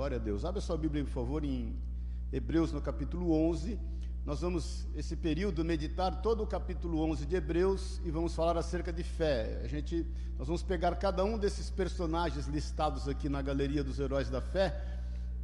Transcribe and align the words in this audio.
Glória 0.00 0.16
a 0.16 0.18
Deus. 0.18 0.46
Abra 0.46 0.62
sua 0.62 0.78
Bíblia, 0.78 1.04
por 1.04 1.10
favor, 1.10 1.44
em 1.44 1.76
Hebreus, 2.32 2.72
no 2.72 2.80
capítulo 2.80 3.32
11. 3.32 3.78
Nós 4.24 4.40
vamos, 4.40 4.86
esse 4.96 5.14
período, 5.14 5.62
meditar 5.62 6.22
todo 6.22 6.42
o 6.42 6.46
capítulo 6.46 7.02
11 7.02 7.26
de 7.26 7.36
Hebreus 7.36 8.00
e 8.02 8.10
vamos 8.10 8.34
falar 8.34 8.56
acerca 8.56 8.90
de 8.90 9.02
fé. 9.02 9.60
A 9.62 9.68
gente, 9.68 10.06
nós 10.38 10.46
vamos 10.46 10.62
pegar 10.62 10.96
cada 10.96 11.22
um 11.22 11.36
desses 11.36 11.68
personagens 11.68 12.46
listados 12.46 13.08
aqui 13.08 13.28
na 13.28 13.42
galeria 13.42 13.84
dos 13.84 14.00
heróis 14.00 14.30
da 14.30 14.40
fé 14.40 14.82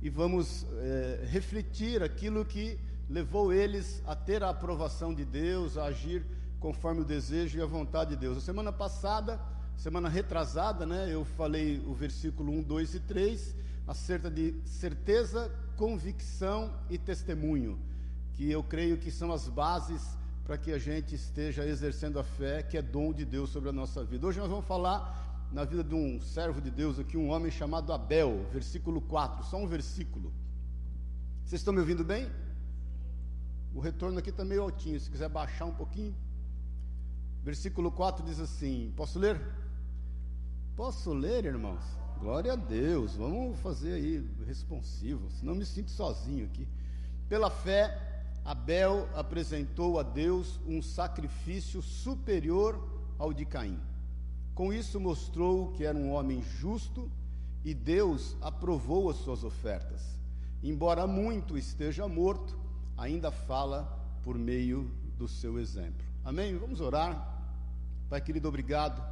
e 0.00 0.08
vamos 0.08 0.64
é, 0.78 1.26
refletir 1.30 2.02
aquilo 2.02 2.42
que 2.42 2.78
levou 3.10 3.52
eles 3.52 4.02
a 4.06 4.16
ter 4.16 4.42
a 4.42 4.48
aprovação 4.48 5.12
de 5.12 5.26
Deus, 5.26 5.76
a 5.76 5.84
agir 5.84 6.24
conforme 6.58 7.02
o 7.02 7.04
desejo 7.04 7.58
e 7.58 7.60
a 7.60 7.66
vontade 7.66 8.14
de 8.14 8.16
Deus. 8.16 8.38
A 8.38 8.40
semana 8.40 8.72
passada, 8.72 9.38
semana 9.76 10.08
retrasada, 10.08 10.86
né, 10.86 11.12
eu 11.12 11.26
falei 11.26 11.78
o 11.86 11.92
versículo 11.92 12.50
1, 12.52 12.62
2 12.62 12.94
e 12.94 13.00
3, 13.00 13.65
acerca 13.86 14.30
de 14.30 14.54
certeza, 14.64 15.50
convicção 15.76 16.72
e 16.90 16.98
testemunho, 16.98 17.78
que 18.34 18.50
eu 18.50 18.62
creio 18.62 18.98
que 18.98 19.10
são 19.10 19.32
as 19.32 19.48
bases 19.48 20.16
para 20.44 20.58
que 20.58 20.72
a 20.72 20.78
gente 20.78 21.14
esteja 21.14 21.64
exercendo 21.66 22.18
a 22.18 22.24
fé, 22.24 22.62
que 22.62 22.76
é 22.76 22.82
dom 22.82 23.12
de 23.12 23.24
Deus 23.24 23.50
sobre 23.50 23.68
a 23.68 23.72
nossa 23.72 24.04
vida. 24.04 24.26
Hoje 24.26 24.38
nós 24.38 24.48
vamos 24.48 24.64
falar 24.64 25.48
na 25.52 25.64
vida 25.64 25.82
de 25.82 25.94
um 25.94 26.20
servo 26.20 26.60
de 26.60 26.70
Deus 26.70 26.98
aqui, 26.98 27.16
um 27.16 27.30
homem 27.30 27.50
chamado 27.50 27.92
Abel, 27.92 28.46
versículo 28.52 29.00
4, 29.00 29.44
só 29.44 29.56
um 29.56 29.66
versículo. 29.66 30.32
Vocês 31.44 31.60
estão 31.60 31.72
me 31.72 31.80
ouvindo 31.80 32.04
bem? 32.04 32.30
O 33.74 33.80
retorno 33.80 34.18
aqui 34.18 34.30
está 34.30 34.44
meio 34.44 34.62
altinho, 34.62 34.98
se 34.98 35.10
quiser 35.10 35.28
baixar 35.28 35.64
um 35.64 35.74
pouquinho. 35.74 36.14
Versículo 37.44 37.92
4 37.92 38.24
diz 38.24 38.40
assim: 38.40 38.92
Posso 38.96 39.18
ler? 39.18 39.40
Posso 40.74 41.12
ler, 41.12 41.44
irmãos? 41.44 41.84
Glória 42.20 42.54
a 42.54 42.56
Deus, 42.56 43.14
vamos 43.14 43.58
fazer 43.60 43.92
aí 43.92 44.26
responsivo, 44.46 45.30
senão 45.32 45.54
me 45.54 45.64
sinto 45.64 45.90
sozinho 45.90 46.46
aqui. 46.46 46.66
Pela 47.28 47.50
fé, 47.50 48.24
Abel 48.44 49.08
apresentou 49.14 49.98
a 49.98 50.02
Deus 50.02 50.58
um 50.66 50.80
sacrifício 50.80 51.82
superior 51.82 52.82
ao 53.18 53.32
de 53.32 53.44
Caim. 53.44 53.78
Com 54.54 54.72
isso, 54.72 54.98
mostrou 54.98 55.72
que 55.72 55.84
era 55.84 55.96
um 55.96 56.10
homem 56.12 56.42
justo 56.42 57.10
e 57.64 57.74
Deus 57.74 58.36
aprovou 58.40 59.10
as 59.10 59.16
suas 59.16 59.44
ofertas. 59.44 60.18
Embora 60.62 61.06
muito 61.06 61.58
esteja 61.58 62.08
morto, 62.08 62.58
ainda 62.96 63.30
fala 63.30 63.84
por 64.22 64.38
meio 64.38 64.90
do 65.18 65.28
seu 65.28 65.58
exemplo. 65.58 66.04
Amém? 66.24 66.56
Vamos 66.56 66.80
orar. 66.80 67.36
Pai 68.08 68.20
querido, 68.20 68.48
obrigado. 68.48 69.02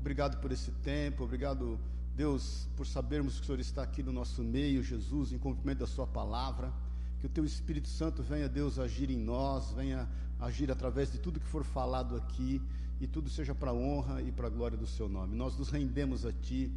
Obrigado 0.00 0.40
por 0.40 0.52
esse 0.52 0.70
tempo, 0.70 1.24
obrigado, 1.24 1.78
Deus, 2.18 2.68
por 2.76 2.84
sabermos 2.84 3.36
que 3.36 3.42
o 3.42 3.46
Senhor 3.46 3.60
está 3.60 3.80
aqui 3.80 4.02
no 4.02 4.10
nosso 4.10 4.42
meio, 4.42 4.82
Jesus, 4.82 5.32
em 5.32 5.38
cumprimento 5.38 5.78
da 5.78 5.86
Sua 5.86 6.04
palavra. 6.04 6.72
Que 7.20 7.26
o 7.26 7.28
Teu 7.28 7.44
Espírito 7.44 7.86
Santo 7.86 8.24
venha, 8.24 8.48
Deus, 8.48 8.76
agir 8.76 9.08
em 9.08 9.16
nós, 9.16 9.70
venha 9.70 10.08
agir 10.40 10.68
através 10.68 11.12
de 11.12 11.18
tudo 11.18 11.38
que 11.38 11.46
for 11.46 11.62
falado 11.62 12.16
aqui, 12.16 12.60
e 13.00 13.06
tudo 13.06 13.30
seja 13.30 13.54
para 13.54 13.70
a 13.70 13.74
honra 13.74 14.20
e 14.20 14.32
para 14.32 14.48
a 14.48 14.50
glória 14.50 14.76
do 14.76 14.84
Seu 14.84 15.08
nome. 15.08 15.36
Nós 15.36 15.56
nos 15.56 15.68
rendemos 15.68 16.26
a 16.26 16.32
Ti, 16.32 16.72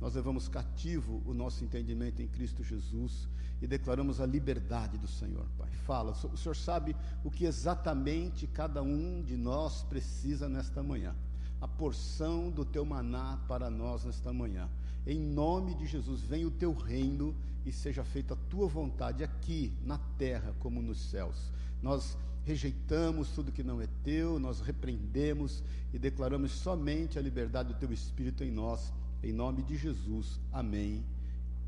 nós 0.00 0.14
levamos 0.14 0.48
cativo 0.48 1.22
o 1.26 1.34
nosso 1.34 1.62
entendimento 1.62 2.22
em 2.22 2.26
Cristo 2.28 2.64
Jesus 2.64 3.28
e 3.60 3.66
declaramos 3.66 4.18
a 4.18 4.24
liberdade 4.24 4.96
do 4.96 5.06
Senhor, 5.06 5.44
Pai. 5.58 5.68
Fala, 5.84 6.12
o 6.12 6.36
Senhor 6.38 6.56
sabe 6.56 6.96
o 7.22 7.30
que 7.30 7.44
exatamente 7.44 8.46
cada 8.46 8.82
um 8.82 9.22
de 9.22 9.36
nós 9.36 9.82
precisa 9.82 10.48
nesta 10.48 10.82
manhã. 10.82 11.14
A 11.60 11.68
porção 11.68 12.50
do 12.50 12.64
teu 12.64 12.84
maná 12.84 13.38
para 13.46 13.68
nós 13.68 14.04
nesta 14.04 14.32
manhã. 14.32 14.68
Em 15.06 15.20
nome 15.20 15.74
de 15.74 15.86
Jesus, 15.86 16.20
venha 16.22 16.48
o 16.48 16.50
teu 16.50 16.72
reino 16.72 17.34
e 17.64 17.72
seja 17.72 18.02
feita 18.02 18.34
a 18.34 18.50
tua 18.50 18.66
vontade 18.66 19.22
aqui 19.22 19.72
na 19.84 19.98
terra 20.18 20.54
como 20.58 20.82
nos 20.82 20.98
céus. 21.10 21.52
Nós 21.80 22.16
rejeitamos 22.44 23.30
tudo 23.30 23.52
que 23.52 23.62
não 23.62 23.80
é 23.80 23.88
teu, 24.02 24.38
nós 24.38 24.60
repreendemos 24.60 25.62
e 25.92 25.98
declaramos 25.98 26.52
somente 26.52 27.18
a 27.18 27.22
liberdade 27.22 27.72
do 27.72 27.78
teu 27.78 27.92
espírito 27.92 28.42
em 28.42 28.50
nós. 28.50 28.92
Em 29.22 29.32
nome 29.32 29.62
de 29.62 29.76
Jesus. 29.76 30.40
Amém 30.52 31.04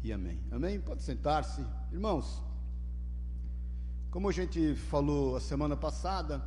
e 0.03 0.13
amém. 0.13 0.39
Amém? 0.51 0.81
Pode 0.81 1.03
sentar-se. 1.03 1.65
Irmãos, 1.93 2.43
como 4.11 4.29
a 4.29 4.33
gente 4.33 4.75
falou 4.75 5.37
a 5.37 5.41
semana 5.41 5.77
passada, 5.77 6.43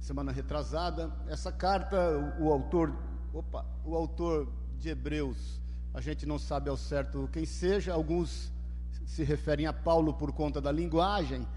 semana 0.00 0.30
retrasada, 0.30 1.12
essa 1.28 1.50
carta, 1.50 1.96
o, 2.38 2.52
autor, 2.52 2.94
opa, 3.32 3.64
o 3.84 3.94
autor 3.94 4.48
de 4.78 4.88
Hebreus, 4.88 5.60
a 5.96 6.00
gente 6.02 6.26
não 6.26 6.38
sabe 6.38 6.68
ao 6.68 6.76
certo 6.76 7.26
quem 7.32 7.46
seja, 7.46 7.94
alguns 7.94 8.52
se 9.06 9.24
referem 9.24 9.64
a 9.64 9.72
Paulo 9.72 10.12
por 10.12 10.30
conta 10.30 10.60
da 10.60 10.70
linguagem, 10.70 11.48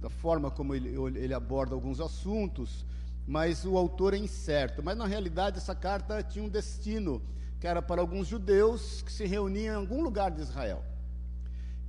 da 0.00 0.10
forma 0.10 0.50
como 0.50 0.74
ele, 0.74 0.88
ele 1.16 1.32
aborda 1.32 1.72
alguns 1.72 2.00
assuntos, 2.00 2.84
mas 3.24 3.64
o 3.64 3.78
autor 3.78 4.12
é 4.12 4.16
incerto. 4.16 4.82
Mas 4.82 4.96
na 4.98 5.06
realidade 5.06 5.58
essa 5.58 5.72
carta 5.72 6.20
tinha 6.20 6.44
um 6.44 6.48
destino 6.48 7.22
que 7.60 7.66
era 7.68 7.80
para 7.80 8.00
alguns 8.00 8.26
judeus 8.26 9.02
que 9.02 9.12
se 9.12 9.24
reuniam 9.24 9.74
em 9.74 9.76
algum 9.76 10.02
lugar 10.02 10.32
de 10.32 10.40
Israel. 10.40 10.82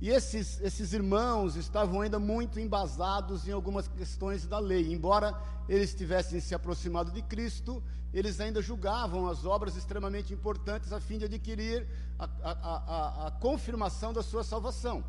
E 0.00 0.10
esses, 0.10 0.60
esses 0.60 0.92
irmãos 0.92 1.56
estavam 1.56 2.00
ainda 2.00 2.18
muito 2.18 2.60
embasados 2.60 3.48
em 3.48 3.52
algumas 3.52 3.88
questões 3.88 4.46
da 4.46 4.58
lei. 4.58 4.92
Embora 4.92 5.34
eles 5.68 5.92
tivessem 5.92 6.38
se 6.40 6.54
aproximado 6.54 7.10
de 7.10 7.20
Cristo, 7.22 7.82
eles 8.12 8.40
ainda 8.40 8.62
julgavam 8.62 9.28
as 9.28 9.44
obras 9.44 9.76
extremamente 9.76 10.32
importantes 10.32 10.92
a 10.92 11.00
fim 11.00 11.18
de 11.18 11.24
adquirir 11.24 11.86
a, 12.18 12.24
a, 12.42 12.52
a, 12.52 13.26
a 13.26 13.30
confirmação 13.32 14.12
da 14.12 14.22
sua 14.22 14.44
salvação. 14.44 15.04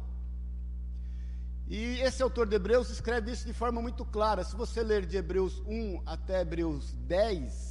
E 1.68 2.00
esse 2.02 2.24
autor 2.24 2.48
de 2.48 2.56
Hebreus 2.56 2.90
escreve 2.90 3.32
isso 3.32 3.46
de 3.46 3.54
forma 3.54 3.80
muito 3.80 4.04
clara. 4.04 4.44
Se 4.44 4.56
você 4.56 4.82
ler 4.82 5.06
de 5.06 5.18
Hebreus 5.18 5.62
1 5.68 6.02
até 6.04 6.42
Hebreus 6.42 6.94
10, 6.94 7.69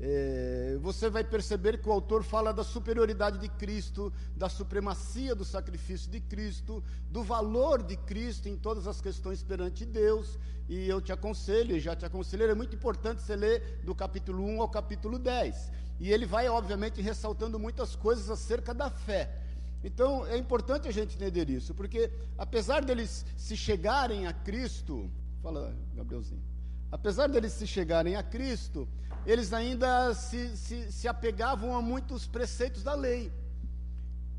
é, 0.00 0.76
você 0.80 1.08
vai 1.08 1.22
perceber 1.22 1.80
que 1.80 1.88
o 1.88 1.92
autor 1.92 2.22
fala 2.24 2.52
da 2.52 2.64
superioridade 2.64 3.38
de 3.38 3.48
Cristo, 3.48 4.12
da 4.36 4.48
supremacia 4.48 5.34
do 5.34 5.44
sacrifício 5.44 6.10
de 6.10 6.20
Cristo, 6.20 6.82
do 7.08 7.22
valor 7.22 7.82
de 7.82 7.96
Cristo 7.96 8.48
em 8.48 8.56
todas 8.56 8.86
as 8.86 9.00
questões 9.00 9.42
perante 9.42 9.84
Deus. 9.84 10.38
E 10.68 10.88
eu 10.88 11.00
te 11.00 11.12
aconselho, 11.12 11.78
já 11.78 11.94
te 11.94 12.04
aconselho, 12.04 12.50
é 12.50 12.54
muito 12.54 12.74
importante 12.74 13.22
você 13.22 13.36
ler 13.36 13.80
do 13.84 13.94
capítulo 13.94 14.44
1 14.44 14.62
ao 14.62 14.68
capítulo 14.68 15.18
10. 15.18 15.70
E 16.00 16.12
ele 16.12 16.26
vai, 16.26 16.48
obviamente, 16.48 17.00
ressaltando 17.00 17.58
muitas 17.58 17.94
coisas 17.94 18.28
acerca 18.28 18.74
da 18.74 18.90
fé. 18.90 19.42
Então 19.84 20.24
é 20.26 20.36
importante 20.36 20.86
a 20.86 20.92
gente 20.92 21.16
entender 21.16 21.50
isso, 21.50 21.74
porque 21.74 22.10
apesar 22.38 22.84
deles 22.84 23.24
se 23.36 23.56
chegarem 23.56 24.26
a 24.26 24.32
Cristo, 24.32 25.10
fala, 25.42 25.74
Gabrielzinho, 25.94 26.42
apesar 26.90 27.28
deles 27.28 27.52
se 27.52 27.66
chegarem 27.66 28.14
a 28.14 28.22
Cristo, 28.22 28.88
eles 29.26 29.52
ainda 29.52 30.14
se, 30.14 30.56
se, 30.56 30.90
se 30.90 31.08
apegavam 31.08 31.76
a 31.76 31.82
muitos 31.82 32.26
preceitos 32.26 32.82
da 32.82 32.94
lei. 32.94 33.32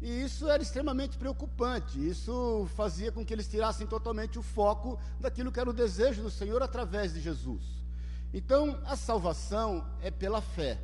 E 0.02 0.24
isso 0.24 0.50
era 0.50 0.62
extremamente 0.62 1.18
preocupante. 1.18 1.98
Isso 1.98 2.68
fazia 2.76 3.12
com 3.12 3.26
que 3.26 3.34
eles 3.34 3.48
tirassem 3.48 3.88
totalmente 3.88 4.38
o 4.38 4.42
foco 4.42 5.00
daquilo 5.18 5.52
que 5.52 5.60
era 5.60 5.70
o 5.70 5.74
desejo 5.74 6.22
do 6.22 6.30
Senhor 6.30 6.62
através 6.62 7.14
de 7.14 7.22
Jesus. 7.22 7.64
Então, 8.34 8.82
a 8.86 8.98
salvação 8.98 9.88
é 10.02 10.12
pela 10.12 10.42
fé. 10.42 10.78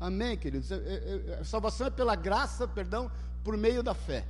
Amém, 0.00 0.36
queridos? 0.36 0.72
É, 0.72 0.74
é, 0.74 0.80
é, 0.80 1.38
a 1.40 1.44
salvação 1.44 1.86
é 1.86 1.90
pela 1.90 2.16
graça, 2.16 2.66
perdão, 2.66 3.08
por 3.44 3.56
meio 3.56 3.80
da 3.80 3.94
fé. 3.94 4.26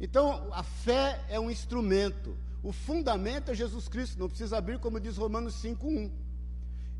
Então, 0.00 0.48
a 0.50 0.62
fé 0.62 1.22
é 1.28 1.38
um 1.38 1.50
instrumento. 1.50 2.34
O 2.62 2.72
fundamento 2.72 3.50
é 3.50 3.54
Jesus 3.54 3.88
Cristo. 3.88 4.18
Não 4.18 4.28
precisa 4.28 4.56
abrir, 4.56 4.78
como 4.78 4.98
diz 4.98 5.18
Romanos 5.18 5.54
5:1. 5.62 6.10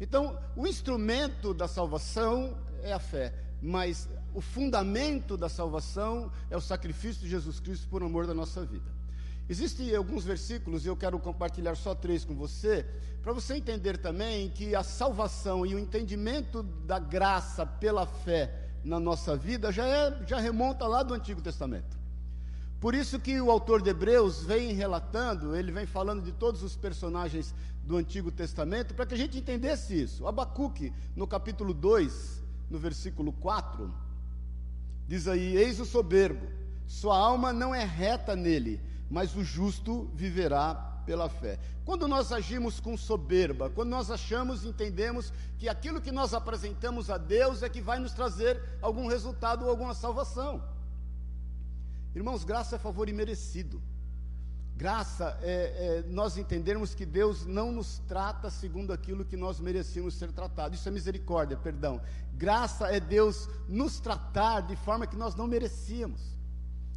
Então, 0.00 0.38
o 0.56 0.66
instrumento 0.66 1.54
da 1.54 1.68
salvação 1.68 2.56
é 2.82 2.92
a 2.92 2.98
fé, 2.98 3.32
mas 3.62 4.08
o 4.34 4.40
fundamento 4.40 5.36
da 5.36 5.48
salvação 5.48 6.30
é 6.50 6.56
o 6.56 6.60
sacrifício 6.60 7.22
de 7.22 7.28
Jesus 7.28 7.60
Cristo 7.60 7.88
por 7.88 8.02
amor 8.02 8.26
da 8.26 8.34
nossa 8.34 8.64
vida. 8.64 8.92
Existem 9.48 9.94
alguns 9.94 10.24
versículos, 10.24 10.84
e 10.84 10.88
eu 10.88 10.96
quero 10.96 11.18
compartilhar 11.18 11.76
só 11.76 11.94
três 11.94 12.24
com 12.24 12.34
você, 12.34 12.84
para 13.22 13.32
você 13.32 13.54
entender 13.54 13.98
também 13.98 14.50
que 14.50 14.74
a 14.74 14.82
salvação 14.82 15.64
e 15.64 15.74
o 15.74 15.78
entendimento 15.78 16.62
da 16.62 16.98
graça 16.98 17.64
pela 17.64 18.06
fé 18.06 18.70
na 18.82 18.98
nossa 18.98 19.36
vida 19.36 19.70
já, 19.70 19.86
é, 19.86 20.26
já 20.26 20.38
remonta 20.38 20.86
lá 20.86 21.02
do 21.02 21.14
Antigo 21.14 21.40
Testamento. 21.40 21.96
Por 22.80 22.94
isso 22.94 23.18
que 23.18 23.40
o 23.40 23.50
autor 23.50 23.80
de 23.80 23.88
Hebreus 23.88 24.44
vem 24.44 24.74
relatando, 24.74 25.56
ele 25.56 25.72
vem 25.72 25.86
falando 25.86 26.22
de 26.22 26.32
todos 26.32 26.62
os 26.62 26.76
personagens 26.76 27.54
do 27.86 27.96
Antigo 27.96 28.30
Testamento, 28.30 28.94
para 28.94 29.06
que 29.06 29.14
a 29.14 29.16
gente 29.16 29.38
entendesse 29.38 30.00
isso. 30.00 30.26
Abacuque, 30.26 30.92
no 31.14 31.26
capítulo 31.26 31.74
2, 31.74 32.42
no 32.70 32.78
versículo 32.78 33.32
4, 33.32 33.92
diz 35.06 35.28
aí: 35.28 35.56
Eis 35.56 35.78
o 35.80 35.84
soberbo, 35.84 36.46
sua 36.86 37.16
alma 37.16 37.52
não 37.52 37.74
é 37.74 37.84
reta 37.84 38.34
nele, 38.34 38.80
mas 39.10 39.36
o 39.36 39.44
justo 39.44 40.10
viverá 40.14 40.74
pela 41.04 41.28
fé. 41.28 41.58
Quando 41.84 42.08
nós 42.08 42.32
agimos 42.32 42.80
com 42.80 42.96
soberba, 42.96 43.68
quando 43.68 43.90
nós 43.90 44.10
achamos 44.10 44.64
e 44.64 44.68
entendemos 44.68 45.32
que 45.58 45.68
aquilo 45.68 46.00
que 46.00 46.10
nós 46.10 46.32
apresentamos 46.32 47.10
a 47.10 47.18
Deus 47.18 47.62
é 47.62 47.68
que 47.68 47.82
vai 47.82 47.98
nos 47.98 48.12
trazer 48.12 48.60
algum 48.80 49.06
resultado 49.06 49.64
ou 49.64 49.70
alguma 49.70 49.92
salvação. 49.92 50.62
Irmãos, 52.14 52.44
graça 52.44 52.76
é 52.76 52.78
favor 52.78 53.08
imerecido. 53.08 53.82
Graça 54.76 55.38
é, 55.40 56.02
é, 56.04 56.04
nós 56.08 56.36
entendermos 56.36 56.96
que 56.96 57.06
Deus 57.06 57.46
não 57.46 57.70
nos 57.70 58.00
trata 58.08 58.50
segundo 58.50 58.92
aquilo 58.92 59.24
que 59.24 59.36
nós 59.36 59.60
merecíamos 59.60 60.14
ser 60.14 60.32
tratados. 60.32 60.80
Isso 60.80 60.88
é 60.88 60.92
misericórdia, 60.92 61.56
perdão. 61.56 62.00
Graça 62.32 62.88
é 62.88 62.98
Deus 62.98 63.48
nos 63.68 64.00
tratar 64.00 64.62
de 64.62 64.74
forma 64.74 65.06
que 65.06 65.16
nós 65.16 65.36
não 65.36 65.46
merecíamos. 65.46 66.20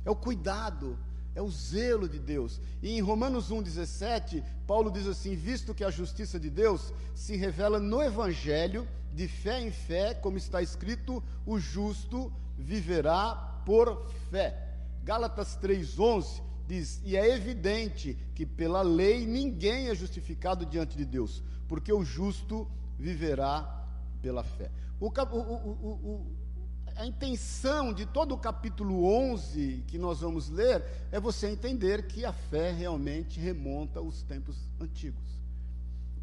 É 0.03 0.09
o 0.09 0.15
cuidado, 0.15 0.97
é 1.35 1.41
o 1.41 1.51
zelo 1.51 2.09
de 2.09 2.17
Deus. 2.17 2.59
E 2.81 2.97
em 2.97 3.01
Romanos 3.01 3.51
1,17, 3.51 4.43
Paulo 4.65 4.89
diz 4.89 5.05
assim: 5.05 5.35
Visto 5.35 5.75
que 5.75 5.83
a 5.83 5.91
justiça 5.91 6.39
de 6.39 6.49
Deus 6.49 6.91
se 7.13 7.35
revela 7.35 7.79
no 7.79 8.01
Evangelho, 8.01 8.87
de 9.13 9.27
fé 9.27 9.61
em 9.61 9.71
fé, 9.71 10.15
como 10.15 10.37
está 10.37 10.63
escrito, 10.63 11.23
o 11.45 11.59
justo 11.59 12.33
viverá 12.57 13.61
por 13.63 14.09
fé. 14.31 14.63
Gálatas 15.03 15.59
3,11 15.61 16.46
diz: 16.67 17.01
E 17.03 17.15
é 17.15 17.33
evidente 17.33 18.17
que 18.35 18.45
pela 18.45 18.81
lei 18.81 19.25
ninguém 19.25 19.87
é 19.87 19.95
justificado 19.95 20.65
diante 20.65 20.97
de 20.97 21.05
Deus, 21.05 21.41
porque 21.67 21.91
o 21.91 22.03
justo 22.03 22.67
viverá 22.99 23.85
pela 24.21 24.43
fé. 24.43 24.69
O, 24.99 25.07
o, 25.07 25.39
o, 25.39 26.27
a 26.95 27.05
intenção 27.05 27.93
de 27.93 28.05
todo 28.05 28.33
o 28.33 28.37
capítulo 28.37 29.05
11 29.05 29.83
que 29.87 29.97
nós 29.97 30.21
vamos 30.21 30.49
ler 30.49 30.83
é 31.11 31.19
você 31.19 31.47
entender 31.47 32.07
que 32.07 32.25
a 32.25 32.33
fé 32.33 32.71
realmente 32.71 33.39
remonta 33.39 33.99
aos 33.99 34.23
tempos 34.23 34.57
antigos. 34.81 35.36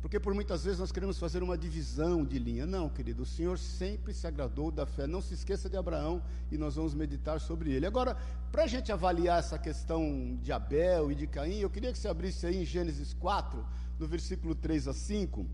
Porque 0.05 0.21
por 0.21 0.35
muitas 0.35 0.65
vezes 0.65 0.79
nós 0.79 0.93
queremos 0.93 1.19
fazer 1.19 1.43
uma 1.43 1.57
divisão 1.57 2.27
de 2.27 2.39
linha. 2.39 2.67
Não, 2.67 2.91
querido, 2.91 3.23
o 3.23 3.27
Senhor 3.27 3.59
sempre 3.59 4.13
se 4.13 4.27
agradou 4.27 4.71
da 4.71 4.85
fé. 4.85 5.07
Não 5.07 5.23
se 5.23 5.33
esqueça 5.33 5.67
de 5.67 5.79
Abraão 5.79 6.23
e 6.53 6.59
nós 6.59 6.77
vamos 6.77 6.93
meditar 6.93 7.41
sobre 7.41 7.73
ele. 7.73 7.87
Agora, 7.87 8.15
para 8.53 8.65
a 8.65 8.67
gente 8.67 8.93
avaliar 8.93 9.39
essa 9.39 9.59
questão 9.59 10.39
de 10.43 10.53
Abel 10.53 11.11
e 11.11 11.15
de 11.15 11.27
Caim, 11.27 11.61
eu 11.61 11.71
queria 11.71 11.91
que 11.91 11.99
você 11.99 12.07
abrisse 12.07 12.47
aí 12.47 12.61
em 12.61 12.67
Gênesis 12.67 13.15
4, 13.15 13.65
no 13.99 14.07
versículo 14.07 14.55
3 14.55 14.89
a 14.89 14.93
5, 14.93 15.47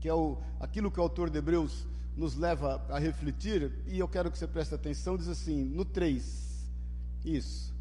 que 0.00 0.08
é 0.08 0.14
o, 0.14 0.38
aquilo 0.58 0.90
que 0.90 0.98
o 0.98 1.02
autor 1.02 1.28
de 1.28 1.36
Hebreus 1.36 1.86
nos 2.16 2.34
leva 2.34 2.82
a 2.88 2.98
refletir, 2.98 3.70
e 3.86 3.98
eu 3.98 4.08
quero 4.08 4.30
que 4.30 4.38
você 4.38 4.46
preste 4.46 4.74
atenção, 4.74 5.18
diz 5.18 5.28
assim, 5.28 5.62
no 5.62 5.84
3, 5.84 6.66
isso. 7.26 7.74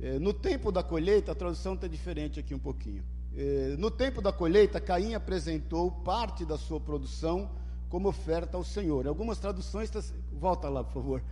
É, 0.00 0.18
no 0.18 0.32
tempo 0.32 0.72
da 0.72 0.82
colheita, 0.82 1.32
a 1.32 1.34
tradução 1.34 1.74
está 1.74 1.86
diferente 1.86 2.40
aqui 2.40 2.54
um 2.54 2.58
pouquinho. 2.58 3.04
Eh, 3.40 3.76
no 3.78 3.88
tempo 3.88 4.20
da 4.20 4.32
colheita, 4.32 4.80
Caim 4.80 5.14
apresentou 5.14 5.92
parte 5.92 6.44
da 6.44 6.58
sua 6.58 6.80
produção 6.80 7.48
como 7.88 8.08
oferta 8.08 8.56
ao 8.56 8.64
Senhor. 8.64 9.06
Algumas 9.06 9.38
traduções, 9.38 9.88
tá 9.88 10.00
volta 10.32 10.68
lá, 10.68 10.82
por 10.82 10.94
favor. 10.94 11.22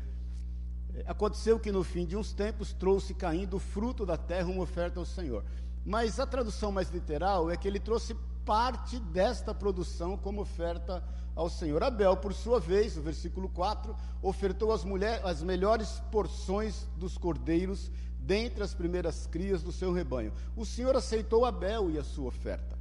Eh, 0.94 1.02
aconteceu 1.04 1.58
que 1.58 1.72
no 1.72 1.82
fim 1.82 2.06
de 2.06 2.16
uns 2.16 2.32
tempos 2.32 2.72
trouxe 2.72 3.12
Caim 3.12 3.44
do 3.44 3.58
fruto 3.58 4.06
da 4.06 4.16
terra 4.16 4.46
uma 4.46 4.62
oferta 4.62 5.00
ao 5.00 5.04
Senhor. 5.04 5.44
Mas 5.84 6.20
a 6.20 6.26
tradução 6.26 6.70
mais 6.70 6.90
literal 6.90 7.50
é 7.50 7.56
que 7.56 7.66
ele 7.66 7.80
trouxe 7.80 8.14
parte 8.44 9.00
desta 9.00 9.52
produção 9.52 10.16
como 10.16 10.42
oferta 10.42 11.02
ao 11.34 11.50
Senhor. 11.50 11.82
Abel, 11.82 12.16
por 12.16 12.32
sua 12.32 12.60
vez, 12.60 12.94
no 12.94 13.02
versículo 13.02 13.48
4, 13.48 13.96
ofertou 14.22 14.70
as, 14.70 14.84
mulher, 14.84 15.20
as 15.24 15.42
melhores 15.42 16.00
porções 16.12 16.88
dos 16.96 17.18
cordeiros 17.18 17.90
dentre 18.26 18.64
as 18.64 18.74
primeiras 18.74 19.26
crias 19.26 19.62
do 19.62 19.70
seu 19.70 19.92
rebanho. 19.92 20.32
O 20.56 20.66
Senhor 20.66 20.96
aceitou 20.96 21.44
Abel 21.44 21.90
e 21.92 21.98
a 21.98 22.02
sua 22.02 22.26
oferta, 22.26 22.76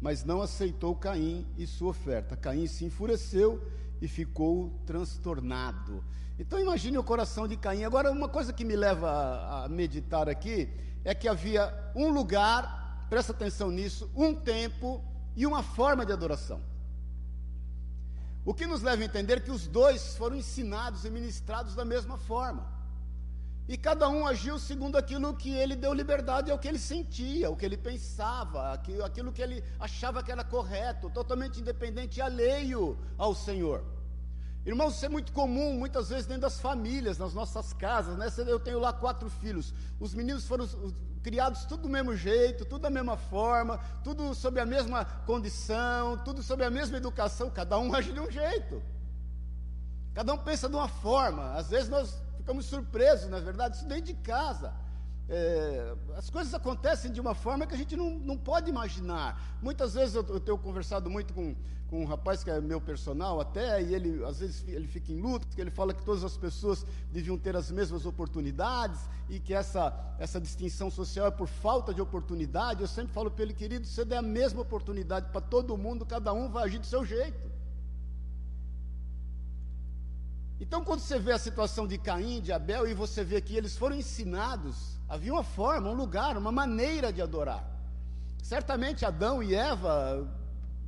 mas 0.00 0.24
não 0.24 0.40
aceitou 0.40 0.96
Caim 0.96 1.46
e 1.58 1.66
sua 1.66 1.90
oferta. 1.90 2.36
Caim 2.36 2.66
se 2.66 2.86
enfureceu 2.86 3.62
e 4.00 4.08
ficou 4.08 4.72
transtornado. 4.86 6.02
Então 6.38 6.58
imagine 6.58 6.96
o 6.96 7.04
coração 7.04 7.46
de 7.46 7.56
Caim. 7.56 7.84
Agora, 7.84 8.10
uma 8.10 8.28
coisa 8.28 8.52
que 8.52 8.64
me 8.64 8.74
leva 8.74 9.10
a, 9.10 9.64
a 9.64 9.68
meditar 9.68 10.28
aqui 10.28 10.70
é 11.04 11.14
que 11.14 11.28
havia 11.28 11.92
um 11.94 12.08
lugar, 12.08 13.06
presta 13.10 13.32
atenção 13.32 13.70
nisso, 13.70 14.10
um 14.16 14.34
tempo 14.34 15.04
e 15.36 15.46
uma 15.46 15.62
forma 15.62 16.06
de 16.06 16.12
adoração. 16.12 16.62
O 18.42 18.54
que 18.54 18.66
nos 18.66 18.80
leva 18.80 19.02
a 19.02 19.04
entender 19.04 19.42
que 19.42 19.50
os 19.50 19.66
dois 19.66 20.16
foram 20.16 20.36
ensinados 20.36 21.04
e 21.04 21.10
ministrados 21.10 21.74
da 21.74 21.84
mesma 21.84 22.16
forma. 22.16 22.77
E 23.68 23.76
cada 23.76 24.08
um 24.08 24.26
agiu 24.26 24.58
segundo 24.58 24.96
aquilo 24.96 25.34
que 25.34 25.50
ele 25.50 25.76
deu 25.76 25.92
liberdade, 25.92 26.50
é 26.50 26.54
o 26.54 26.58
que 26.58 26.66
ele 26.66 26.78
sentia, 26.78 27.50
o 27.50 27.56
que 27.56 27.66
ele 27.66 27.76
pensava, 27.76 28.72
aquilo 28.72 29.30
que 29.30 29.42
ele 29.42 29.62
achava 29.78 30.22
que 30.22 30.32
era 30.32 30.42
correto, 30.42 31.10
totalmente 31.10 31.60
independente 31.60 32.16
e 32.16 32.22
alheio 32.22 32.98
ao 33.18 33.34
Senhor. 33.34 33.84
Irmãos, 34.64 34.96
isso 34.96 35.04
é 35.04 35.08
muito 35.08 35.32
comum, 35.32 35.74
muitas 35.74 36.08
vezes 36.08 36.24
dentro 36.24 36.42
das 36.42 36.58
famílias, 36.58 37.18
nas 37.18 37.34
nossas 37.34 37.74
casas, 37.74 38.16
né? 38.16 38.26
Eu 38.46 38.58
tenho 38.58 38.78
lá 38.78 38.90
quatro 38.90 39.28
filhos. 39.28 39.74
Os 40.00 40.14
meninos 40.14 40.46
foram 40.46 40.66
criados 41.22 41.66
tudo 41.66 41.82
do 41.82 41.88
mesmo 41.90 42.16
jeito, 42.16 42.64
tudo 42.64 42.82
da 42.82 42.90
mesma 42.90 43.18
forma, 43.18 43.78
tudo 44.02 44.34
sob 44.34 44.58
a 44.58 44.66
mesma 44.66 45.04
condição, 45.04 46.16
tudo 46.18 46.42
sob 46.42 46.64
a 46.64 46.70
mesma 46.70 46.96
educação, 46.96 47.50
cada 47.50 47.78
um 47.78 47.94
age 47.94 48.12
de 48.12 48.20
um 48.20 48.30
jeito. 48.30 48.82
Cada 50.14 50.32
um 50.32 50.38
pensa 50.38 50.70
de 50.70 50.74
uma 50.74 50.88
forma. 50.88 51.52
Às 51.52 51.68
vezes 51.68 51.88
nós 51.88 52.18
ficamos 52.48 52.64
surpresos, 52.64 53.28
na 53.28 53.36
é 53.36 53.40
verdade, 53.42 53.76
isso 53.76 53.86
dentro 53.86 54.04
de 54.04 54.14
casa. 54.14 54.72
É, 55.28 55.94
as 56.16 56.30
coisas 56.30 56.54
acontecem 56.54 57.12
de 57.12 57.20
uma 57.20 57.34
forma 57.34 57.66
que 57.66 57.74
a 57.74 57.76
gente 57.76 57.94
não, 57.94 58.08
não 58.08 58.38
pode 58.38 58.70
imaginar. 58.70 59.58
Muitas 59.60 59.92
vezes 59.92 60.14
eu, 60.14 60.24
eu, 60.26 60.40
tenho 60.40 60.56
conversado 60.56 61.10
muito 61.10 61.34
com, 61.34 61.54
com 61.90 62.00
um 62.00 62.06
rapaz 62.06 62.42
que 62.42 62.50
é 62.50 62.58
meu 62.58 62.80
personal 62.80 63.38
até, 63.38 63.82
e 63.82 63.94
ele 63.94 64.24
às 64.24 64.38
vezes 64.38 64.64
ele 64.66 64.86
fica 64.86 65.12
em 65.12 65.20
luto, 65.20 65.46
porque 65.46 65.60
ele 65.60 65.70
fala 65.70 65.92
que 65.92 66.02
todas 66.02 66.24
as 66.24 66.38
pessoas 66.38 66.86
deviam 67.12 67.36
ter 67.36 67.54
as 67.54 67.70
mesmas 67.70 68.06
oportunidades 68.06 68.98
e 69.28 69.38
que 69.38 69.52
essa, 69.52 69.94
essa 70.18 70.40
distinção 70.40 70.90
social 70.90 71.26
é 71.26 71.30
por 71.30 71.48
falta 71.48 71.92
de 71.92 72.00
oportunidade. 72.00 72.80
Eu 72.80 72.88
sempre 72.88 73.12
falo 73.12 73.30
para 73.30 73.42
ele, 73.42 73.52
querido, 73.52 73.86
você 73.86 74.06
der 74.06 74.16
a 74.16 74.22
mesma 74.22 74.62
oportunidade 74.62 75.28
para 75.30 75.42
todo 75.42 75.76
mundo, 75.76 76.06
cada 76.06 76.32
um 76.32 76.48
vai 76.48 76.64
agir 76.64 76.78
do 76.78 76.86
seu 76.86 77.04
jeito. 77.04 77.58
Então, 80.60 80.82
quando 80.82 81.00
você 81.00 81.18
vê 81.18 81.32
a 81.32 81.38
situação 81.38 81.86
de 81.86 81.96
Caim, 81.98 82.40
de 82.40 82.52
Abel, 82.52 82.86
e 82.88 82.94
você 82.94 83.22
vê 83.22 83.40
que 83.40 83.56
eles 83.56 83.76
foram 83.76 83.94
ensinados, 83.96 84.98
havia 85.08 85.32
uma 85.32 85.44
forma, 85.44 85.88
um 85.88 85.94
lugar, 85.94 86.36
uma 86.36 86.50
maneira 86.50 87.12
de 87.12 87.22
adorar. 87.22 87.64
Certamente 88.42 89.04
Adão 89.04 89.40
e 89.40 89.54
Eva, 89.54 90.28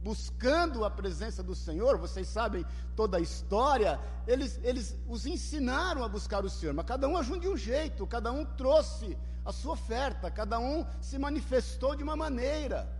buscando 0.03 0.85
a 0.85 0.91
presença 0.91 1.43
do 1.43 1.55
Senhor, 1.55 1.99
vocês 1.99 2.27
sabem 2.27 2.65
toda 2.97 3.19
a 3.19 3.21
história, 3.21 4.01
eles, 4.27 4.59
eles 4.65 4.97
os 5.09 5.25
ensinaram 5.25 6.03
a 6.03 6.09
buscar 6.09 6.45
o 6.45 6.51
Senhor, 6.51 6.75
mas 6.75 6.87
cada 6.87 7.07
um 7.07 7.17
agiu 7.17 7.39
de 7.39 7.49
um 7.49 7.57
jeito, 7.57 8.07
cada 8.07 8.33
um 8.33 8.45
trouxe 8.45 9.17
a 9.45 9.53
sua 9.53 9.75
oferta, 9.75 10.31
cada 10.31 10.59
um 10.59 10.85
se 11.01 11.19
manifestou 11.19 11.95
de 11.95 12.03
uma 12.03 12.17
maneira. 12.17 13.00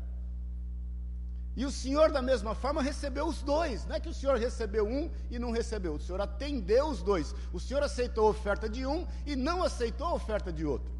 E 1.57 1.67
o 1.67 1.71
Senhor, 1.71 2.13
da 2.13 2.23
mesma 2.23 2.55
forma, 2.55 2.81
recebeu 2.81 3.27
os 3.27 3.43
dois. 3.43 3.85
Não 3.87 3.97
é 3.97 4.01
que 4.01 4.09
o 4.09 4.15
Senhor 4.15 4.37
recebeu 4.39 4.87
um 4.87 5.11
e 5.31 5.39
não 5.39 5.51
recebeu, 5.51 5.95
o 5.95 6.01
Senhor 6.01 6.21
atendeu 6.21 6.87
os 6.89 7.03
dois. 7.03 7.35
O 7.53 7.59
Senhor 7.59 7.83
aceitou 7.83 8.27
a 8.27 8.31
oferta 8.31 8.69
de 8.69 8.87
um 8.87 9.07
e 9.27 9.35
não 9.35 9.63
aceitou 9.63 10.07
a 10.07 10.15
oferta 10.15 10.53
de 10.53 10.65
outro. 10.65 10.93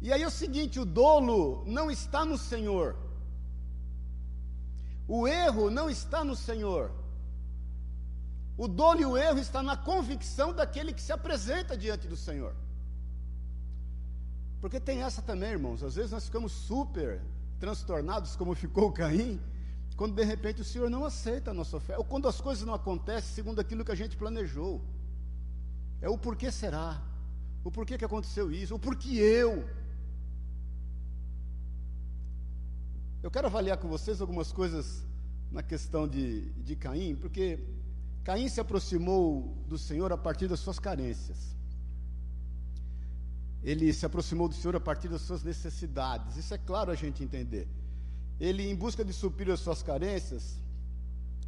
E 0.00 0.12
aí 0.12 0.22
é 0.22 0.26
o 0.26 0.30
seguinte: 0.30 0.78
o 0.78 0.84
dolo 0.84 1.64
não 1.66 1.90
está 1.90 2.24
no 2.24 2.36
Senhor, 2.36 2.94
o 5.08 5.26
erro 5.26 5.70
não 5.70 5.88
está 5.88 6.22
no 6.22 6.36
Senhor. 6.36 6.90
O 8.58 8.66
dolo 8.66 9.00
e 9.00 9.06
o 9.06 9.16
erro 9.16 9.38
está 9.38 9.62
na 9.62 9.76
convicção 9.76 10.52
daquele 10.52 10.92
que 10.92 11.02
se 11.02 11.12
apresenta 11.12 11.76
diante 11.76 12.06
do 12.08 12.16
Senhor. 12.16 12.54
Porque 14.60 14.80
tem 14.80 15.02
essa 15.02 15.20
também, 15.20 15.50
irmãos. 15.50 15.82
Às 15.82 15.94
vezes 15.94 16.10
nós 16.10 16.24
ficamos 16.24 16.52
super 16.52 17.20
transtornados 17.58 18.36
como 18.36 18.54
ficou 18.54 18.92
Caim, 18.92 19.40
quando 19.96 20.14
de 20.14 20.24
repente 20.24 20.60
o 20.60 20.64
Senhor 20.64 20.90
não 20.90 21.04
aceita 21.04 21.50
a 21.50 21.54
nossa 21.54 21.80
fé, 21.80 21.96
ou 21.96 22.04
quando 22.04 22.28
as 22.28 22.40
coisas 22.40 22.66
não 22.66 22.74
acontecem 22.74 23.34
segundo 23.34 23.60
aquilo 23.60 23.84
que 23.84 23.92
a 23.92 23.94
gente 23.94 24.16
planejou. 24.16 24.82
É 26.02 26.08
o 26.08 26.18
porquê 26.18 26.52
será, 26.52 27.02
o 27.64 27.70
porquê 27.70 27.96
que 27.96 28.04
aconteceu 28.04 28.52
isso, 28.52 28.74
o 28.74 28.78
porquê 28.78 29.16
eu. 29.16 29.66
Eu 33.22 33.30
quero 33.30 33.46
avaliar 33.46 33.78
com 33.78 33.88
vocês 33.88 34.20
algumas 34.20 34.52
coisas 34.52 35.04
na 35.50 35.62
questão 35.62 36.06
de, 36.06 36.50
de 36.52 36.76
Caim, 36.76 37.16
porque 37.16 37.58
Caim 38.22 38.48
se 38.48 38.60
aproximou 38.60 39.56
do 39.66 39.78
Senhor 39.78 40.12
a 40.12 40.18
partir 40.18 40.46
das 40.46 40.60
suas 40.60 40.78
carências 40.78 41.55
ele 43.70 43.92
se 43.92 44.06
aproximou 44.06 44.46
do 44.48 44.54
Senhor 44.54 44.76
a 44.76 44.80
partir 44.88 45.08
das 45.08 45.22
suas 45.22 45.42
necessidades. 45.42 46.36
Isso 46.36 46.54
é 46.54 46.58
claro 46.70 46.90
a 46.92 46.94
gente 46.94 47.24
entender. 47.26 47.66
Ele, 48.38 48.62
em 48.70 48.76
busca 48.84 49.04
de 49.04 49.12
suprir 49.12 49.50
as 49.52 49.60
suas 49.60 49.82
carências, 49.82 50.42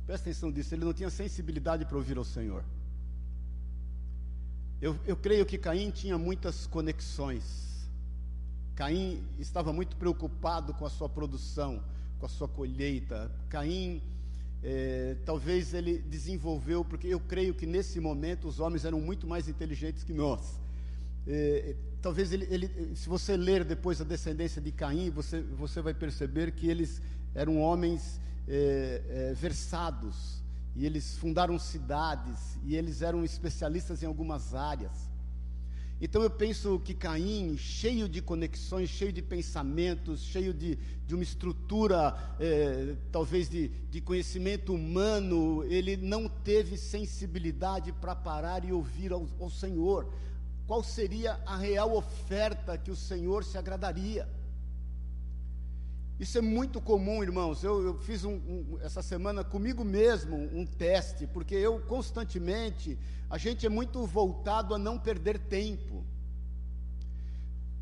presta 0.05 0.29
atenção 0.29 0.51
disso, 0.51 0.75
ele 0.75 0.85
não 0.85 0.93
tinha 0.93 1.11
sensibilidade 1.11 1.85
para 1.85 1.97
ouvir 1.97 2.19
ao 2.19 2.25
Senhor. 2.25 2.65
Eu, 4.87 4.99
eu 5.07 5.17
creio 5.17 5.47
que 5.47 5.57
Caim 5.57 5.91
tinha 5.91 6.19
muitas 6.19 6.67
conexões. 6.67 7.45
Caim 8.75 9.23
estava 9.39 9.73
muito 9.73 9.97
preocupado 9.97 10.75
com 10.75 10.85
a 10.85 10.91
sua 10.91 11.09
produção, 11.09 11.83
com 12.19 12.27
a 12.27 12.29
sua 12.29 12.49
colheita. 12.49 13.31
Caim 13.49 14.03
É, 14.61 15.17
talvez 15.25 15.73
ele 15.73 15.95
desenvolveu, 16.15 16.85
porque 16.85 17.07
eu 17.07 17.21
creio 17.21 17.55
que 17.55 17.65
nesse 17.65 18.01
momento 18.01 18.49
os 18.49 18.59
homens 18.59 18.85
eram 18.85 19.01
muito 19.01 19.25
mais 19.25 19.47
inteligentes 19.47 20.03
que 20.03 20.13
nós. 20.13 20.59
É, 21.27 21.75
talvez 22.01 22.33
ele, 22.33 22.47
ele, 22.51 22.97
se 22.97 23.09
você 23.09 23.37
ler 23.37 23.65
depois 23.65 24.01
a 24.01 24.05
descendência 24.05 24.61
de 24.61 24.73
Caim, 24.73 25.11
você, 25.11 25.41
você 25.43 25.81
vai 25.81 25.95
perceber 25.95 26.53
que 26.53 26.69
eles 26.69 27.03
eram 27.35 27.61
homens 27.61 28.21
é, 28.47 29.03
é, 29.09 29.35
versados, 29.35 30.43
e 30.75 30.87
eles 30.87 31.17
fundaram 31.19 31.59
cidades, 31.59 32.57
e 32.65 32.77
eles 32.77 33.03
eram 33.03 33.25
especialistas 33.25 34.03
em 34.03 34.07
algumas 34.07 34.55
áreas. 34.55 35.09
Então 36.01 36.23
eu 36.23 36.31
penso 36.31 36.79
que 36.79 36.95
Caim, 36.95 37.57
cheio 37.59 38.09
de 38.09 38.23
conexões, 38.23 38.89
cheio 38.89 39.13
de 39.13 39.21
pensamentos, 39.21 40.21
cheio 40.21 40.55
de, 40.55 40.79
de 41.05 41.15
uma 41.15 41.25
estrutura, 41.25 42.17
é, 42.39 42.95
talvez 43.11 43.49
de, 43.49 43.69
de 43.91 44.01
conhecimento 44.01 44.73
humano, 44.73 45.65
ele 45.65 45.97
não 45.97 46.29
teve 46.29 46.77
sensibilidade 46.77 47.91
para 47.93 48.15
parar 48.15 48.65
e 48.65 48.73
ouvir 48.73 49.13
ao, 49.13 49.27
ao 49.41 49.51
Senhor. 49.51 50.09
Qual 50.69 50.85
seria 50.85 51.41
a 51.47 51.57
real 51.57 51.97
oferta 51.97 52.77
que 52.77 52.91
o 52.91 52.95
Senhor 52.95 53.43
se 53.43 53.57
agradaria? 53.57 54.29
Isso 56.21 56.37
é 56.37 56.43
muito 56.43 56.79
comum, 56.79 57.23
irmãos. 57.23 57.65
Eu, 57.65 57.83
eu 57.83 57.95
fiz 58.01 58.23
um, 58.23 58.35
um, 58.35 58.79
essa 58.83 59.01
semana 59.01 59.43
comigo 59.43 59.83
mesmo 59.83 60.37
um 60.37 60.67
teste, 60.67 61.27
porque 61.27 61.55
eu 61.55 61.81
constantemente, 61.81 62.99
a 63.31 63.39
gente 63.39 63.65
é 63.65 63.71
muito 63.71 64.05
voltado 64.05 64.75
a 64.75 64.79
não 64.79 64.99
perder 64.99 65.39
tempo. 65.39 66.05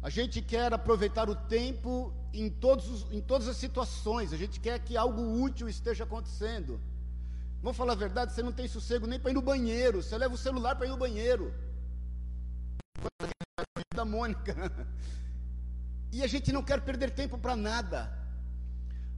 A 0.01 0.09
gente 0.09 0.41
quer 0.41 0.73
aproveitar 0.73 1.29
o 1.29 1.35
tempo 1.35 2.13
em, 2.33 2.49
todos 2.49 3.05
em 3.11 3.21
todas 3.21 3.49
as 3.49 3.57
situações, 3.57 4.33
a 4.33 4.37
gente 4.37 4.61
quer 4.61 4.79
que 4.79 4.97
algo 4.97 5.43
útil 5.43 5.69
esteja 5.69 6.05
acontecendo. 6.05 6.81
Vamos 7.61 7.77
falar 7.77 7.95
a 7.95 7.97
verdade, 7.97 8.33
você 8.33 8.45
não 8.45 8.53
tem 8.53 8.69
sossego 8.69 9.09
nem 9.09 9.19
para 9.19 9.33
ir 9.33 9.35
no 9.35 9.43
banheiro, 9.43 10.05
você 10.05 10.17
leva 10.17 10.35
o 10.37 10.39
celular 10.39 10.77
para 10.77 10.87
ir 10.87 10.91
no 10.91 10.97
banheiro. 10.97 11.53
Da 13.95 14.05
Mônica. 14.05 14.55
E 16.13 16.23
a 16.23 16.27
gente 16.27 16.53
não 16.53 16.63
quer 16.63 16.81
perder 16.81 17.11
tempo 17.11 17.37
para 17.39 17.57
nada. 17.57 18.17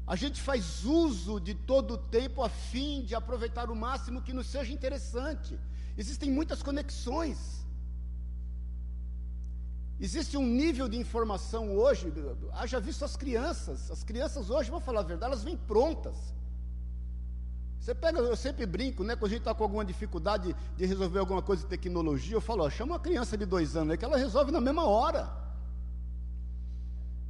A 0.06 0.16
gente 0.16 0.40
faz 0.40 0.84
uso 0.84 1.38
de 1.38 1.54
todo 1.54 1.94
o 1.94 1.98
tempo 1.98 2.42
a 2.42 2.48
fim 2.48 3.02
de 3.02 3.14
aproveitar 3.14 3.70
o 3.70 3.76
máximo 3.76 4.22
que 4.22 4.32
nos 4.32 4.46
seja 4.46 4.72
interessante. 4.72 5.58
Existem 5.96 6.30
muitas 6.30 6.62
conexões. 6.62 7.66
Existe 10.00 10.36
um 10.36 10.46
nível 10.46 10.88
de 10.88 10.96
informação 10.96 11.76
hoje, 11.76 12.12
haja 12.52 12.78
visto 12.78 13.04
as 13.04 13.16
crianças. 13.16 13.90
As 13.90 14.04
crianças 14.04 14.48
hoje, 14.48 14.70
vou 14.70 14.80
falar 14.80 15.00
a 15.00 15.02
verdade, 15.02 15.32
elas 15.32 15.44
vêm 15.44 15.56
prontas. 15.56 16.16
Você 17.80 17.94
pega, 17.94 18.18
eu 18.18 18.36
sempre 18.36 18.66
brinco, 18.66 19.02
né? 19.02 19.16
Quando 19.16 19.26
a 19.26 19.34
gente 19.34 19.40
está 19.40 19.54
com 19.54 19.62
alguma 19.62 19.84
dificuldade 19.84 20.54
de 20.76 20.86
resolver 20.86 21.18
alguma 21.18 21.40
coisa 21.40 21.62
de 21.62 21.68
tecnologia, 21.68 22.36
eu 22.36 22.40
falo, 22.40 22.64
ó, 22.64 22.70
chama 22.70 22.92
uma 22.92 23.00
criança 23.00 23.36
de 23.36 23.46
dois 23.46 23.76
anos, 23.76 23.94
é 23.94 23.96
que 23.96 24.04
ela 24.04 24.16
resolve 24.16 24.50
na 24.50 24.60
mesma 24.60 24.84
hora. 24.84 25.48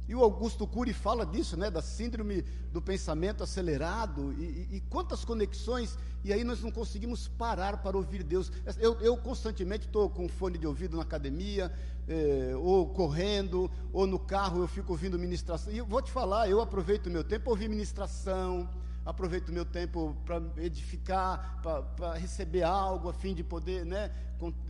E 0.09 0.15
o 0.15 0.23
Augusto 0.23 0.65
Cury 0.65 0.91
fala 0.91 1.23
disso, 1.23 1.55
né, 1.55 1.69
da 1.69 1.83
síndrome 1.83 2.41
do 2.73 2.81
pensamento 2.81 3.43
acelerado, 3.43 4.33
e, 4.33 4.43
e, 4.43 4.77
e 4.77 4.81
quantas 4.89 5.23
conexões, 5.23 5.95
e 6.23 6.33
aí 6.33 6.43
nós 6.43 6.61
não 6.61 6.71
conseguimos 6.71 7.27
parar 7.27 7.77
para 7.83 7.95
ouvir 7.95 8.23
Deus. 8.23 8.51
Eu, 8.79 8.99
eu 9.01 9.15
constantemente 9.15 9.85
estou 9.85 10.09
com 10.09 10.27
fone 10.27 10.57
de 10.57 10.65
ouvido 10.65 10.97
na 10.97 11.03
academia, 11.03 11.71
eh, 12.07 12.53
ou 12.57 12.89
correndo, 12.89 13.69
ou 13.93 14.07
no 14.07 14.17
carro 14.17 14.61
eu 14.61 14.67
fico 14.67 14.93
ouvindo 14.93 15.19
ministração. 15.19 15.71
E 15.71 15.77
eu 15.77 15.85
vou 15.85 16.01
te 16.01 16.11
falar, 16.11 16.49
eu 16.49 16.59
aproveito 16.59 17.05
o 17.05 17.11
meu 17.11 17.23
tempo 17.23 17.43
para 17.43 17.51
ouvir 17.51 17.69
ministração, 17.69 18.67
aproveito 19.05 19.49
o 19.49 19.53
meu 19.53 19.65
tempo 19.65 20.15
para 20.25 20.41
edificar, 20.57 21.61
para 21.95 22.13
receber 22.13 22.63
algo, 22.63 23.09
a 23.09 23.13
fim 23.13 23.33
de 23.33 23.43
poder 23.43 23.85
né, 23.85 24.11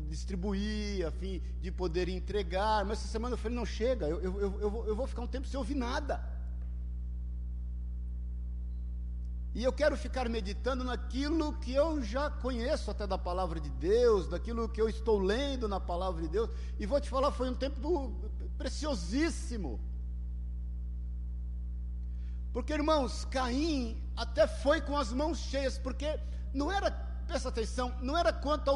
distribuir, 0.08 1.06
a 1.06 1.12
fim 1.12 1.42
de 1.62 1.72
poder 1.72 2.10
entregar. 2.10 2.86
Mas 2.86 3.00
essa 3.00 3.08
semana 3.08 3.34
eu 3.34 3.38
falei: 3.38 3.58
não 3.58 3.66
chega, 3.66 4.08
eu, 4.08 4.20
eu, 4.22 4.42
eu, 4.42 4.86
eu, 4.88 4.96
vou, 4.96 5.08
ficar 5.08 5.22
um 5.22 5.28
tempo 5.28 5.48
sem 5.48 5.58
ouvir 5.58 5.76
nada. 5.76 6.24
E 9.54 9.64
eu 9.64 9.74
quero 9.74 9.98
ficar 9.98 10.30
meditando 10.30 10.84
naquilo 10.84 11.54
que 11.54 11.74
eu 11.74 12.04
já 12.04 12.30
conheço 12.30 12.92
até 12.92 13.08
da 13.08 13.18
palavra 13.18 13.60
de 13.60 13.70
Deus, 13.70 14.28
daquilo 14.28 14.70
que 14.70 14.80
eu 14.80 14.88
estou 14.88 15.18
lendo 15.18 15.68
na 15.68 15.80
palavra 15.80 16.22
de 16.22 16.28
Deus. 16.28 16.50
E 16.80 16.86
vou 16.86 17.02
te 17.02 17.10
falar, 17.10 17.32
foi 17.32 17.50
um 17.50 17.56
tempo 17.56 18.14
preciosíssimo. 18.58 19.80
Porque, 22.54 22.74
irmãos, 22.74 23.26
Caim 23.26 24.02
até 24.20 24.46
foi 24.46 24.82
com 24.82 24.98
as 24.98 25.14
mãos 25.14 25.38
cheias, 25.38 25.78
porque 25.78 26.20
não 26.54 26.70
era, 26.70 26.92
presta 27.26 27.48
atenção, 27.48 27.96
não 28.02 28.18
era 28.18 28.34
quanto 28.34 28.70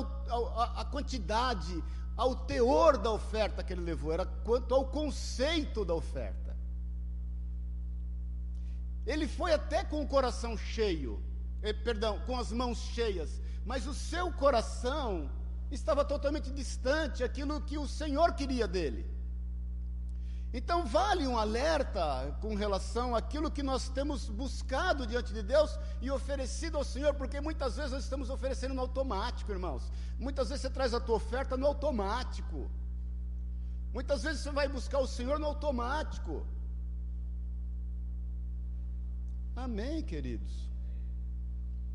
à 0.73 0.85
quantidade, 0.85 1.83
ao 2.15 2.33
teor 2.33 2.97
da 2.97 3.11
oferta 3.11 3.61
que 3.61 3.73
ele 3.73 3.81
levou, 3.81 4.13
era 4.13 4.25
quanto 4.25 4.73
ao 4.73 4.85
conceito 4.85 5.83
da 5.83 5.93
oferta. 5.93 6.55
Ele 9.05 9.27
foi 9.27 9.51
até 9.51 9.83
com 9.83 10.01
o 10.01 10.07
coração 10.07 10.55
cheio, 10.55 11.21
eh, 11.61 11.73
perdão, 11.73 12.19
com 12.19 12.39
as 12.39 12.53
mãos 12.53 12.77
cheias, 12.77 13.41
mas 13.65 13.85
o 13.85 13.93
seu 13.93 14.31
coração 14.31 15.29
estava 15.69 16.05
totalmente 16.05 16.51
distante 16.51 17.21
aquilo 17.21 17.59
que 17.59 17.77
o 17.77 17.85
Senhor 17.85 18.33
queria 18.33 18.65
dele. 18.65 19.12
Então, 20.53 20.85
vale 20.85 21.25
um 21.25 21.35
alerta 21.35 22.37
com 22.39 22.53
relação 22.53 23.15
àquilo 23.15 23.49
que 23.49 23.63
nós 23.63 23.89
temos 23.89 24.29
buscado 24.29 25.07
diante 25.07 25.33
de 25.33 25.41
Deus 25.41 25.79
e 25.99 26.11
oferecido 26.11 26.77
ao 26.77 26.83
Senhor, 26.83 27.15
porque 27.15 27.41
muitas 27.41 27.75
vezes 27.75 27.91
nós 27.91 28.03
estamos 28.03 28.29
oferecendo 28.29 28.75
no 28.75 28.81
automático, 28.81 29.51
irmãos. 29.51 29.91
Muitas 30.19 30.49
vezes 30.49 30.61
você 30.61 30.69
traz 30.69 30.93
a 30.93 30.99
tua 30.99 31.15
oferta 31.15 31.57
no 31.57 31.65
automático. 31.65 32.69
Muitas 33.91 34.21
vezes 34.21 34.41
você 34.41 34.51
vai 34.51 34.67
buscar 34.67 34.99
o 34.99 35.07
Senhor 35.07 35.39
no 35.39 35.47
automático. 35.47 36.45
Amém, 39.55 40.03
queridos? 40.03 40.69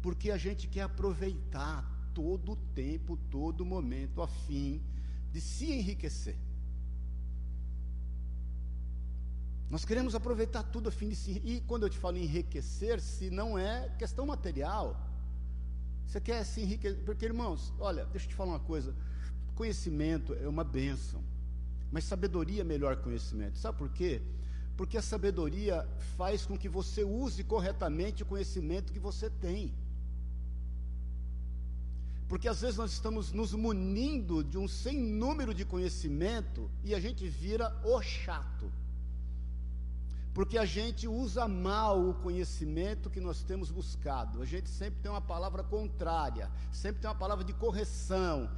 Porque 0.02 0.32
a 0.32 0.36
gente 0.36 0.66
quer 0.66 0.82
aproveitar 0.82 1.88
todo 2.12 2.52
o 2.52 2.56
tempo, 2.56 3.16
todo 3.30 3.64
momento, 3.64 4.20
a 4.20 4.26
fim 4.26 4.82
de 5.30 5.40
se 5.40 5.72
enriquecer. 5.72 6.47
Nós 9.70 9.84
queremos 9.84 10.14
aproveitar 10.14 10.62
tudo 10.62 10.88
a 10.88 10.92
fim 10.92 11.10
de 11.10 11.16
se. 11.16 11.42
E 11.44 11.60
quando 11.66 11.82
eu 11.82 11.90
te 11.90 11.98
falo 11.98 12.16
enriquecer, 12.16 13.00
se 13.00 13.30
não 13.30 13.58
é 13.58 13.88
questão 13.98 14.24
material. 14.24 14.98
Você 16.06 16.20
quer 16.20 16.42
se 16.44 16.62
enriquecer. 16.62 17.04
Porque, 17.04 17.26
irmãos, 17.26 17.72
olha, 17.78 18.06
deixa 18.06 18.26
eu 18.26 18.30
te 18.30 18.34
falar 18.34 18.52
uma 18.52 18.60
coisa. 18.60 18.94
Conhecimento 19.54 20.34
é 20.34 20.48
uma 20.48 20.64
bênção. 20.64 21.22
Mas 21.92 22.04
sabedoria 22.04 22.62
é 22.62 22.64
melhor 22.64 22.96
conhecimento. 22.96 23.58
Sabe 23.58 23.76
por 23.76 23.90
quê? 23.90 24.22
Porque 24.74 24.96
a 24.96 25.02
sabedoria 25.02 25.86
faz 26.16 26.46
com 26.46 26.56
que 26.56 26.68
você 26.68 27.04
use 27.04 27.44
corretamente 27.44 28.22
o 28.22 28.26
conhecimento 28.26 28.92
que 28.92 28.98
você 28.98 29.28
tem. 29.28 29.74
Porque 32.26 32.48
às 32.48 32.60
vezes 32.60 32.76
nós 32.76 32.92
estamos 32.92 33.32
nos 33.32 33.52
munindo 33.52 34.44
de 34.44 34.56
um 34.56 34.68
sem 34.68 34.98
número 34.98 35.52
de 35.52 35.64
conhecimento 35.64 36.70
e 36.84 36.94
a 36.94 37.00
gente 37.00 37.26
vira 37.26 37.74
o 37.84 38.00
chato 38.00 38.70
porque 40.38 40.56
a 40.56 40.64
gente 40.64 41.08
usa 41.08 41.48
mal 41.48 42.00
o 42.10 42.14
conhecimento 42.14 43.10
que 43.10 43.18
nós 43.18 43.42
temos 43.42 43.72
buscado. 43.72 44.40
A 44.40 44.44
gente 44.44 44.70
sempre 44.70 45.00
tem 45.00 45.10
uma 45.10 45.20
palavra 45.20 45.64
contrária, 45.64 46.48
sempre 46.70 47.00
tem 47.00 47.10
uma 47.10 47.16
palavra 47.16 47.42
de 47.42 47.52
correção 47.52 48.48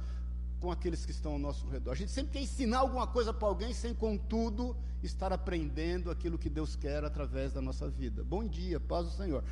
com 0.59 0.71
aqueles 0.71 1.03
que 1.03 1.11
estão 1.11 1.31
ao 1.31 1.39
nosso 1.39 1.67
redor. 1.69 1.93
A 1.93 1.95
gente 1.95 2.11
sempre 2.11 2.33
quer 2.33 2.41
ensinar 2.41 2.81
alguma 2.81 3.07
coisa 3.07 3.33
para 3.33 3.47
alguém 3.47 3.73
sem, 3.73 3.95
contudo, 3.95 4.77
estar 5.01 5.33
aprendendo 5.33 6.11
aquilo 6.11 6.37
que 6.37 6.51
Deus 6.51 6.75
quer 6.75 7.03
através 7.03 7.51
da 7.51 7.63
nossa 7.63 7.89
vida. 7.89 8.23
Bom 8.23 8.47
dia, 8.47 8.79
paz 8.79 9.07
do 9.07 9.13
Senhor. 9.13 9.43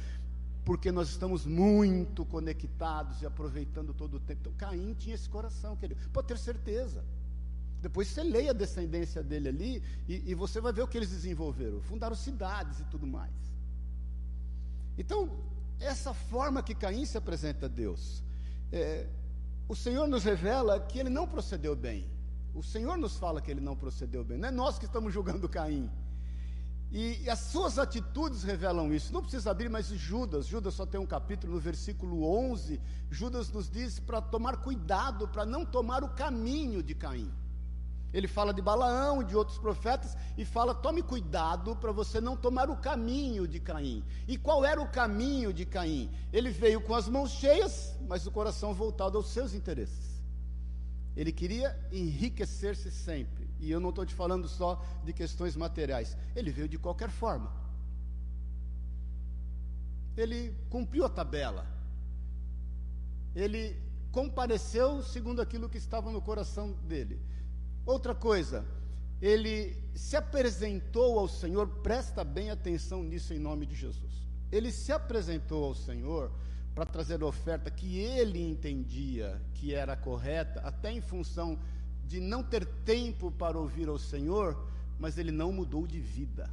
Porque 0.64 0.92
nós 0.92 1.10
estamos 1.10 1.48
muito 1.48 2.24
conectados 2.26 3.24
e 3.24 3.26
aproveitando 3.26 3.92
todo 3.92 4.18
o 4.18 4.20
tempo. 4.20 4.42
Então, 4.42 4.54
Caim 4.54 4.94
tinha 4.94 5.16
esse 5.16 5.28
coração, 5.28 5.76
querido. 5.76 6.00
Pode 6.12 6.28
ter 6.28 6.38
certeza. 6.38 7.04
Depois 7.82 8.10
você 8.10 8.24
leia 8.24 8.52
a 8.52 8.54
descendência 8.54 9.24
dele 9.24 9.50
ali 9.50 9.84
e, 10.08 10.32
e, 10.32 10.36
você 10.36 10.60
vai 10.60 10.74
ver 10.74 10.82
o 10.82 10.88
que 10.88 10.98
eles 10.98 11.10
desenvolveram. 11.10 11.82
Fundaram 11.82 12.16
cidades 12.16 12.80
e 12.80 12.84
tudo 12.86 13.08
mais. 13.08 13.32
Então, 14.98 15.30
essa 15.80 16.14
forma 16.14 16.62
que 16.62 16.76
Caim 16.76 17.06
se 17.06 17.18
apresenta 17.18 17.68
a 17.68 17.70
Deus, 17.70 18.22
é, 18.72 19.08
o 19.68 19.76
Senhor 19.76 20.08
nos 20.08 20.24
revela 20.24 20.80
que 20.80 21.00
ele 21.00 21.10
não 21.10 21.26
procedeu 21.26 21.76
bem. 21.76 22.06
O 22.54 22.62
Senhor 22.62 22.98
nos 22.98 23.16
fala 23.18 23.40
que 23.40 23.50
ele 23.50 23.62
não 23.62 23.78
procedeu 23.78 24.26
bem. 24.26 24.38
Não 24.38 24.50
é 24.50 24.52
nós 24.52 24.78
que 24.78 24.86
estamos 24.86 25.14
julgando 25.14 25.48
Caim. 25.50 25.90
E, 26.92 27.22
e 27.22 27.30
as 27.30 27.40
suas 27.40 27.78
atitudes 27.78 28.44
revelam 28.44 28.94
isso. 28.94 29.14
Não 29.14 29.22
precisa 29.22 29.52
abrir 29.52 29.70
mais 29.70 29.88
Judas. 29.88 30.48
Judas 30.48 30.74
só 30.74 30.86
tem 30.86 31.00
um 31.00 31.06
capítulo 31.06 31.54
no 31.54 31.60
versículo 31.60 32.26
11. 32.26 32.82
Judas 33.10 33.50
nos 33.52 33.70
diz 33.70 34.00
para 34.00 34.20
tomar 34.22 34.58
cuidado, 34.58 35.28
para 35.28 35.46
não 35.46 35.64
tomar 35.64 36.04
o 36.04 36.10
caminho 36.10 36.84
de 36.84 36.96
Caim. 36.96 37.32
Ele 38.14 38.28
fala 38.28 38.54
de 38.54 38.62
Balaão 38.62 39.22
e 39.22 39.26
de 39.26 39.36
outros 39.36 39.58
profetas 39.58 40.18
e 40.38 40.44
fala: 40.44 40.74
tome 40.74 41.04
cuidado 41.04 41.76
para 41.76 41.92
você 41.92 42.20
não 42.20 42.36
tomar 42.36 42.70
o 42.70 42.78
caminho 42.78 43.48
de 43.48 43.60
Caim. 43.60 44.04
E 44.28 44.38
qual 44.38 44.66
era 44.66 44.82
o 44.82 44.90
caminho 44.90 45.54
de 45.54 45.66
Caim? 45.66 46.10
Ele 46.34 46.50
veio 46.50 46.82
com 46.82 46.96
as 46.96 47.08
mãos 47.08 47.32
cheias, 47.32 47.96
mas 48.08 48.26
o 48.26 48.32
coração 48.32 48.74
voltado 48.74 49.18
aos 49.18 49.30
seus 49.30 49.54
interesses. 49.54 50.10
Ele 51.16 51.32
queria 51.32 51.78
enriquecer-se 51.92 52.90
sempre. 52.90 53.50
E 53.60 53.70
eu 53.70 53.80
não 53.80 53.90
estou 53.90 54.06
te 54.06 54.14
falando 54.14 54.48
só 54.48 54.82
de 55.04 55.12
questões 55.12 55.56
materiais. 55.56 56.16
Ele 56.36 56.50
veio 56.50 56.70
de 56.70 56.78
qualquer 56.78 57.10
forma. 57.10 57.52
Ele 60.16 60.56
cumpriu 60.70 61.06
a 61.06 61.10
tabela. 61.10 61.68
Ele 63.36 63.76
compareceu 64.12 65.04
segundo 65.04 65.42
aquilo 65.42 65.70
que 65.70 65.78
estava 65.78 66.12
no 66.12 66.22
coração 66.22 66.72
dele. 66.88 67.22
Outra 67.86 68.14
coisa, 68.14 68.66
ele 69.22 69.76
se 69.96 70.16
apresentou 70.16 71.20
ao 71.20 71.28
Senhor, 71.28 71.68
presta 71.82 72.24
bem 72.24 72.50
atenção 72.50 73.04
nisso 73.04 73.34
em 73.34 73.40
nome 73.40 73.66
de 73.66 73.76
Jesus. 73.76 74.28
Ele 74.52 74.72
se 74.72 74.92
apresentou 74.92 75.66
ao 75.66 75.76
Senhor 75.76 76.32
para 76.74 76.86
trazer 76.86 77.22
a 77.22 77.26
oferta 77.26 77.70
que 77.70 77.98
ele 78.00 78.42
entendia 78.42 79.42
que 79.56 79.74
era 79.74 79.98
correta, 79.98 80.62
até 80.62 80.92
em 80.92 81.02
função 81.02 81.60
de 82.08 82.20
não 82.20 82.42
ter 82.42 82.66
tempo 82.66 83.32
para 83.32 83.60
ouvir 83.60 83.88
ao 83.88 84.00
Senhor, 84.00 84.58
mas 84.98 85.18
ele 85.18 85.32
não 85.32 85.52
mudou 85.52 85.86
de 85.86 86.00
vida. 86.00 86.50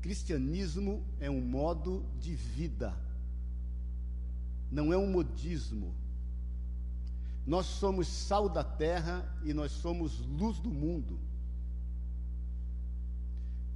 Cristianismo 0.00 1.04
é 1.20 1.30
um 1.30 1.40
modo 1.40 2.04
de 2.18 2.34
vida, 2.34 2.96
não 4.70 4.92
é 4.92 4.98
um 4.98 5.10
modismo. 5.10 5.94
Nós 7.46 7.66
somos 7.66 8.06
sal 8.06 8.48
da 8.48 8.62
terra 8.62 9.26
e 9.42 9.52
nós 9.52 9.72
somos 9.72 10.20
luz 10.26 10.58
do 10.58 10.70
mundo. 10.70 11.18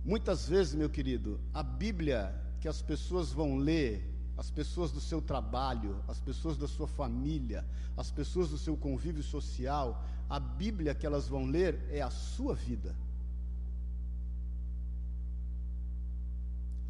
Muitas 0.04 0.46
vezes, 0.48 0.74
meu 0.74 0.90
querido, 0.90 1.40
a 1.52 1.62
Bíblia 1.62 2.34
que 2.60 2.68
as 2.68 2.82
pessoas 2.82 3.32
vão 3.32 3.56
ler, 3.56 4.10
as 4.36 4.50
pessoas 4.50 4.90
do 4.92 5.00
seu 5.00 5.20
trabalho, 5.20 6.02
as 6.08 6.20
pessoas 6.20 6.56
da 6.56 6.68
sua 6.68 6.86
família, 6.86 7.64
as 7.96 8.10
pessoas 8.10 8.50
do 8.50 8.58
seu 8.58 8.76
convívio 8.76 9.22
social, 9.22 10.04
a 10.28 10.38
Bíblia 10.38 10.94
que 10.94 11.06
elas 11.06 11.28
vão 11.28 11.46
ler 11.46 11.78
é 11.90 12.00
a 12.00 12.10
sua 12.10 12.54
vida. 12.54 12.94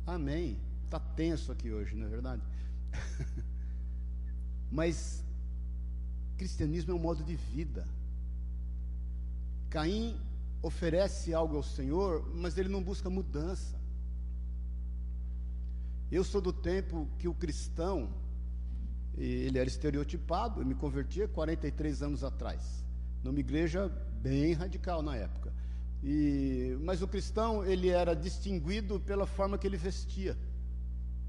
Amém. 0.07 0.59
Está 0.85 1.01
tenso 1.01 1.51
aqui 1.51 1.73
hoje, 1.73 1.97
não 1.97 2.07
é 2.07 2.09
verdade? 2.09 2.43
Mas 4.71 5.24
Cristianismo 6.37 6.93
é 6.93 6.95
um 6.95 6.99
modo 6.99 7.23
de 7.23 7.37
vida. 7.37 7.87
Caim 9.71 10.21
oferece 10.63 11.35
algo 11.35 11.57
ao 11.57 11.63
Senhor, 11.63 12.29
mas 12.35 12.57
ele 12.57 12.69
não 12.69 12.83
busca 12.83 13.11
mudança. 13.11 13.79
Eu 16.11 16.25
sou 16.25 16.41
do 16.41 16.53
tempo 16.53 17.09
que 17.19 17.29
o 17.29 17.35
cristão, 17.35 18.09
ele 19.17 19.59
era 19.59 19.69
estereotipado, 19.69 20.61
eu 20.61 20.67
me 20.67 20.75
converti 20.75 21.27
43 21.29 22.03
anos 22.03 22.25
atrás, 22.25 22.85
numa 23.23 23.41
igreja 23.41 23.89
bem 24.23 24.53
radical 24.53 25.03
na 25.03 25.17
época. 25.17 25.53
E, 26.03 26.77
mas 26.81 27.03
o 27.03 27.09
cristão, 27.09 27.65
ele 27.65 27.89
era 27.89 28.15
distinguido 28.15 29.01
pela 29.01 29.27
forma 29.27 29.59
que 29.59 29.67
ele 29.67 29.77
vestia. 29.77 30.37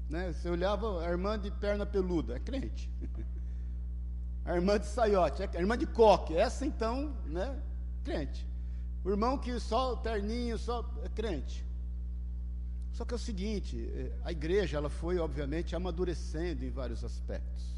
Né? 0.08 0.32
Você 0.32 0.48
olhava 0.48 1.04
a 1.04 1.10
irmã 1.10 1.38
de 1.38 1.50
perna 1.50 1.84
peluda, 1.84 2.36
é 2.36 2.40
crente. 2.40 2.90
A 4.46 4.54
irmã 4.54 4.78
de 4.78 4.86
saiote, 4.86 5.42
a 5.42 5.60
irmã 5.60 5.76
de 5.76 5.86
coque, 5.86 6.36
essa 6.36 6.64
então, 6.64 7.14
né, 7.26 7.60
crente. 8.04 8.46
O 9.04 9.10
irmão 9.10 9.36
que 9.36 9.58
só 9.58 9.96
terninho, 9.96 10.56
só 10.56 10.88
é 11.04 11.08
crente. 11.08 11.66
Só 12.92 13.04
que 13.04 13.12
é 13.12 13.16
o 13.16 13.18
seguinte, 13.18 13.90
é, 13.92 14.12
a 14.24 14.32
igreja 14.32 14.78
ela 14.78 14.88
foi 14.88 15.18
obviamente 15.18 15.76
amadurecendo 15.76 16.64
em 16.64 16.70
vários 16.70 17.04
aspectos. 17.04 17.76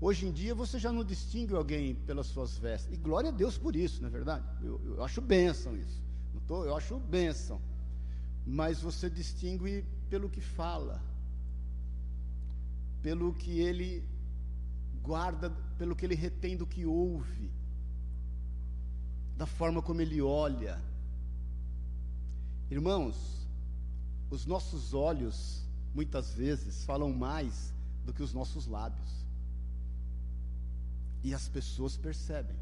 Hoje 0.00 0.26
em 0.26 0.32
dia 0.32 0.54
você 0.54 0.78
já 0.78 0.90
não 0.90 1.04
distingue 1.04 1.54
alguém 1.54 1.94
pelas 1.94 2.26
suas 2.28 2.56
vestes. 2.56 2.90
E 2.94 2.96
glória 2.96 3.28
a 3.28 3.32
Deus 3.32 3.58
por 3.58 3.76
isso, 3.76 4.00
não 4.00 4.08
é 4.08 4.10
verdade? 4.10 4.46
Eu, 4.62 4.80
eu 4.84 5.04
acho 5.04 5.20
bênção 5.20 5.76
isso. 5.76 6.02
Não 6.32 6.40
tô, 6.42 6.64
eu 6.64 6.74
acho 6.74 6.98
bênção. 6.98 7.60
Mas 8.46 8.80
você 8.80 9.10
distingue 9.10 9.84
pelo 10.08 10.30
que 10.30 10.40
fala, 10.40 11.02
pelo 13.02 13.34
que 13.34 13.60
ele 13.60 14.02
guarda 15.02 15.50
pelo 15.78 15.96
que 15.96 16.04
ele 16.04 16.14
retém 16.14 16.56
do 16.56 16.66
que 16.66 16.84
ouve, 16.84 17.50
da 19.36 19.46
forma 19.46 19.80
como 19.82 20.00
ele 20.00 20.20
olha. 20.20 20.80
Irmãos, 22.70 23.46
os 24.30 24.46
nossos 24.46 24.94
olhos 24.94 25.66
muitas 25.94 26.32
vezes 26.34 26.84
falam 26.84 27.12
mais 27.12 27.72
do 28.04 28.12
que 28.12 28.22
os 28.22 28.32
nossos 28.32 28.66
lábios. 28.66 29.26
E 31.22 31.34
as 31.34 31.48
pessoas 31.48 31.96
percebem. 31.96 32.56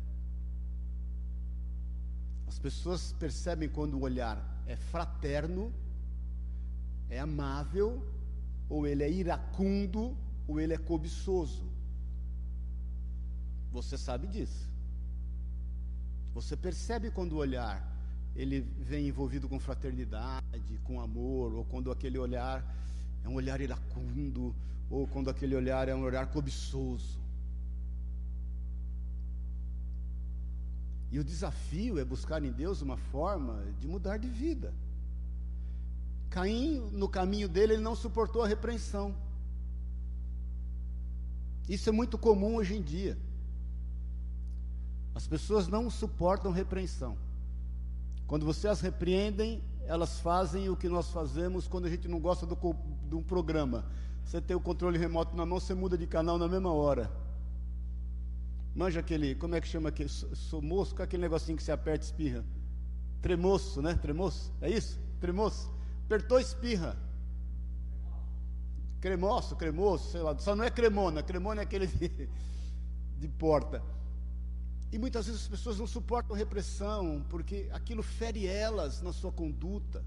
As 2.46 2.58
pessoas 2.58 3.12
percebem 3.12 3.68
quando 3.68 3.94
o 3.94 4.00
olhar 4.00 4.42
é 4.66 4.74
fraterno, 4.76 5.72
é 7.10 7.20
amável, 7.20 8.02
ou 8.68 8.86
ele 8.86 9.02
é 9.02 9.10
iracundo, 9.10 10.16
ou 10.46 10.58
ele 10.58 10.72
é 10.72 10.78
cobiçoso. 10.78 11.67
Você 13.72 13.98
sabe 13.98 14.26
disso. 14.26 14.68
Você 16.34 16.56
percebe 16.56 17.10
quando 17.10 17.32
o 17.32 17.36
olhar 17.36 17.96
ele 18.36 18.60
vem 18.78 19.08
envolvido 19.08 19.48
com 19.48 19.58
fraternidade, 19.58 20.78
com 20.84 21.00
amor, 21.00 21.52
ou 21.52 21.64
quando 21.64 21.90
aquele 21.90 22.18
olhar 22.18 22.64
é 23.24 23.28
um 23.28 23.34
olhar 23.34 23.60
iracundo, 23.60 24.54
ou 24.88 25.08
quando 25.08 25.28
aquele 25.28 25.56
olhar 25.56 25.88
é 25.88 25.94
um 25.94 26.02
olhar 26.02 26.26
cobiçoso. 26.28 27.18
E 31.10 31.18
o 31.18 31.24
desafio 31.24 31.98
é 31.98 32.04
buscar 32.04 32.44
em 32.44 32.52
Deus 32.52 32.80
uma 32.80 32.96
forma 32.96 33.64
de 33.80 33.88
mudar 33.88 34.18
de 34.18 34.28
vida. 34.28 34.72
Caim, 36.30 36.78
no 36.92 37.08
caminho 37.08 37.48
dele, 37.48 37.72
ele 37.72 37.82
não 37.82 37.96
suportou 37.96 38.42
a 38.42 38.46
repreensão. 38.46 39.16
Isso 41.68 41.88
é 41.88 41.92
muito 41.92 42.16
comum 42.16 42.56
hoje 42.56 42.76
em 42.76 42.82
dia. 42.82 43.18
As 45.18 45.26
pessoas 45.26 45.66
não 45.66 45.90
suportam 45.90 46.52
repreensão. 46.52 47.18
Quando 48.24 48.46
você 48.46 48.68
as 48.68 48.80
repreendem, 48.80 49.60
elas 49.84 50.20
fazem 50.20 50.68
o 50.68 50.76
que 50.76 50.88
nós 50.88 51.10
fazemos 51.10 51.66
quando 51.66 51.86
a 51.86 51.90
gente 51.90 52.06
não 52.06 52.20
gosta 52.20 52.46
do, 52.46 52.56
de 53.08 53.16
um 53.16 53.22
programa. 53.24 53.84
Você 54.24 54.40
tem 54.40 54.56
o 54.56 54.60
controle 54.60 54.96
remoto 54.96 55.36
na 55.36 55.44
mão, 55.44 55.58
você 55.58 55.74
muda 55.74 55.98
de 55.98 56.06
canal 56.06 56.38
na 56.38 56.46
mesma 56.46 56.72
hora. 56.72 57.10
Manja 58.76 59.00
aquele, 59.00 59.34
como 59.34 59.56
é 59.56 59.60
que 59.60 59.66
chama 59.66 59.88
aquele? 59.88 60.08
Somoço, 60.08 60.94
com 60.94 61.02
aquele 61.02 61.22
negocinho 61.22 61.56
que 61.56 61.64
você 61.64 61.72
aperta 61.72 62.04
e 62.04 62.06
espirra. 62.06 62.44
Tremoço, 63.20 63.82
né? 63.82 63.94
Tremoço? 63.94 64.52
É 64.60 64.70
isso? 64.70 65.00
Tremoço. 65.20 65.68
Apertou, 66.06 66.38
espirra. 66.38 66.96
Cremoço, 69.00 69.56
cremoso, 69.56 70.12
sei 70.12 70.20
lá. 70.20 70.38
Só 70.38 70.54
não 70.54 70.62
é 70.62 70.70
cremona. 70.70 71.24
Cremona 71.24 71.62
é 71.62 71.64
aquele 71.64 71.88
de, 71.90 72.28
de 73.18 73.26
porta. 73.26 73.82
E 74.90 74.98
muitas 74.98 75.26
vezes 75.26 75.42
as 75.42 75.48
pessoas 75.48 75.78
não 75.78 75.86
suportam 75.86 76.34
repressão, 76.34 77.24
porque 77.28 77.68
aquilo 77.72 78.02
fere 78.02 78.46
elas 78.46 79.02
na 79.02 79.12
sua 79.12 79.30
conduta. 79.30 80.02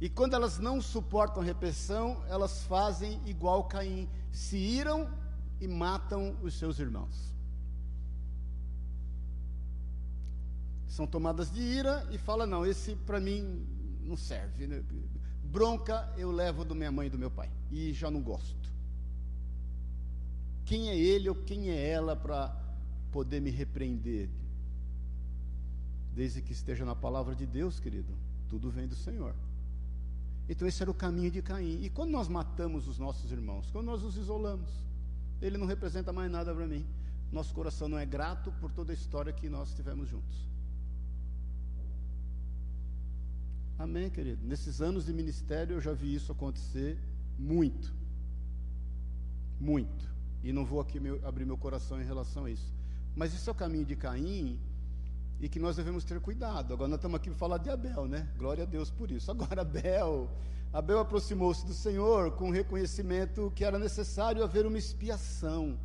E 0.00 0.08
quando 0.08 0.34
elas 0.34 0.58
não 0.58 0.80
suportam 0.80 1.42
repressão, 1.42 2.22
elas 2.28 2.62
fazem 2.64 3.20
igual 3.26 3.64
Caim, 3.64 4.08
se 4.32 4.56
iram 4.56 5.12
e 5.60 5.66
matam 5.66 6.36
os 6.42 6.54
seus 6.54 6.78
irmãos. 6.78 7.34
São 10.88 11.06
tomadas 11.06 11.50
de 11.50 11.60
ira 11.60 12.06
e 12.10 12.18
fala: 12.18 12.46
não, 12.46 12.66
esse 12.66 12.96
para 12.96 13.20
mim 13.20 13.66
não 14.02 14.16
serve. 14.16 14.66
Né? 14.66 14.82
Bronca 15.44 16.12
eu 16.16 16.30
levo 16.30 16.64
do 16.64 16.74
minha 16.74 16.90
mãe 16.90 17.06
e 17.06 17.10
do 17.10 17.18
meu 17.18 17.30
pai, 17.30 17.50
e 17.70 17.92
já 17.92 18.10
não 18.10 18.20
gosto. 18.20 18.68
Quem 20.64 20.90
é 20.90 20.96
ele 20.96 21.28
ou 21.28 21.34
quem 21.34 21.70
é 21.70 21.88
ela 21.88 22.14
para 22.14 22.67
poder 23.12 23.40
me 23.40 23.50
repreender. 23.50 24.28
Desde 26.14 26.42
que 26.42 26.52
esteja 26.52 26.84
na 26.84 26.96
palavra 26.96 27.34
de 27.34 27.46
Deus, 27.46 27.78
querido, 27.78 28.12
tudo 28.48 28.70
vem 28.70 28.88
do 28.88 28.94
Senhor. 28.94 29.34
Então 30.48 30.66
esse 30.66 30.82
era 30.82 30.90
o 30.90 30.94
caminho 30.94 31.30
de 31.30 31.42
Caim. 31.42 31.82
E 31.82 31.90
quando 31.90 32.10
nós 32.10 32.28
matamos 32.28 32.88
os 32.88 32.98
nossos 32.98 33.30
irmãos, 33.30 33.70
quando 33.70 33.86
nós 33.86 34.02
os 34.02 34.16
isolamos, 34.16 34.70
ele 35.40 35.58
não 35.58 35.66
representa 35.66 36.12
mais 36.12 36.30
nada 36.30 36.54
para 36.54 36.66
mim. 36.66 36.84
Nosso 37.30 37.54
coração 37.54 37.88
não 37.88 37.98
é 37.98 38.06
grato 38.06 38.50
por 38.52 38.72
toda 38.72 38.92
a 38.92 38.94
história 38.94 39.32
que 39.32 39.48
nós 39.48 39.74
tivemos 39.74 40.08
juntos. 40.08 40.48
Amém, 43.78 44.10
querido. 44.10 44.44
Nesses 44.44 44.80
anos 44.80 45.04
de 45.06 45.12
ministério 45.12 45.76
eu 45.76 45.80
já 45.80 45.92
vi 45.92 46.14
isso 46.14 46.32
acontecer 46.32 46.98
muito. 47.38 47.94
Muito. 49.60 50.08
E 50.42 50.52
não 50.52 50.64
vou 50.64 50.80
aqui 50.80 50.98
meu, 50.98 51.24
abrir 51.26 51.44
meu 51.44 51.58
coração 51.58 52.00
em 52.00 52.04
relação 52.04 52.46
a 52.46 52.50
isso. 52.50 52.77
Mas 53.18 53.34
isso 53.34 53.50
é 53.50 53.52
o 53.52 53.54
caminho 53.54 53.84
de 53.84 53.96
Caim 53.96 54.60
e 55.40 55.48
que 55.48 55.58
nós 55.58 55.74
devemos 55.74 56.04
ter 56.04 56.20
cuidado. 56.20 56.72
Agora 56.72 56.88
nós 56.88 56.98
estamos 56.98 57.16
aqui 57.16 57.28
para 57.28 57.38
falar 57.38 57.58
de 57.58 57.68
Abel, 57.68 58.06
né? 58.06 58.28
Glória 58.38 58.62
a 58.62 58.66
Deus 58.66 58.92
por 58.92 59.10
isso. 59.10 59.28
Agora 59.28 59.62
Abel, 59.62 60.30
Abel 60.72 61.00
aproximou-se 61.00 61.66
do 61.66 61.74
Senhor 61.74 62.30
com 62.36 62.48
o 62.48 62.52
reconhecimento 62.52 63.52
que 63.56 63.64
era 63.64 63.76
necessário 63.76 64.44
haver 64.44 64.66
uma 64.66 64.78
expiação. 64.78 65.76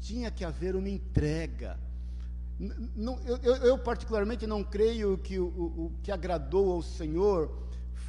Tinha 0.00 0.28
que 0.28 0.44
haver 0.44 0.74
uma 0.74 0.88
entrega. 0.88 1.78
Não, 2.96 3.20
eu, 3.20 3.36
eu, 3.36 3.78
particularmente 3.78 4.44
não 4.44 4.64
creio 4.64 5.16
que 5.18 5.38
o, 5.38 5.46
o 5.46 5.92
que 6.02 6.10
agradou 6.10 6.72
ao 6.72 6.82
Senhor 6.82 7.48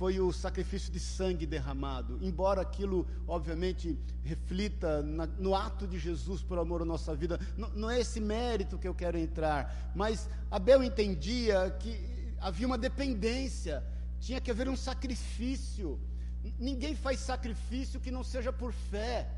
foi 0.02 0.20
o 0.20 0.34
sacrifício 0.34 0.92
de 0.92 1.00
sangue 1.00 1.46
derramado, 1.46 2.18
embora 2.24 2.60
aquilo, 2.60 3.08
obviamente, 3.28 3.96
reflita 4.24 5.04
na, 5.04 5.28
no 5.28 5.54
ato 5.54 5.86
de 5.86 6.00
Jesus 6.00 6.42
por 6.42 6.58
amor 6.58 6.82
à 6.82 6.86
nossa 6.86 7.14
vida, 7.14 7.40
não, 7.56 7.70
não 7.70 7.88
é 7.88 8.00
esse 8.00 8.20
mérito 8.20 8.80
que 8.80 8.88
eu 8.88 8.96
quero 8.96 9.16
entrar, 9.16 9.92
mas 9.94 10.28
Abel 10.50 10.84
entendia 10.84 11.70
que 11.80 11.94
havia 12.40 12.66
uma 12.66 12.80
dependência, 12.80 13.84
tinha 14.20 14.42
que 14.42 14.50
haver 14.50 14.68
um 14.68 14.76
sacrifício, 14.76 16.00
ninguém 16.58 16.96
faz 16.96 17.20
sacrifício 17.20 18.00
que 18.00 18.10
não 18.10 18.24
seja 18.24 18.52
por 18.52 18.74
fé, 18.74 19.30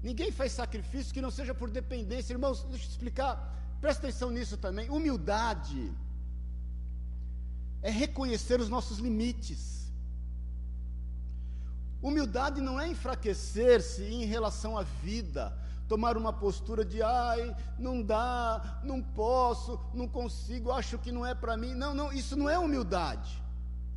ninguém 0.00 0.30
faz 0.30 0.52
sacrifício 0.52 1.12
que 1.12 1.20
não 1.20 1.32
seja 1.32 1.52
por 1.52 1.68
dependência, 1.68 2.32
irmãos, 2.32 2.62
deixa 2.70 2.84
eu 2.84 2.90
explicar, 2.90 3.76
presta 3.80 4.06
atenção 4.06 4.30
nisso 4.30 4.56
também, 4.56 4.88
humildade, 4.88 5.92
é 7.82 7.90
reconhecer 7.90 8.60
os 8.60 8.68
nossos 8.68 8.98
limites. 8.98 9.90
Humildade 12.00 12.60
não 12.60 12.78
é 12.78 12.88
enfraquecer-se 12.88 14.04
em 14.04 14.24
relação 14.24 14.78
à 14.78 14.82
vida, 14.82 15.56
tomar 15.88 16.16
uma 16.16 16.32
postura 16.32 16.84
de 16.84 17.02
ai, 17.02 17.56
não 17.78 18.02
dá, 18.02 18.80
não 18.84 19.02
posso, 19.02 19.80
não 19.94 20.06
consigo, 20.06 20.70
acho 20.70 20.98
que 20.98 21.10
não 21.10 21.26
é 21.26 21.34
para 21.34 21.56
mim. 21.56 21.74
Não, 21.74 21.94
não, 21.94 22.12
isso 22.12 22.36
não 22.36 22.48
é 22.48 22.58
humildade. 22.58 23.42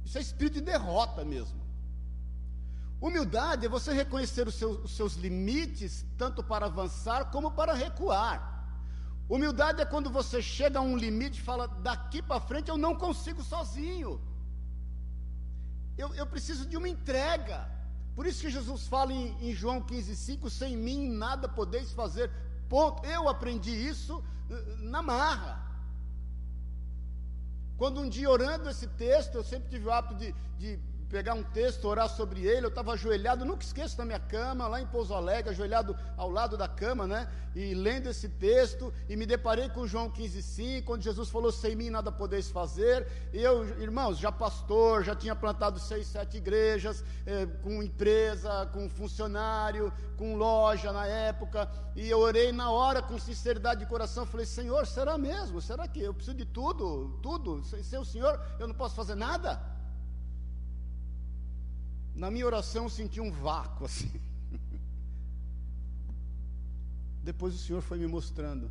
Isso 0.04 0.18
é 0.18 0.22
espírito 0.22 0.56
de 0.56 0.62
derrota 0.62 1.24
mesmo. 1.24 1.62
Humildade 3.00 3.66
é 3.66 3.70
você 3.70 3.94
reconhecer 3.94 4.48
os 4.48 4.56
seus, 4.56 4.84
os 4.84 4.96
seus 4.96 5.14
limites, 5.16 6.06
tanto 6.18 6.44
para 6.44 6.68
avançar 6.68 7.32
como 7.32 7.52
para 7.52 7.74
recuar. 7.74 8.61
Humildade 9.36 9.82
é 9.82 9.86
quando 9.86 10.10
você 10.10 10.42
chega 10.42 10.78
a 10.80 10.82
um 10.82 10.98
limite 10.98 11.40
e 11.40 11.44
fala: 11.50 11.66
daqui 11.90 12.22
para 12.22 12.46
frente 12.50 12.70
eu 12.70 12.78
não 12.86 12.94
consigo 13.04 13.42
sozinho. 13.42 14.20
Eu, 15.98 16.14
eu, 16.16 16.28
preciso 16.28 16.66
de 16.66 16.76
uma 16.76 16.90
entrega. 16.90 17.58
Por 18.14 18.26
isso 18.28 18.42
que 18.42 18.50
Jesus 18.50 18.88
fala 18.88 19.14
em, 19.14 19.28
em 19.48 19.54
João 19.54 19.80
15,5: 19.82 20.50
sem 20.50 20.76
mim 20.76 21.10
nada 21.26 21.48
podeis 21.48 21.94
fazer. 21.94 22.30
Ponto. 22.68 23.06
Eu 23.08 23.30
aprendi 23.30 23.72
isso 23.72 24.22
eh, 24.50 24.76
na 24.80 25.02
marra. 25.02 25.54
Quando 27.78 28.02
um 28.02 28.10
dia 28.10 28.30
orando 28.30 28.70
esse 28.70 28.88
texto, 29.06 29.36
eu 29.36 29.46
sempre 29.46 29.70
tive 29.70 29.88
o 29.88 29.94
hábito 29.94 30.16
de, 30.16 30.36
de 30.60 30.78
pegar 31.12 31.34
um 31.34 31.44
texto, 31.44 31.86
orar 31.88 32.10
sobre 32.10 32.48
ele. 32.48 32.66
Eu 32.66 32.70
estava 32.70 32.94
ajoelhado, 32.94 33.44
nunca 33.44 33.64
esqueço 33.64 33.98
na 33.98 34.06
minha 34.06 34.20
cama, 34.20 34.68
lá 34.68 34.82
em 34.82 34.88
Pouso 34.88 35.14
Alegre, 35.14 35.52
ajoelhado 35.52 35.96
ao 36.16 36.30
lado 36.30 36.56
da 36.56 36.70
cama, 36.70 37.06
né? 37.06 37.30
E 37.54 37.74
lendo 37.74 38.08
esse 38.08 38.30
texto, 38.30 38.94
e 39.10 39.18
me 39.18 39.26
deparei 39.26 39.68
com 39.68 39.86
João 39.86 40.10
15,5, 40.10 40.86
quando 40.86 41.02
Jesus 41.02 41.30
falou: 41.30 41.52
Sem 41.52 41.76
mim 41.76 41.90
nada 41.90 42.10
podeis 42.12 42.50
fazer. 42.50 43.06
E 43.34 43.42
eu, 43.42 43.68
irmãos, 43.82 44.18
já 44.18 44.32
pastor, 44.32 45.04
já 45.04 45.14
tinha 45.14 45.36
plantado 45.36 45.78
seis, 45.78 46.08
sete 46.08 46.38
igrejas, 46.38 47.04
eh, 47.26 47.46
com 47.62 47.84
empresa, 47.84 48.70
com 48.72 48.90
funcionário, 48.90 49.92
com 50.18 50.36
loja 50.36 50.94
na 50.94 51.06
época. 51.06 51.70
E 51.94 52.10
eu 52.10 52.20
orei 52.20 52.54
na 52.54 52.72
hora, 52.72 53.02
com 53.02 53.20
sinceridade 53.20 53.82
de 53.82 53.86
coração. 53.86 54.26
Falei: 54.26 54.46
Senhor, 54.46 54.88
será 54.88 55.18
mesmo? 55.18 55.60
Será 55.60 55.90
que 55.90 56.00
eu 56.00 56.14
preciso 56.14 56.38
de 56.38 56.46
tudo? 56.46 57.20
Tudo? 57.22 57.62
Sem, 57.66 57.84
sem 57.84 58.00
o 58.00 58.06
Senhor 58.06 58.40
eu 58.58 58.68
não 58.68 58.74
posso 58.74 58.96
fazer 58.96 59.16
nada? 59.16 59.81
Na 62.16 62.30
minha 62.30 62.46
oração 62.46 62.84
eu 62.84 62.90
senti 62.90 63.20
um 63.20 63.32
vácuo 63.32 63.86
assim. 63.86 64.12
Depois 67.24 67.56
o 67.56 67.58
Senhor 67.58 67.82
foi 67.82 67.98
me 67.98 68.08
mostrando 68.08 68.70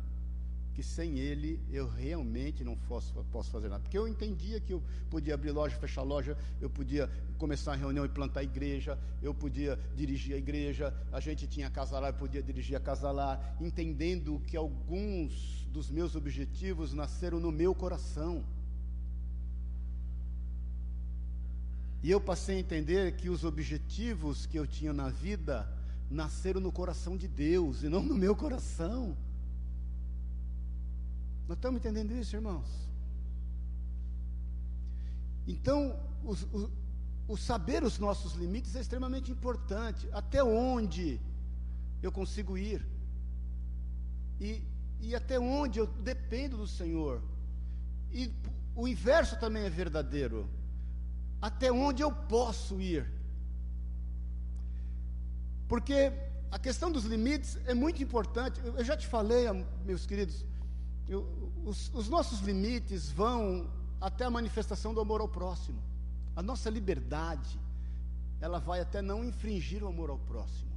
que 0.73 0.83
sem 0.83 1.19
Ele 1.19 1.59
eu 1.69 1.87
realmente 1.87 2.63
não 2.63 2.75
posso, 2.75 3.13
posso 3.31 3.51
fazer 3.51 3.69
nada. 3.69 3.81
Porque 3.81 3.97
eu 3.97 4.07
entendia 4.07 4.59
que 4.59 4.73
eu 4.73 4.83
podia 5.09 5.33
abrir 5.33 5.51
loja, 5.51 5.75
fechar 5.77 6.01
loja, 6.01 6.37
eu 6.59 6.69
podia 6.69 7.09
começar 7.37 7.73
a 7.73 7.75
reunião 7.75 8.05
e 8.05 8.09
plantar 8.09 8.41
a 8.41 8.43
igreja, 8.43 8.97
eu 9.21 9.33
podia 9.33 9.77
dirigir 9.95 10.35
a 10.35 10.37
igreja, 10.37 10.93
a 11.11 11.19
gente 11.19 11.47
tinha 11.47 11.69
casalar, 11.69 12.11
eu 12.11 12.17
podia 12.17 12.41
dirigir 12.41 12.77
a 12.77 13.39
entendendo 13.59 14.41
que 14.47 14.55
alguns 14.55 15.67
dos 15.71 15.89
meus 15.89 16.15
objetivos 16.15 16.93
nasceram 16.93 17.39
no 17.39 17.51
meu 17.51 17.73
coração. 17.73 18.43
E 22.03 22.09
eu 22.09 22.19
passei 22.19 22.57
a 22.57 22.59
entender 22.59 23.15
que 23.15 23.29
os 23.29 23.43
objetivos 23.43 24.45
que 24.45 24.57
eu 24.57 24.65
tinha 24.65 24.91
na 24.91 25.09
vida 25.09 25.71
nasceram 26.09 26.59
no 26.59 26.71
coração 26.71 27.15
de 27.15 27.27
Deus 27.27 27.83
e 27.83 27.89
não 27.89 28.01
no 28.01 28.15
meu 28.15 28.35
coração. 28.35 29.15
Nós 31.47 31.57
estamos 31.57 31.79
entendendo 31.79 32.11
isso, 32.13 32.35
irmãos? 32.35 32.67
Então, 35.47 35.99
o, 36.23 36.69
o 37.27 37.37
saber 37.37 37.83
os 37.83 37.99
nossos 37.99 38.33
limites 38.33 38.75
é 38.75 38.81
extremamente 38.81 39.31
importante. 39.31 40.09
Até 40.11 40.43
onde 40.43 41.19
eu 42.01 42.11
consigo 42.11 42.57
ir? 42.57 42.83
E, 44.39 44.63
e 44.99 45.15
até 45.15 45.39
onde 45.39 45.77
eu 45.77 45.85
dependo 45.85 46.57
do 46.57 46.67
Senhor? 46.67 47.21
E 48.11 48.31
o 48.75 48.87
inverso 48.87 49.39
também 49.39 49.63
é 49.63 49.69
verdadeiro 49.69 50.49
até 51.41 51.71
onde 51.71 52.03
eu 52.03 52.11
posso 52.11 52.79
ir. 52.79 53.09
Porque 55.67 56.11
a 56.51 56.59
questão 56.59 56.91
dos 56.91 57.05
limites 57.05 57.57
é 57.65 57.73
muito 57.73 58.03
importante. 58.03 58.61
Eu, 58.63 58.83
já 58.83 58.95
te 58.95 59.07
falei, 59.07 59.45
meus 59.85 60.05
queridos, 60.05 60.45
eu, 61.07 61.25
os, 61.65 61.91
os 61.93 62.07
nossos 62.09 62.41
limites 62.41 63.09
vão 63.09 63.69
até 63.99 64.25
a 64.25 64.29
manifestação 64.29 64.93
do 64.93 64.99
amor 64.99 65.21
ao 65.21 65.27
próximo. 65.27 65.81
A 66.35 66.41
nossa 66.41 66.69
liberdade, 66.69 67.59
ela 68.39 68.59
vai 68.59 68.81
até 68.81 69.01
não 69.01 69.23
infringir 69.23 69.83
o 69.83 69.87
amor 69.87 70.09
ao 70.09 70.19
próximo. 70.19 70.71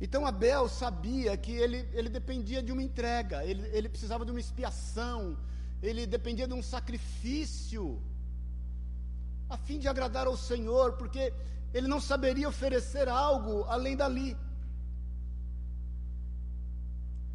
Então 0.00 0.26
Abel 0.26 0.68
sabia 0.68 1.36
que 1.36 1.52
ele, 1.52 1.88
ele 1.92 2.08
dependia 2.08 2.62
de 2.62 2.72
uma 2.72 2.82
entrega, 2.82 3.44
ele, 3.44 3.66
ele 3.68 3.88
precisava 3.88 4.24
de 4.24 4.30
uma 4.30 4.40
expiação, 4.40 5.38
ele 5.82 6.06
dependia 6.06 6.46
de 6.46 6.52
um 6.52 6.62
sacrifício 6.62 8.02
a 9.54 9.58
fim 9.66 9.78
de 9.78 9.88
agradar 9.88 10.26
ao 10.26 10.36
Senhor, 10.36 10.86
porque 11.00 11.32
ele 11.72 11.88
não 11.94 12.00
saberia 12.00 12.48
oferecer 12.48 13.08
algo 13.08 13.64
além 13.64 13.96
dali. 14.02 14.36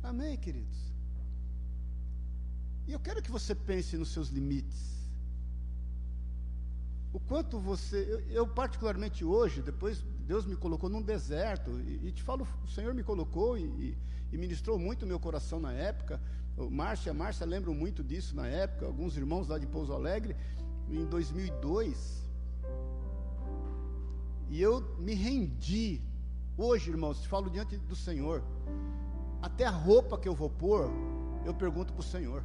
Amém, 0.03 0.35
queridos? 0.45 0.79
E 2.87 2.91
eu 2.95 2.99
quero 2.99 3.21
que 3.21 3.31
você 3.37 3.53
pense 3.53 3.97
nos 3.97 4.11
seus 4.15 4.29
limites. 4.29 4.81
O 7.13 7.19
quanto 7.19 7.59
você. 7.59 7.97
Eu, 8.13 8.19
eu, 8.39 8.45
particularmente 8.61 9.23
hoje, 9.23 9.61
depois 9.61 10.03
Deus 10.31 10.45
me 10.45 10.55
colocou 10.55 10.89
num 10.89 11.01
deserto, 11.01 11.69
e, 11.81 12.07
e 12.07 12.11
te 12.11 12.23
falo, 12.23 12.47
o 12.63 12.67
Senhor 12.67 12.93
me 12.93 13.03
colocou 13.03 13.57
e, 13.57 13.63
e, 13.63 13.97
e 14.31 14.37
ministrou 14.37 14.77
muito 14.77 15.03
o 15.03 15.07
meu 15.07 15.19
coração 15.19 15.59
na 15.59 15.73
época. 15.73 16.21
Márcia, 16.69 17.13
Márcia 17.13 17.45
lembram 17.45 17.73
muito 17.73 18.03
disso 18.03 18.35
na 18.35 18.45
época, 18.47 18.85
alguns 18.85 19.15
irmãos 19.15 19.47
lá 19.47 19.57
de 19.57 19.65
Pouso 19.65 19.93
Alegre 19.93 20.35
em 20.91 21.05
2002. 21.05 22.27
E 24.49 24.61
eu 24.61 24.81
me 24.97 25.13
rendi. 25.13 26.01
Hoje, 26.57 26.89
irmãos, 26.89 27.25
falo 27.25 27.49
diante 27.49 27.77
do 27.77 27.95
Senhor. 27.95 28.43
Até 29.41 29.65
a 29.65 29.69
roupa 29.69 30.17
que 30.17 30.27
eu 30.27 30.35
vou 30.35 30.49
pôr, 30.49 30.89
eu 31.45 31.53
pergunto 31.53 31.93
para 31.93 32.01
o 32.01 32.03
Senhor. 32.03 32.43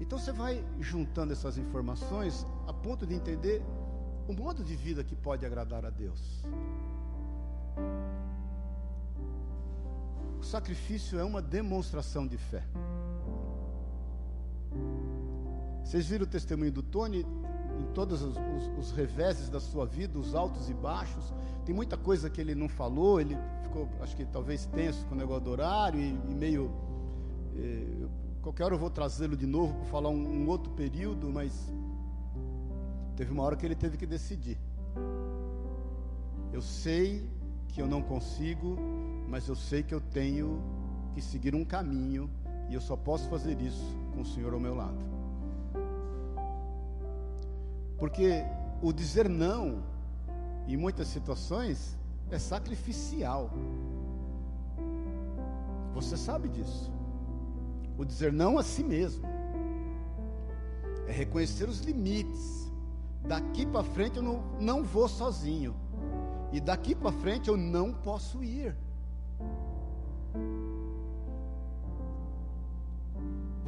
Então 0.00 0.18
você 0.18 0.32
vai 0.32 0.64
juntando 0.80 1.32
essas 1.32 1.58
informações 1.58 2.46
a 2.66 2.72
ponto 2.72 3.06
de 3.06 3.14
entender 3.14 3.62
o 4.28 4.32
modo 4.32 4.64
de 4.64 4.74
vida 4.76 5.02
que 5.02 5.14
pode 5.14 5.44
agradar 5.44 5.84
a 5.84 5.90
Deus. 5.90 6.42
O 10.40 10.44
sacrifício 10.44 11.18
é 11.18 11.24
uma 11.24 11.42
demonstração 11.42 12.26
de 12.26 12.38
fé. 12.38 12.62
Vocês 15.82 16.06
viram 16.06 16.24
o 16.24 16.28
testemunho 16.28 16.70
do 16.70 16.82
Tony 16.82 17.24
em 17.80 17.92
todos 17.94 18.22
os, 18.22 18.36
os, 18.36 18.78
os, 18.78 18.90
reveses 18.92 19.48
da 19.48 19.60
sua 19.60 19.86
vida, 19.86 20.18
os 20.18 20.34
altos 20.34 20.68
e 20.68 20.74
baixos. 20.74 21.32
Tem 21.64 21.74
muita 21.74 21.96
coisa 21.96 22.28
que 22.28 22.40
ele 22.40 22.54
não 22.54 22.68
falou, 22.68 23.20
ele 23.20 23.36
ficou, 23.62 23.88
acho 24.00 24.16
que 24.16 24.24
talvez 24.26 24.66
tenso 24.66 25.04
com 25.06 25.14
o 25.14 25.18
negócio 25.18 25.44
do 25.44 25.50
horário 25.50 26.00
e, 26.00 26.08
e 26.08 26.34
meio. 26.34 26.70
Eh, 27.56 28.06
qualquer 28.42 28.64
hora 28.64 28.74
eu 28.74 28.78
vou 28.78 28.90
trazê-lo 28.90 29.36
de 29.36 29.46
novo 29.46 29.74
para 29.74 29.84
falar 29.86 30.10
um, 30.10 30.42
um 30.42 30.48
outro 30.48 30.72
período, 30.72 31.30
mas 31.32 31.72
teve 33.16 33.32
uma 33.32 33.42
hora 33.42 33.56
que 33.56 33.64
ele 33.64 33.74
teve 33.74 33.96
que 33.96 34.06
decidir. 34.06 34.58
Eu 36.52 36.62
sei 36.62 37.28
que 37.68 37.80
eu 37.80 37.86
não 37.86 38.02
consigo, 38.02 38.76
mas 39.28 39.46
eu 39.46 39.54
sei 39.54 39.82
que 39.82 39.94
eu 39.94 40.00
tenho 40.00 40.62
que 41.14 41.20
seguir 41.20 41.54
um 41.54 41.64
caminho 41.64 42.30
e 42.68 42.74
eu 42.74 42.80
só 42.80 42.96
posso 42.96 43.28
fazer 43.28 43.60
isso 43.60 43.94
com 44.14 44.22
o 44.22 44.26
Senhor 44.26 44.54
ao 44.54 44.60
meu 44.60 44.74
lado. 44.74 44.98
Porque 47.98 48.44
o 48.80 48.92
dizer 48.92 49.28
não, 49.28 49.82
em 50.66 50.76
muitas 50.76 51.08
situações, 51.08 51.96
é 52.30 52.38
sacrificial. 52.38 53.50
Você 55.94 56.16
sabe 56.16 56.48
disso. 56.48 56.92
O 57.98 58.04
dizer 58.04 58.32
não 58.32 58.58
a 58.58 58.62
si 58.62 58.84
mesmo 58.84 59.26
é 61.06 61.12
reconhecer 61.12 61.68
os 61.68 61.80
limites. 61.80 62.70
Daqui 63.26 63.66
para 63.66 63.82
frente 63.82 64.16
eu 64.16 64.22
não, 64.22 64.42
não 64.60 64.84
vou 64.84 65.08
sozinho. 65.08 65.74
E 66.52 66.60
daqui 66.60 66.94
para 66.94 67.12
frente 67.12 67.48
eu 67.48 67.56
não 67.56 67.92
posso 67.92 68.42
ir. 68.42 68.76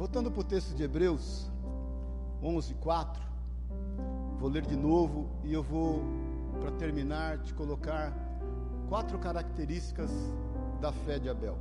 Voltando 0.01 0.31
para 0.31 0.41
o 0.41 0.43
texto 0.43 0.73
de 0.73 0.81
Hebreus 0.81 1.47
11, 2.41 2.73
4. 2.73 3.21
Vou 4.39 4.49
ler 4.49 4.65
de 4.65 4.75
novo 4.75 5.29
e 5.43 5.53
eu 5.53 5.61
vou, 5.61 6.01
para 6.59 6.71
terminar, 6.71 7.37
te 7.43 7.53
colocar 7.53 8.11
quatro 8.89 9.19
características 9.19 10.09
da 10.81 10.91
fé 10.91 11.19
de 11.19 11.29
Abel. 11.29 11.55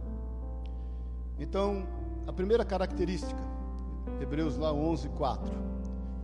Então, 1.38 1.87
a 2.26 2.33
primeira 2.33 2.64
característica, 2.64 3.42
Hebreus 4.22 4.57
lá 4.57 4.72
11, 4.72 5.11
4. 5.11 5.53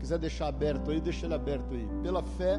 Quiser 0.00 0.18
deixar 0.18 0.46
aberto 0.46 0.90
aí, 0.90 1.02
deixa 1.02 1.26
ele 1.26 1.34
aberto 1.34 1.74
aí. 1.74 1.86
Pela 2.02 2.22
fé, 2.22 2.58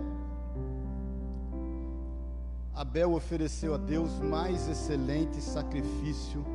Abel 2.76 3.12
ofereceu 3.12 3.74
a 3.74 3.78
Deus 3.78 4.20
mais 4.20 4.70
excelente 4.70 5.42
sacrifício 5.42 6.46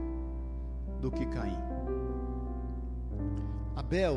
do 1.00 1.10
que 1.10 1.26
Caim. 1.26 1.71
Abel, 3.74 4.16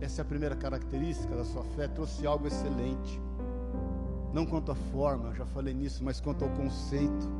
essa 0.00 0.20
é 0.20 0.22
a 0.22 0.24
primeira 0.24 0.54
característica 0.54 1.34
da 1.34 1.44
sua 1.44 1.62
fé, 1.62 1.88
trouxe 1.88 2.26
algo 2.26 2.46
excelente. 2.46 3.20
Não 4.32 4.44
quanto 4.44 4.72
à 4.72 4.74
forma, 4.74 5.34
já 5.34 5.46
falei 5.46 5.72
nisso, 5.72 6.02
mas 6.02 6.20
quanto 6.20 6.44
ao 6.44 6.50
conceito. 6.50 7.30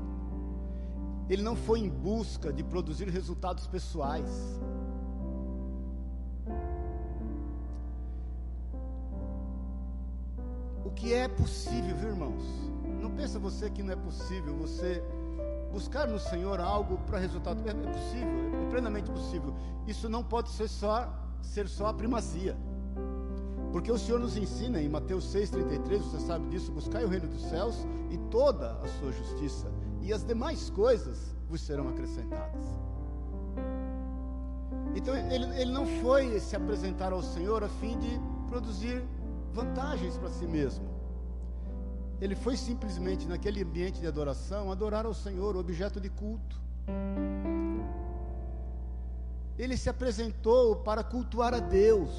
Ele 1.28 1.42
não 1.42 1.56
foi 1.56 1.80
em 1.80 1.88
busca 1.88 2.52
de 2.52 2.62
produzir 2.62 3.08
resultados 3.08 3.66
pessoais. 3.66 4.60
O 10.84 10.90
que 10.90 11.12
é 11.12 11.28
possível, 11.28 11.96
viu, 11.96 12.10
irmãos? 12.10 12.42
Não 13.00 13.10
pensa 13.10 13.38
você 13.38 13.70
que 13.70 13.82
não 13.82 13.92
é 13.92 13.96
possível 13.96 14.54
você 14.54 15.02
buscar 15.72 16.06
no 16.06 16.18
Senhor 16.18 16.60
algo 16.60 16.98
para 17.06 17.18
resultado. 17.18 17.60
É, 17.68 17.72
possível, 17.72 18.66
é 18.66 18.70
plenamente 18.70 19.10
possível. 19.10 19.54
Isso 19.86 20.08
não 20.08 20.22
pode 20.22 20.50
ser 20.50 20.68
só 20.68 21.08
ser 21.42 21.68
só 21.68 21.86
a 21.86 21.94
primazia. 21.94 22.56
Porque 23.72 23.90
o 23.90 23.98
Senhor 23.98 24.20
nos 24.20 24.36
ensina 24.36 24.80
em 24.80 24.88
Mateus 24.88 25.24
6,33, 25.34 25.98
você 25.98 26.20
sabe 26.20 26.46
disso, 26.48 26.70
buscai 26.70 27.04
o 27.04 27.08
reino 27.08 27.26
dos 27.26 27.42
céus 27.42 27.86
e 28.10 28.18
toda 28.30 28.72
a 28.82 28.86
sua 28.86 29.10
justiça, 29.10 29.72
e 30.02 30.12
as 30.12 30.22
demais 30.22 30.68
coisas 30.70 31.34
vos 31.48 31.60
serão 31.62 31.88
acrescentadas. 31.88 32.64
Então 34.94 35.16
ele, 35.16 35.46
ele 35.58 35.72
não 35.72 35.86
foi 35.86 36.38
se 36.38 36.54
apresentar 36.54 37.12
ao 37.12 37.22
Senhor 37.22 37.64
a 37.64 37.68
fim 37.68 37.98
de 37.98 38.20
produzir 38.46 39.02
vantagens 39.52 40.18
para 40.18 40.28
si 40.28 40.46
mesmo. 40.46 40.91
Ele 42.22 42.36
foi 42.36 42.56
simplesmente 42.56 43.26
naquele 43.26 43.60
ambiente 43.64 44.00
de 44.00 44.06
adoração 44.06 44.70
adorar 44.70 45.04
ao 45.04 45.12
Senhor, 45.12 45.56
objeto 45.56 46.00
de 46.00 46.08
culto. 46.08 46.56
Ele 49.58 49.76
se 49.76 49.90
apresentou 49.90 50.76
para 50.76 51.02
cultuar 51.02 51.52
a 51.52 51.58
Deus. 51.58 52.10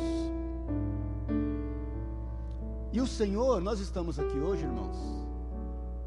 E 2.91 2.99
o 2.99 3.07
Senhor, 3.07 3.61
nós 3.61 3.79
estamos 3.79 4.19
aqui 4.19 4.37
hoje, 4.37 4.65
irmãos, 4.65 4.97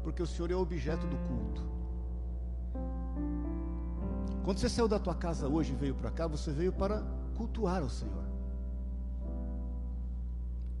porque 0.03 0.21
o 0.21 0.27
Senhor 0.27 0.51
é 0.51 0.55
o 0.55 0.59
objeto 0.59 1.07
do 1.07 1.17
culto. 1.27 1.63
Quando 4.45 4.59
você 4.59 4.69
saiu 4.69 4.87
da 4.87 4.99
tua 4.99 5.15
casa 5.15 5.47
hoje 5.47 5.73
e 5.73 5.75
veio 5.75 5.95
para 5.95 6.11
cá, 6.11 6.27
você 6.27 6.51
veio 6.51 6.71
para 6.71 7.01
cultuar 7.35 7.81
o 7.81 7.89
Senhor. 7.89 8.26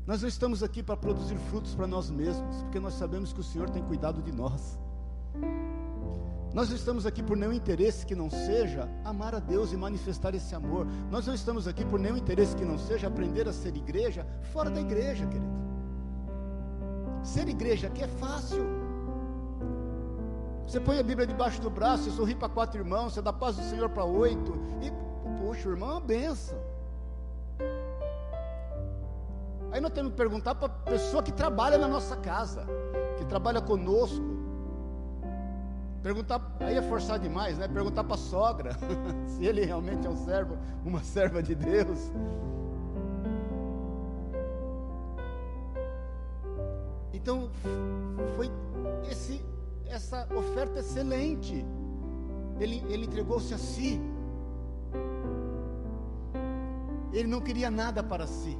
Nós 0.07 0.21
não 0.21 0.29
estamos 0.29 0.63
aqui 0.63 0.81
para 0.81 0.95
produzir 0.95 1.35
frutos 1.35 1.75
para 1.75 1.85
nós 1.85 2.09
mesmos, 2.09 2.61
porque 2.61 2.79
nós 2.79 2.93
sabemos 2.93 3.33
que 3.33 3.41
o 3.41 3.43
Senhor 3.43 3.69
tem 3.69 3.83
cuidado 3.83 4.21
de 4.21 4.31
nós. 4.31 4.79
Nós 6.53 6.69
não 6.69 6.77
estamos 6.77 7.05
aqui 7.05 7.21
por 7.21 7.35
nenhum 7.35 7.51
interesse 7.51 8.05
que 8.05 8.15
não 8.15 8.29
seja 8.29 8.89
amar 9.03 9.35
a 9.35 9.39
Deus 9.39 9.73
e 9.73 9.77
manifestar 9.77 10.33
esse 10.33 10.55
amor. 10.55 10.87
Nós 11.11 11.27
não 11.27 11.33
estamos 11.33 11.67
aqui 11.67 11.83
por 11.83 11.99
nenhum 11.99 12.15
interesse 12.15 12.55
que 12.55 12.63
não 12.63 12.77
seja 12.77 13.07
aprender 13.07 13.49
a 13.49 13.53
ser 13.53 13.75
igreja 13.75 14.25
fora 14.53 14.69
da 14.69 14.79
igreja, 14.79 15.27
querido. 15.27 15.57
Ser 17.21 17.49
igreja 17.49 17.87
aqui 17.87 18.01
é 18.01 18.07
fácil. 18.07 18.65
Você 20.65 20.79
põe 20.79 20.99
a 20.99 21.03
Bíblia 21.03 21.27
debaixo 21.27 21.61
do 21.61 21.69
braço, 21.69 22.05
você 22.05 22.11
sorri 22.11 22.33
para 22.33 22.47
quatro 22.47 22.79
irmãos, 22.79 23.13
você 23.13 23.21
dá 23.21 23.33
paz 23.33 23.57
do 23.57 23.63
Senhor 23.63 23.89
para 23.89 24.05
oito, 24.05 24.53
e, 24.81 24.89
poxa, 25.37 25.67
o 25.67 25.71
irmão 25.73 25.89
é 25.89 25.93
uma 25.93 26.01
benção. 26.01 26.57
Aí 29.71 29.81
nós 29.81 29.91
temos 29.91 30.11
que 30.11 30.17
perguntar 30.17 30.55
para 30.55 30.67
a 30.67 30.69
pessoa 30.69 31.21
que 31.21 31.31
trabalha 31.31 31.77
na 31.77 31.87
nossa 31.87 32.15
casa, 32.15 32.65
que 33.17 33.25
trabalha 33.25 33.61
conosco. 33.61 34.37
Perguntar, 36.01 36.55
aí 36.61 36.77
é 36.77 36.81
forçar 36.81 37.19
demais, 37.19 37.57
né? 37.57 37.67
Perguntar 37.67 38.03
para 38.03 38.15
a 38.15 38.17
sogra 38.17 38.71
se 39.27 39.45
ele 39.45 39.65
realmente 39.65 40.07
é 40.07 40.09
um 40.09 40.15
servo, 40.15 40.57
uma 40.85 41.03
serva 41.03 41.43
de 41.43 41.53
Deus. 41.53 42.11
Então, 47.13 47.49
foi 48.37 48.49
esse, 49.11 49.43
essa 49.85 50.27
oferta 50.33 50.79
excelente. 50.79 51.65
Ele, 52.59 52.83
ele 52.87 53.05
entregou-se 53.05 53.53
a 53.53 53.57
si. 53.57 53.99
Ele 57.11 57.27
não 57.27 57.41
queria 57.41 57.69
nada 57.69 58.01
para 58.01 58.25
si. 58.25 58.57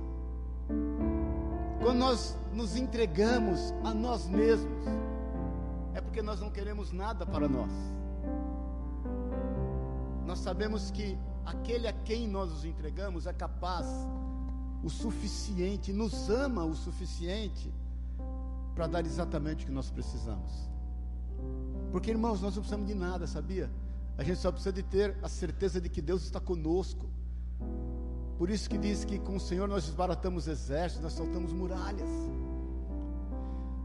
Quando 1.87 1.99
nós 1.99 2.35
nos 2.51 2.75
entregamos 2.75 3.73
a 3.81 3.93
nós 3.93 4.27
mesmos, 4.27 4.83
é 5.93 6.01
porque 6.01 6.21
nós 6.21 6.41
não 6.41 6.51
queremos 6.51 6.91
nada 6.91 7.25
para 7.25 7.47
nós. 7.47 7.71
Nós 10.25 10.39
sabemos 10.39 10.91
que 10.91 11.17
aquele 11.45 11.87
a 11.87 11.93
quem 11.93 12.27
nós 12.27 12.49
nos 12.49 12.65
entregamos 12.65 13.25
é 13.25 13.31
capaz 13.31 13.87
o 14.83 14.89
suficiente, 14.89 15.93
nos 15.93 16.29
ama 16.29 16.65
o 16.65 16.75
suficiente 16.75 17.73
para 18.75 18.85
dar 18.85 19.05
exatamente 19.05 19.63
o 19.63 19.67
que 19.67 19.71
nós 19.71 19.89
precisamos. 19.89 20.69
Porque, 21.89 22.11
irmãos, 22.11 22.41
nós 22.41 22.53
não 22.53 22.63
precisamos 22.63 22.85
de 22.85 22.95
nada, 22.95 23.25
sabia? 23.27 23.71
A 24.17 24.25
gente 24.25 24.39
só 24.39 24.51
precisa 24.51 24.73
de 24.73 24.83
ter 24.83 25.17
a 25.23 25.29
certeza 25.29 25.79
de 25.79 25.87
que 25.87 26.01
Deus 26.01 26.23
está 26.23 26.41
conosco. 26.41 27.09
Por 28.37 28.49
isso 28.49 28.69
que 28.69 28.77
diz 28.77 29.03
que 29.03 29.17
com 29.17 29.35
o 29.35 29.39
Senhor 29.39 29.67
nós 29.67 29.85
desbaratamos 29.85 30.47
exércitos, 30.47 31.03
nós 31.03 31.13
soltamos 31.13 31.51
muralhas. 31.51 32.09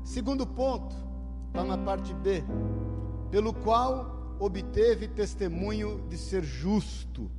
Segundo 0.04 0.46
ponto, 0.46 0.94
está 1.48 1.64
na 1.64 1.78
parte 1.78 2.12
B, 2.14 2.44
pelo 3.30 3.54
qual 3.54 4.36
obteve 4.38 5.08
testemunho 5.08 6.04
de 6.08 6.18
ser 6.18 6.42
justo. 6.42 7.30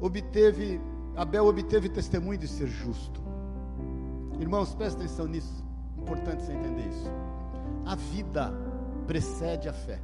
Obteve, 0.00 0.80
Abel 1.16 1.46
obteve 1.46 1.88
testemunho 1.88 2.38
de 2.38 2.48
ser 2.48 2.66
justo. 2.66 3.22
Irmãos, 4.38 4.74
presta 4.74 4.98
atenção 5.00 5.26
nisso. 5.26 5.64
Importante 5.96 6.42
você 6.42 6.52
entender 6.52 6.88
isso. 6.88 7.10
A 7.86 7.94
vida 7.94 8.52
precede 9.06 9.68
a 9.68 9.72
fé. 9.72 10.00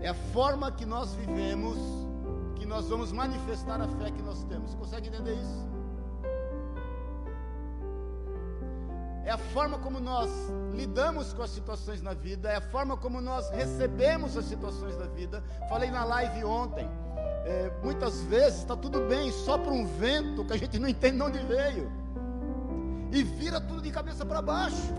É 0.00 0.08
a 0.08 0.14
forma 0.14 0.70
que 0.72 0.86
nós 0.86 1.14
vivemos 1.14 1.78
nós 2.70 2.88
vamos 2.88 3.10
manifestar 3.10 3.80
a 3.80 3.88
fé 3.88 4.12
que 4.12 4.22
nós 4.22 4.44
temos. 4.44 4.74
Consegue 4.76 5.08
entender 5.08 5.34
isso? 5.34 5.68
É 9.24 9.32
a 9.32 9.38
forma 9.38 9.76
como 9.78 9.98
nós 10.00 10.30
lidamos 10.72 11.32
com 11.32 11.42
as 11.42 11.50
situações 11.50 12.00
na 12.00 12.14
vida, 12.14 12.48
é 12.48 12.56
a 12.56 12.60
forma 12.60 12.96
como 12.96 13.20
nós 13.20 13.50
recebemos 13.50 14.36
as 14.36 14.44
situações 14.44 14.96
da 14.96 15.06
vida. 15.06 15.42
Falei 15.68 15.90
na 15.90 16.04
live 16.04 16.44
ontem. 16.44 16.88
É, 17.44 17.72
muitas 17.82 18.22
vezes 18.22 18.60
está 18.60 18.76
tudo 18.76 19.00
bem, 19.08 19.32
só 19.32 19.58
para 19.58 19.72
um 19.72 19.84
vento 19.86 20.44
que 20.44 20.52
a 20.52 20.56
gente 20.56 20.78
não 20.78 20.88
entende 20.88 21.16
de 21.16 21.22
onde 21.22 21.38
veio, 21.40 21.90
e 23.10 23.22
vira 23.22 23.60
tudo 23.60 23.82
de 23.82 23.90
cabeça 23.90 24.24
para 24.24 24.40
baixo. 24.40 24.94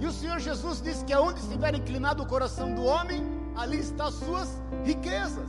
E 0.00 0.06
o 0.06 0.12
Senhor 0.12 0.38
Jesus 0.38 0.82
disse 0.82 1.04
que 1.04 1.12
aonde 1.12 1.40
estiver 1.40 1.74
inclinado 1.74 2.22
o 2.22 2.26
coração 2.26 2.74
do 2.74 2.84
homem, 2.84 3.33
ali 3.56 3.78
estão 3.78 4.06
as 4.06 4.14
suas 4.14 4.62
riquezas. 4.84 5.48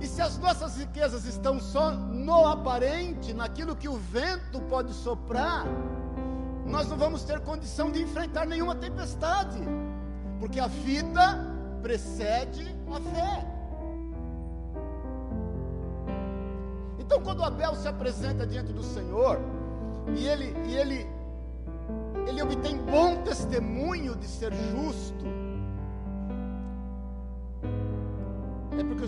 E 0.00 0.06
se 0.06 0.20
as 0.20 0.36
nossas 0.38 0.76
riquezas 0.76 1.24
estão 1.24 1.58
só 1.58 1.90
no 1.90 2.46
aparente, 2.46 3.32
naquilo 3.32 3.74
que 3.74 3.88
o 3.88 3.96
vento 3.96 4.60
pode 4.68 4.92
soprar, 4.92 5.64
nós 6.66 6.88
não 6.88 6.96
vamos 6.96 7.24
ter 7.24 7.40
condição 7.40 7.90
de 7.90 8.02
enfrentar 8.02 8.46
nenhuma 8.46 8.74
tempestade, 8.74 9.58
porque 10.38 10.60
a 10.60 10.66
vida 10.66 11.40
precede 11.80 12.74
a 12.90 13.00
fé. 13.00 13.54
Então, 16.98 17.22
quando 17.22 17.42
Abel 17.42 17.74
se 17.74 17.86
apresenta 17.86 18.46
diante 18.46 18.72
do 18.72 18.82
Senhor, 18.82 19.38
e 20.16 20.26
ele, 20.26 20.54
e 20.66 20.74
ele, 20.74 21.06
ele 22.26 22.42
obtém 22.42 22.76
bom 22.78 23.22
testemunho 23.22 24.16
de 24.16 24.26
ser 24.26 24.52
justo, 24.52 25.43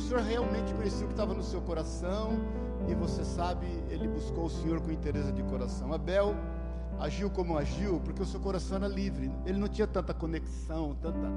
Senhor 0.07 0.23
realmente 0.23 0.73
conhecia 0.73 1.05
o 1.05 1.09
que 1.09 1.15
estava 1.15 1.35
no 1.35 1.43
seu 1.43 1.61
coração, 1.61 2.39
e 2.89 2.95
você 2.95 3.25
sabe, 3.25 3.67
ele 3.91 4.07
buscou 4.07 4.45
o 4.45 4.51
Senhor 4.51 4.81
com 4.81 4.93
interesse 4.93 5.33
de 5.33 5.43
coração. 5.43 5.93
Abel 5.93 6.33
agiu 7.01 7.29
como 7.29 7.59
agiu, 7.59 8.01
porque 8.05 8.23
o 8.23 8.25
seu 8.25 8.39
coração 8.39 8.77
era 8.77 8.87
livre, 8.87 9.33
ele 9.45 9.59
não 9.59 9.67
tinha 9.67 9.87
tanta 9.87 10.15
conexão, 10.15 10.97
tanta. 11.03 11.29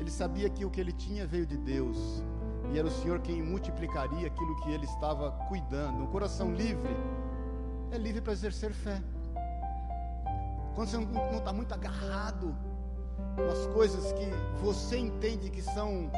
Ele 0.00 0.10
sabia 0.10 0.50
que 0.50 0.64
o 0.64 0.70
que 0.70 0.80
ele 0.80 0.92
tinha 0.92 1.24
veio 1.28 1.46
de 1.46 1.56
Deus, 1.56 2.24
e 2.72 2.78
era 2.78 2.88
o 2.88 2.90
Senhor 2.90 3.20
quem 3.20 3.40
multiplicaria 3.40 4.26
aquilo 4.26 4.56
que 4.62 4.70
ele 4.72 4.86
estava 4.86 5.30
cuidando. 5.48 6.02
Um 6.02 6.06
coração 6.08 6.52
livre 6.52 6.96
é 7.92 7.98
livre 7.98 8.20
para 8.20 8.32
exercer 8.32 8.72
fé. 8.72 9.00
Quando 10.74 10.88
você 10.88 10.98
não 10.98 11.38
está 11.38 11.52
muito 11.52 11.72
agarrado 11.72 12.52
nas 13.36 13.66
coisas 13.68 14.12
que 14.12 14.26
você 14.62 14.98
entende 14.98 15.50
que 15.50 15.62
são 15.62 16.10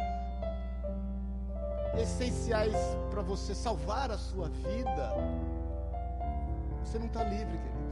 essenciais 2.00 2.76
para 3.11 3.22
você 3.22 3.55
salvar 3.55 4.11
a 4.11 4.18
sua 4.18 4.48
vida, 4.48 5.14
você 6.85 6.98
não 6.98 7.07
está 7.07 7.22
livre, 7.24 7.59
querido. 7.59 7.83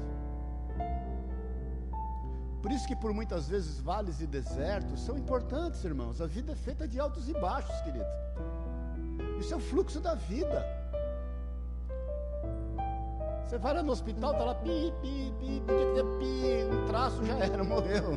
Por 2.62 2.70
isso 2.70 2.86
que 2.86 2.96
por 2.96 3.12
muitas 3.14 3.48
vezes 3.48 3.80
vales 3.80 4.20
e 4.20 4.26
desertos 4.26 5.00
são 5.00 5.16
importantes, 5.16 5.82
irmãos. 5.82 6.20
A 6.20 6.26
vida 6.26 6.52
é 6.52 6.56
feita 6.56 6.86
de 6.86 7.00
altos 7.00 7.28
e 7.28 7.32
baixos, 7.32 7.74
querido. 7.80 8.04
Isso 9.38 9.54
é 9.54 9.56
o 9.56 9.60
fluxo 9.60 10.00
da 10.00 10.14
vida. 10.14 10.79
Você 13.50 13.58
vai 13.58 13.74
lá 13.74 13.82
no 13.82 13.90
hospital, 13.90 14.30
está 14.30 14.44
lá 14.44 14.54
pi, 14.54 14.94
pi, 15.02 15.34
pi, 15.40 15.60
pi, 15.66 16.18
pi, 16.20 16.72
um 16.72 16.86
traço 16.86 17.26
já 17.26 17.36
era, 17.36 17.64
morreu. 17.66 18.16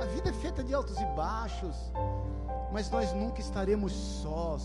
A 0.00 0.06
vida 0.06 0.30
é 0.30 0.32
feita 0.32 0.64
de 0.64 0.72
altos 0.72 0.98
e 0.98 1.04
baixos, 1.14 1.92
mas 2.72 2.90
nós 2.90 3.12
nunca 3.12 3.38
estaremos 3.38 3.92
sós, 3.92 4.64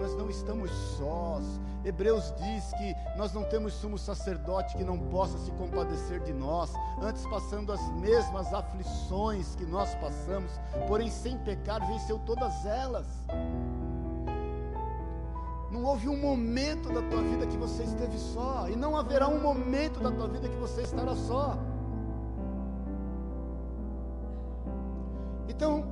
nós 0.00 0.12
não 0.16 0.28
estamos 0.28 0.72
sós. 0.98 1.44
Hebreus 1.84 2.34
diz 2.36 2.72
que 2.72 2.96
nós 3.16 3.32
não 3.32 3.44
temos 3.44 3.74
sumo 3.74 3.96
sacerdote 3.96 4.76
que 4.76 4.82
não 4.82 4.98
possa 4.98 5.38
se 5.38 5.52
compadecer 5.52 6.18
de 6.24 6.32
nós, 6.32 6.72
antes 7.00 7.24
passando 7.24 7.72
as 7.72 7.92
mesmas 7.92 8.52
aflições 8.52 9.54
que 9.54 9.64
nós 9.64 9.94
passamos, 9.94 10.50
porém 10.88 11.08
sem 11.08 11.38
pecar 11.38 11.86
venceu 11.86 12.18
todas 12.26 12.66
elas. 12.66 13.06
Houve 15.84 16.08
um 16.08 16.16
momento 16.16 16.88
da 16.88 17.02
tua 17.02 17.20
vida 17.20 17.46
que 17.46 17.58
você 17.58 17.82
esteve 17.82 18.18
só, 18.18 18.70
e 18.70 18.74
não 18.74 18.96
haverá 18.96 19.28
um 19.28 19.38
momento 19.38 20.00
da 20.00 20.10
tua 20.10 20.26
vida 20.26 20.48
que 20.48 20.56
você 20.56 20.80
estará 20.80 21.14
só. 21.14 21.58
Então, 25.46 25.84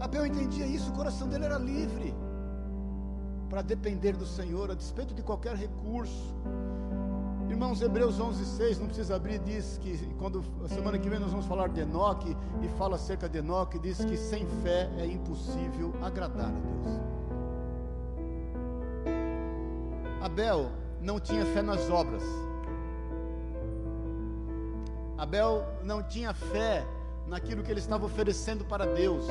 Abel 0.00 0.26
entendia 0.26 0.66
isso, 0.66 0.90
o 0.90 0.94
coração 0.94 1.28
dele 1.28 1.44
era 1.44 1.58
livre 1.58 2.12
para 3.48 3.62
depender 3.62 4.14
do 4.14 4.26
Senhor 4.26 4.68
a 4.72 4.74
despeito 4.74 5.14
de 5.14 5.22
qualquer 5.22 5.54
recurso. 5.54 6.34
Irmãos, 7.48 7.80
Hebreus 7.80 8.18
11, 8.18 8.44
6, 8.44 8.80
não 8.80 8.86
precisa 8.86 9.14
abrir, 9.14 9.38
diz 9.38 9.78
que 9.78 9.96
quando 10.18 10.42
semana 10.66 10.98
que 10.98 11.08
vem 11.08 11.20
nós 11.20 11.30
vamos 11.30 11.46
falar 11.46 11.68
de 11.68 11.82
Enoque 11.82 12.36
e 12.60 12.68
fala 12.70 12.96
acerca 12.96 13.28
de 13.28 13.38
Enoque, 13.38 13.78
diz 13.78 14.04
que 14.04 14.16
sem 14.16 14.44
fé 14.64 14.90
é 14.98 15.06
impossível 15.06 15.94
agradar 16.02 16.48
a 16.48 16.50
Deus. 16.50 17.25
Abel 20.26 20.72
não 21.00 21.20
tinha 21.20 21.46
fé 21.46 21.62
nas 21.62 21.88
obras. 21.88 22.24
Abel 25.16 25.64
não 25.84 26.02
tinha 26.02 26.34
fé 26.34 26.84
naquilo 27.28 27.62
que 27.62 27.70
ele 27.70 27.78
estava 27.78 28.06
oferecendo 28.06 28.64
para 28.64 28.86
Deus. 28.86 29.24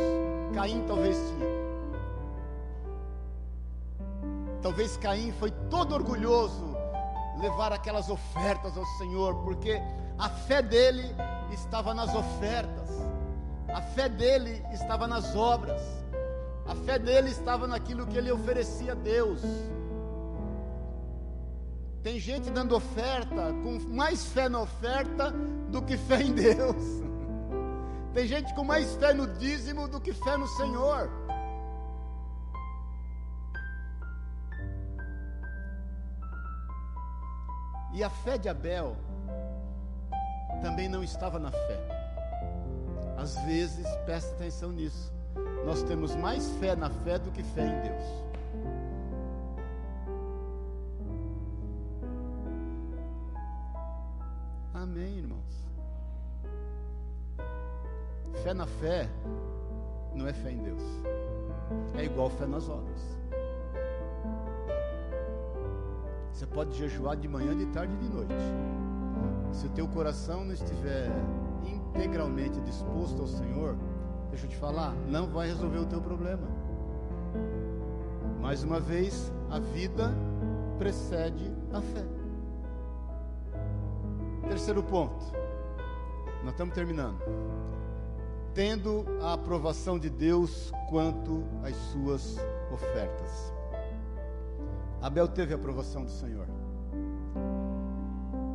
Caim 0.53 0.85
talvez 0.87 1.17
tinha. 1.17 1.65
Talvez 4.61 4.95
Caim 4.95 5.33
foi 5.33 5.51
todo 5.69 5.93
orgulhoso 5.93 6.77
levar 7.41 7.73
aquelas 7.73 8.09
ofertas 8.09 8.77
ao 8.77 8.85
Senhor, 8.97 9.35
porque 9.43 9.81
a 10.17 10.29
fé 10.29 10.61
dele 10.61 11.13
estava 11.51 11.93
nas 11.93 12.15
ofertas, 12.15 12.89
a 13.67 13.81
fé 13.81 14.07
dele 14.07 14.63
estava 14.71 15.07
nas 15.07 15.35
obras, 15.35 15.81
a 16.65 16.73
fé 16.73 16.97
dele 16.97 17.31
estava 17.31 17.67
naquilo 17.67 18.07
que 18.07 18.17
ele 18.17 18.31
oferecia 18.31 18.93
a 18.93 18.95
Deus. 18.95 19.41
Tem 22.05 22.19
gente 22.19 22.51
dando 22.51 22.75
oferta 22.75 23.51
com 23.63 23.79
mais 23.89 24.27
fé 24.27 24.47
na 24.47 24.61
oferta 24.61 25.31
do 25.71 25.81
que 25.81 25.97
fé 25.97 26.21
em 26.21 26.33
Deus. 26.33 27.01
Tem 28.13 28.27
gente 28.27 28.53
com 28.53 28.63
mais 28.63 28.93
fé 28.97 29.11
no 29.11 29.25
dízimo 29.25 29.87
do 29.87 29.99
que 29.99 30.13
fé 30.13 30.37
no 30.37 30.47
Senhor. 30.49 31.09
E 37.95 38.03
a 38.03 38.09
fé 38.11 38.37
de 38.37 38.49
Abel 38.49 38.95
também 40.61 40.87
não 40.87 41.03
estava 41.03 41.39
na 41.39 41.49
fé. 41.49 41.87
Às 43.17 43.35
vezes, 43.45 43.87
presta 44.05 44.31
atenção 44.35 44.71
nisso. 44.71 45.11
Nós 45.65 45.81
temos 45.81 46.15
mais 46.15 46.47
fé 46.59 46.75
na 46.75 46.91
fé 46.91 47.17
do 47.17 47.31
que 47.31 47.41
fé 47.41 47.65
em 47.65 47.81
Deus. 47.81 48.24
Fé 58.45 58.53
na 58.53 58.67
fé 58.67 59.09
não 60.13 60.27
é 60.27 60.31
fé 60.31 60.51
em 60.51 60.61
Deus. 60.61 60.83
É 61.97 62.05
igual 62.05 62.29
fé 62.29 62.45
nas 62.45 62.69
obras. 62.69 63.01
Você 66.31 66.45
pode 66.45 66.77
jejuar 66.77 67.17
de 67.17 67.27
manhã, 67.27 67.57
de 67.57 67.65
tarde 67.65 67.91
e 67.95 67.97
de 67.97 68.13
noite. 68.13 68.35
Se 69.51 69.65
o 69.65 69.69
teu 69.71 69.87
coração 69.87 70.45
não 70.45 70.53
estiver 70.53 71.09
integralmente 71.65 72.61
disposto 72.61 73.19
ao 73.19 73.27
Senhor, 73.27 73.75
deixa 74.29 74.45
eu 74.45 74.49
te 74.51 74.57
falar, 74.57 74.93
não 75.07 75.25
vai 75.25 75.47
resolver 75.47 75.79
o 75.79 75.85
teu 75.87 75.99
problema. 75.99 76.47
Mais 78.39 78.63
uma 78.63 78.79
vez, 78.79 79.33
a 79.49 79.57
vida 79.57 80.13
precede 80.77 81.51
a 81.73 81.81
fé. 81.81 82.05
Terceiro 84.47 84.83
ponto. 84.83 85.25
Nós 86.43 86.51
estamos 86.51 86.75
terminando. 86.75 87.17
Tendo 88.55 89.05
a 89.21 89.33
aprovação 89.33 89.99
de 89.99 90.09
Deus 90.09 90.71
quanto 90.89 91.43
às 91.61 91.75
suas 91.91 92.37
ofertas. 92.71 93.53
Abel 95.01 95.27
teve 95.27 95.53
a 95.53 95.57
aprovação 95.57 96.05
do 96.05 96.09
Senhor. 96.09 96.47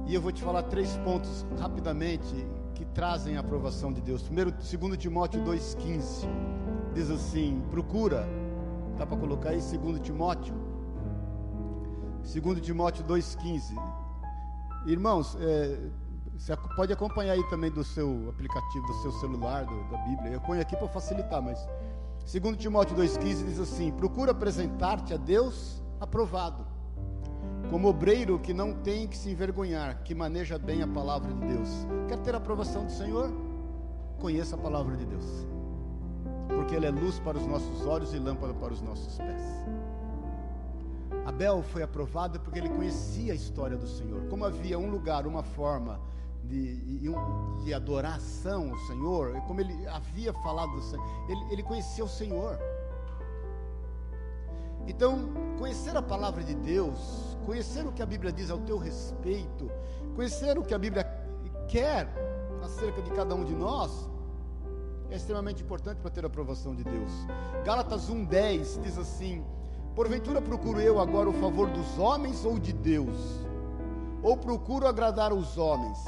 E 0.07 0.15
eu 0.15 0.23
vou 0.23 0.33
te 0.33 0.43
falar 0.43 0.63
três 0.63 0.97
pontos 1.05 1.45
rapidamente 1.59 2.35
que 2.75 2.87
trazem 2.87 3.37
a 3.37 3.41
aprovação 3.41 3.93
de 3.93 4.01
Deus. 4.01 4.23
Primeiro, 4.23 4.51
2 4.51 4.97
Timóteo 4.97 5.43
2,15 5.43 6.27
diz 6.95 7.11
assim: 7.11 7.63
procura, 7.71 8.27
dá 8.97 9.07
para 9.07 9.19
colocar 9.19 9.51
aí 9.51 9.61
2 9.61 10.01
Timóteo, 10.01 10.55
2 12.23 12.61
Timóteo 12.63 13.05
2,15. 13.05 13.75
Irmãos, 14.87 15.37
é, 15.39 15.79
você 16.41 16.57
pode 16.75 16.91
acompanhar 16.91 17.35
aí 17.35 17.45
também 17.51 17.71
do 17.71 17.85
seu 17.85 18.31
aplicativo, 18.31 18.87
do 18.87 18.95
seu 18.95 19.13
celular, 19.13 19.67
do, 19.67 19.91
da 19.91 19.99
Bíblia. 19.99 20.33
Eu 20.33 20.41
ponho 20.41 20.59
aqui 20.63 20.75
para 20.75 20.89
facilitar, 20.89 21.43
mas 21.43 21.69
2 22.33 22.57
Timóteo 22.57 22.97
2,15 22.97 23.45
diz 23.45 23.61
assim: 23.61 23.93
procura 23.93 24.33
apresentar-te 24.33 25.13
a 25.13 25.19
Deus 25.19 25.83
aprovado, 26.01 26.67
como 27.69 27.89
obreiro 27.89 28.39
que 28.39 28.55
não 28.55 28.73
tem 28.73 29.07
que 29.07 29.19
se 29.19 29.31
envergonhar, 29.31 30.03
que 30.03 30.15
maneja 30.15 30.59
bem 30.59 30.83
a 30.83 30.89
palavra 30.89 31.31
de 31.31 31.47
Deus. 31.47 31.69
Quer 32.09 32.19
ter 32.21 32.35
a 32.35 32.39
aprovação 32.39 32.87
do 32.87 32.93
Senhor? 32.93 33.31
Conheça 34.19 34.55
a 34.55 34.59
palavra 34.59 34.97
de 34.97 35.05
Deus, 35.05 35.47
porque 36.49 36.75
Ele 36.75 36.87
é 36.87 36.91
luz 36.91 37.19
para 37.19 37.37
os 37.37 37.47
nossos 37.47 37.87
olhos 37.87 38.15
e 38.15 38.19
lâmpada 38.19 38.55
para 38.55 38.73
os 38.73 38.81
nossos 38.81 39.19
pés. 39.19 39.43
Abel 41.27 41.63
foi 41.63 41.83
aprovado 41.83 42.41
porque 42.41 42.59
ele 42.59 42.71
conhecia 42.71 43.33
a 43.33 43.37
história 43.37 43.77
do 43.77 43.87
Senhor, 43.87 44.23
como 44.31 44.45
havia 44.45 44.79
um 44.79 44.91
lugar, 44.91 45.27
uma 45.27 45.43
forma 45.43 46.01
de, 46.45 47.01
de 47.63 47.75
adoração 47.75 48.71
ao 48.71 48.79
Senhor, 48.87 49.41
como 49.43 49.61
ele 49.61 49.87
havia 49.89 50.33
falado 50.33 50.73
do 50.73 50.83
Senhor, 50.83 51.05
ele, 51.29 51.53
ele 51.53 51.63
conhecia 51.63 52.05
o 52.05 52.09
Senhor. 52.09 52.59
Então, 54.87 55.31
conhecer 55.59 55.97
a 55.97 56.03
palavra 56.03 56.43
de 56.43 56.55
Deus, 56.55 57.37
conhecer 57.45 57.87
o 57.87 57.93
que 57.93 58.03
a 58.03 58.07
Bíblia 58.07 58.33
diz 58.33 58.51
ao 58.51 58.59
teu 58.59 58.79
respeito, 58.79 59.71
conhecer 60.15 60.59
o 60.59 60.63
que 60.63 60.75
a 60.75 60.79
Bíblia 60.79 61.05
quer 61.69 62.09
acerca 62.63 63.01
de 63.03 63.11
cada 63.11 63.35
um 63.35 63.45
de 63.45 63.55
nós, 63.55 64.09
é 65.11 65.17
extremamente 65.17 65.63
importante 65.63 65.99
para 65.99 66.11
ter 66.11 66.25
a 66.25 66.29
aprovação 66.29 66.75
de 66.75 66.85
Deus. 66.85 67.11
Gálatas 67.65 68.11
1,10 68.11 68.81
diz 68.81 68.97
assim: 68.97 69.45
Porventura 69.95 70.41
procuro 70.41 70.81
eu 70.81 71.01
agora 71.01 71.29
o 71.29 71.33
favor 71.33 71.69
dos 71.69 71.99
homens 71.99 72.45
ou 72.45 72.59
de 72.59 72.73
Deus? 72.73 73.17
Ou 74.23 74.37
procuro 74.37 74.87
agradar 74.87 75.33
os 75.33 75.59
homens? 75.59 75.99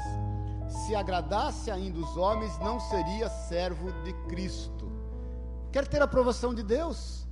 Se 0.67 0.95
agradasse 0.95 1.69
ainda 1.69 1.99
os 1.99 2.17
homens, 2.17 2.57
não 2.59 2.79
seria 2.79 3.29
servo 3.29 3.91
de 4.03 4.13
Cristo. 4.27 4.91
Quer 5.71 5.87
ter 5.87 6.01
a 6.01 6.05
aprovação 6.05 6.53
de 6.53 6.63
Deus? 6.63 7.27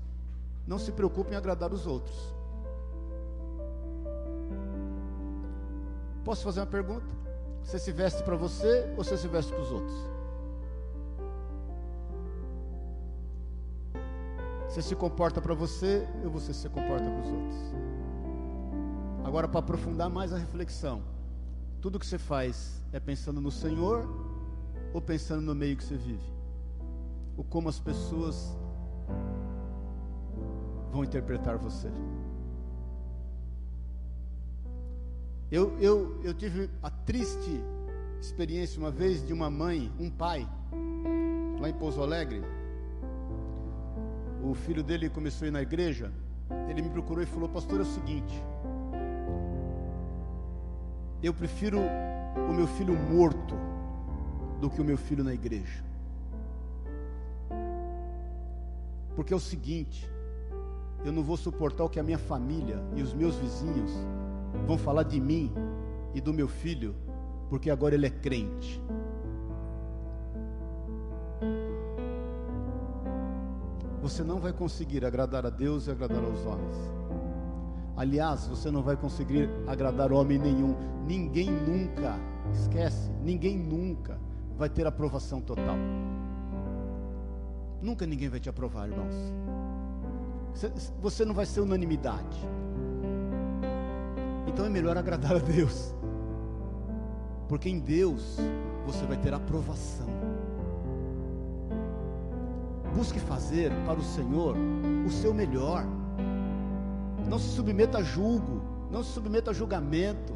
Não 0.65 0.77
se 0.77 0.91
preocupe 0.91 1.33
em 1.33 1.35
agradar 1.35 1.73
os 1.73 1.85
outros. 1.85 2.15
Posso 6.23 6.43
fazer 6.43 6.59
uma 6.59 6.67
pergunta? 6.67 7.21
Você 7.63 7.79
se 7.79 7.91
veste 7.91 8.23
para 8.23 8.35
você 8.35 8.89
ou 8.97 9.03
você 9.03 9.17
se 9.17 9.27
veste 9.27 9.51
para 9.51 9.61
os 9.61 9.71
outros? 9.71 9.95
Você 14.67 14.81
se 14.81 14.95
comporta 14.95 15.41
para 15.41 15.53
você 15.53 16.07
ou 16.23 16.29
você 16.31 16.53
se 16.53 16.69
comporta 16.69 17.03
para 17.03 17.19
os 17.19 17.27
outros? 17.27 17.57
Agora, 19.23 19.47
para 19.47 19.59
aprofundar 19.59 20.09
mais 20.09 20.33
a 20.33 20.37
reflexão, 20.37 21.03
tudo 21.81 21.99
que 21.99 22.05
você 22.05 22.17
faz 22.17 22.80
é 22.93 22.99
pensando 22.99 23.39
no 23.39 23.51
Senhor 23.51 24.07
ou 24.93 25.01
pensando 25.01 25.41
no 25.41 25.55
meio 25.55 25.77
que 25.77 25.83
você 25.83 25.95
vive? 25.95 26.31
Ou 27.37 27.43
como 27.43 27.69
as 27.69 27.79
pessoas 27.79 28.55
vão 30.91 31.03
interpretar 31.03 31.57
você? 31.57 31.89
Eu, 35.49 35.77
eu, 35.79 36.21
eu 36.23 36.33
tive 36.33 36.69
a 36.81 36.89
triste 36.89 37.61
experiência 38.21 38.79
uma 38.79 38.91
vez 38.91 39.25
de 39.25 39.33
uma 39.33 39.49
mãe, 39.49 39.91
um 39.99 40.09
pai, 40.09 40.47
lá 41.59 41.69
em 41.69 41.73
Pouso 41.73 42.01
Alegre. 42.01 42.41
O 44.43 44.53
filho 44.53 44.83
dele 44.83 45.09
começou 45.09 45.45
a 45.45 45.47
ir 45.49 45.51
na 45.51 45.61
igreja. 45.61 46.11
Ele 46.69 46.81
me 46.81 46.89
procurou 46.89 47.23
e 47.23 47.25
falou: 47.25 47.49
Pastor, 47.49 47.79
é 47.79 47.83
o 47.83 47.85
seguinte. 47.85 48.33
Eu 51.21 51.33
prefiro 51.33 51.79
o 52.35 52.53
meu 52.53 52.67
filho 52.67 52.93
morto 52.93 53.55
do 54.59 54.69
que 54.69 54.81
o 54.81 54.85
meu 54.85 54.97
filho 54.97 55.23
na 55.23 55.33
igreja. 55.33 55.83
Porque 59.15 59.33
é 59.33 59.35
o 59.35 59.39
seguinte, 59.39 60.09
eu 61.03 61.11
não 61.11 61.23
vou 61.23 61.35
suportar 61.35 61.83
o 61.83 61.89
que 61.89 61.99
a 61.99 62.03
minha 62.03 62.17
família 62.17 62.81
e 62.95 63.01
os 63.01 63.13
meus 63.13 63.35
vizinhos 63.35 63.91
vão 64.65 64.77
falar 64.77 65.03
de 65.03 65.19
mim 65.19 65.51
e 66.13 66.21
do 66.21 66.33
meu 66.33 66.47
filho, 66.47 66.95
porque 67.49 67.69
agora 67.69 67.95
ele 67.95 68.05
é 68.05 68.09
crente. 68.09 68.81
Você 74.01 74.23
não 74.23 74.39
vai 74.39 74.51
conseguir 74.51 75.05
agradar 75.05 75.45
a 75.45 75.49
Deus 75.49 75.87
e 75.87 75.91
agradar 75.91 76.23
aos 76.23 76.45
homens. 76.45 77.00
Aliás, 77.95 78.47
você 78.47 78.71
não 78.71 78.81
vai 78.81 78.95
conseguir 78.95 79.49
agradar 79.67 80.11
homem 80.11 80.39
nenhum. 80.39 80.75
Ninguém 81.05 81.49
nunca, 81.51 82.15
esquece, 82.53 83.11
ninguém 83.21 83.57
nunca 83.57 84.19
vai 84.57 84.69
ter 84.69 84.87
aprovação 84.87 85.41
total. 85.41 85.75
Nunca 87.81 88.05
ninguém 88.05 88.29
vai 88.29 88.39
te 88.39 88.49
aprovar, 88.49 88.89
irmãos. 88.89 89.15
Você 91.01 91.25
não 91.25 91.33
vai 91.33 91.45
ser 91.45 91.61
unanimidade. 91.61 92.39
Então 94.47 94.65
é 94.65 94.69
melhor 94.69 94.97
agradar 94.97 95.35
a 95.35 95.39
Deus. 95.39 95.95
Porque 97.47 97.69
em 97.69 97.79
Deus 97.79 98.37
você 98.85 99.05
vai 99.05 99.17
ter 99.17 99.33
aprovação. 99.33 100.07
Busque 102.95 103.19
fazer 103.19 103.71
para 103.85 103.99
o 103.99 104.03
Senhor 104.03 104.55
o 105.05 105.09
seu 105.09 105.33
melhor. 105.33 105.85
Não 107.31 107.39
se 107.39 107.47
submeta 107.55 107.99
a 107.99 108.03
julgo, 108.03 108.61
não 108.91 109.01
se 109.01 109.13
submeta 109.13 109.51
a 109.51 109.53
julgamento, 109.53 110.33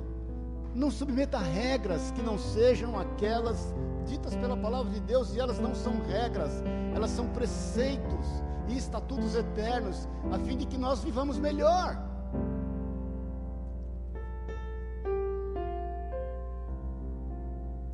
não 0.73 0.89
submeta 0.89 1.37
a 1.37 1.41
regras 1.41 2.09
que 2.11 2.21
não 2.21 2.39
sejam 2.39 2.97
aquelas 2.97 3.75
ditas 4.05 4.33
pela 4.37 4.55
palavra 4.55 4.93
de 4.93 5.01
Deus, 5.01 5.35
e 5.35 5.39
elas 5.41 5.59
não 5.59 5.75
são 5.75 6.01
regras, 6.07 6.63
elas 6.95 7.11
são 7.11 7.27
preceitos 7.27 8.25
e 8.69 8.77
estatutos 8.77 9.35
eternos, 9.35 10.07
a 10.31 10.39
fim 10.39 10.55
de 10.55 10.65
que 10.65 10.77
nós 10.77 11.03
vivamos 11.03 11.37
melhor. 11.37 12.01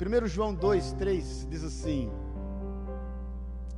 1 0.00 0.28
João 0.28 0.54
2, 0.54 0.92
3 0.92 1.48
diz 1.50 1.64
assim: 1.64 2.08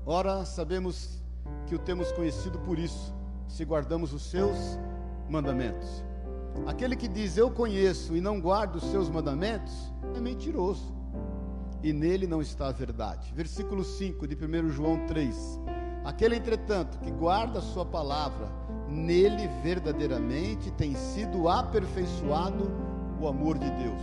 Ora, 0.05 0.45
sabemos 0.45 1.19
que 1.67 1.75
o 1.75 1.79
temos 1.79 2.13
conhecido 2.13 2.59
por 2.59 2.79
isso, 2.79 3.15
se 3.49 3.65
guardamos 3.65 4.13
os 4.13 4.21
seus 4.31 4.79
mandamentos. 5.29 6.05
Aquele 6.67 6.97
que 6.97 7.09
diz 7.09 7.37
eu 7.37 7.51
conheço 7.51 8.17
e 8.17 8.21
não 8.21 8.41
guarda 8.41 8.79
os 8.79 8.85
seus 8.85 9.09
mandamentos 9.09 9.93
é 10.15 10.21
mentiroso, 10.21 10.95
e 11.83 11.93
nele 11.93 12.27
não 12.27 12.41
está 12.41 12.69
a 12.69 12.73
verdade. 12.73 13.33
Versículo 13.35 13.85
5 13.85 14.27
de 14.27 14.35
1 14.35 14.71
João 14.71 15.07
3: 15.07 15.61
Aquele, 16.05 16.37
entretanto, 16.37 16.99
que 17.01 17.11
guarda 17.11 17.59
a 17.59 17.63
sua 17.63 17.85
palavra, 17.85 18.49
nele 18.89 19.49
verdadeiramente 19.63 20.71
tem 20.73 20.95
sido 20.95 21.49
aperfeiçoado 21.49 22.71
o 23.21 23.27
amor 23.27 23.59
de 23.59 23.71
Deus. 23.71 24.03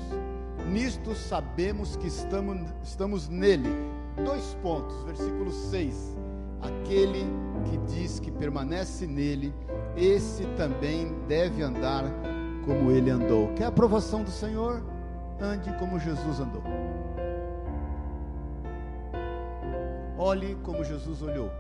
Nisto 0.72 1.16
sabemos 1.16 1.96
que 1.96 2.08
estamos, 2.08 2.58
estamos 2.84 3.28
nele. 3.28 3.70
Dois 4.24 4.56
pontos, 4.62 5.04
versículo 5.04 5.52
6. 5.52 6.18
Aquele 6.62 7.26
que 7.66 7.78
diz 7.78 8.20
que 8.20 8.32
permanece 8.32 9.08
nele, 9.08 9.54
esse 9.96 10.46
também 10.58 11.14
deve 11.28 11.64
andar 11.64 12.04
como 12.66 12.92
ele 12.92 13.10
andou. 13.10 13.54
Quer 13.56 13.66
a 13.66 13.70
aprovação 13.70 14.24
do 14.24 14.32
Senhor? 14.32 14.84
Ande 15.40 15.74
como 15.80 16.00
Jesus 16.00 16.40
andou. 16.40 16.64
Olhe 20.18 20.56
como 20.64 20.84
Jesus 20.84 21.22
olhou. 21.24 21.52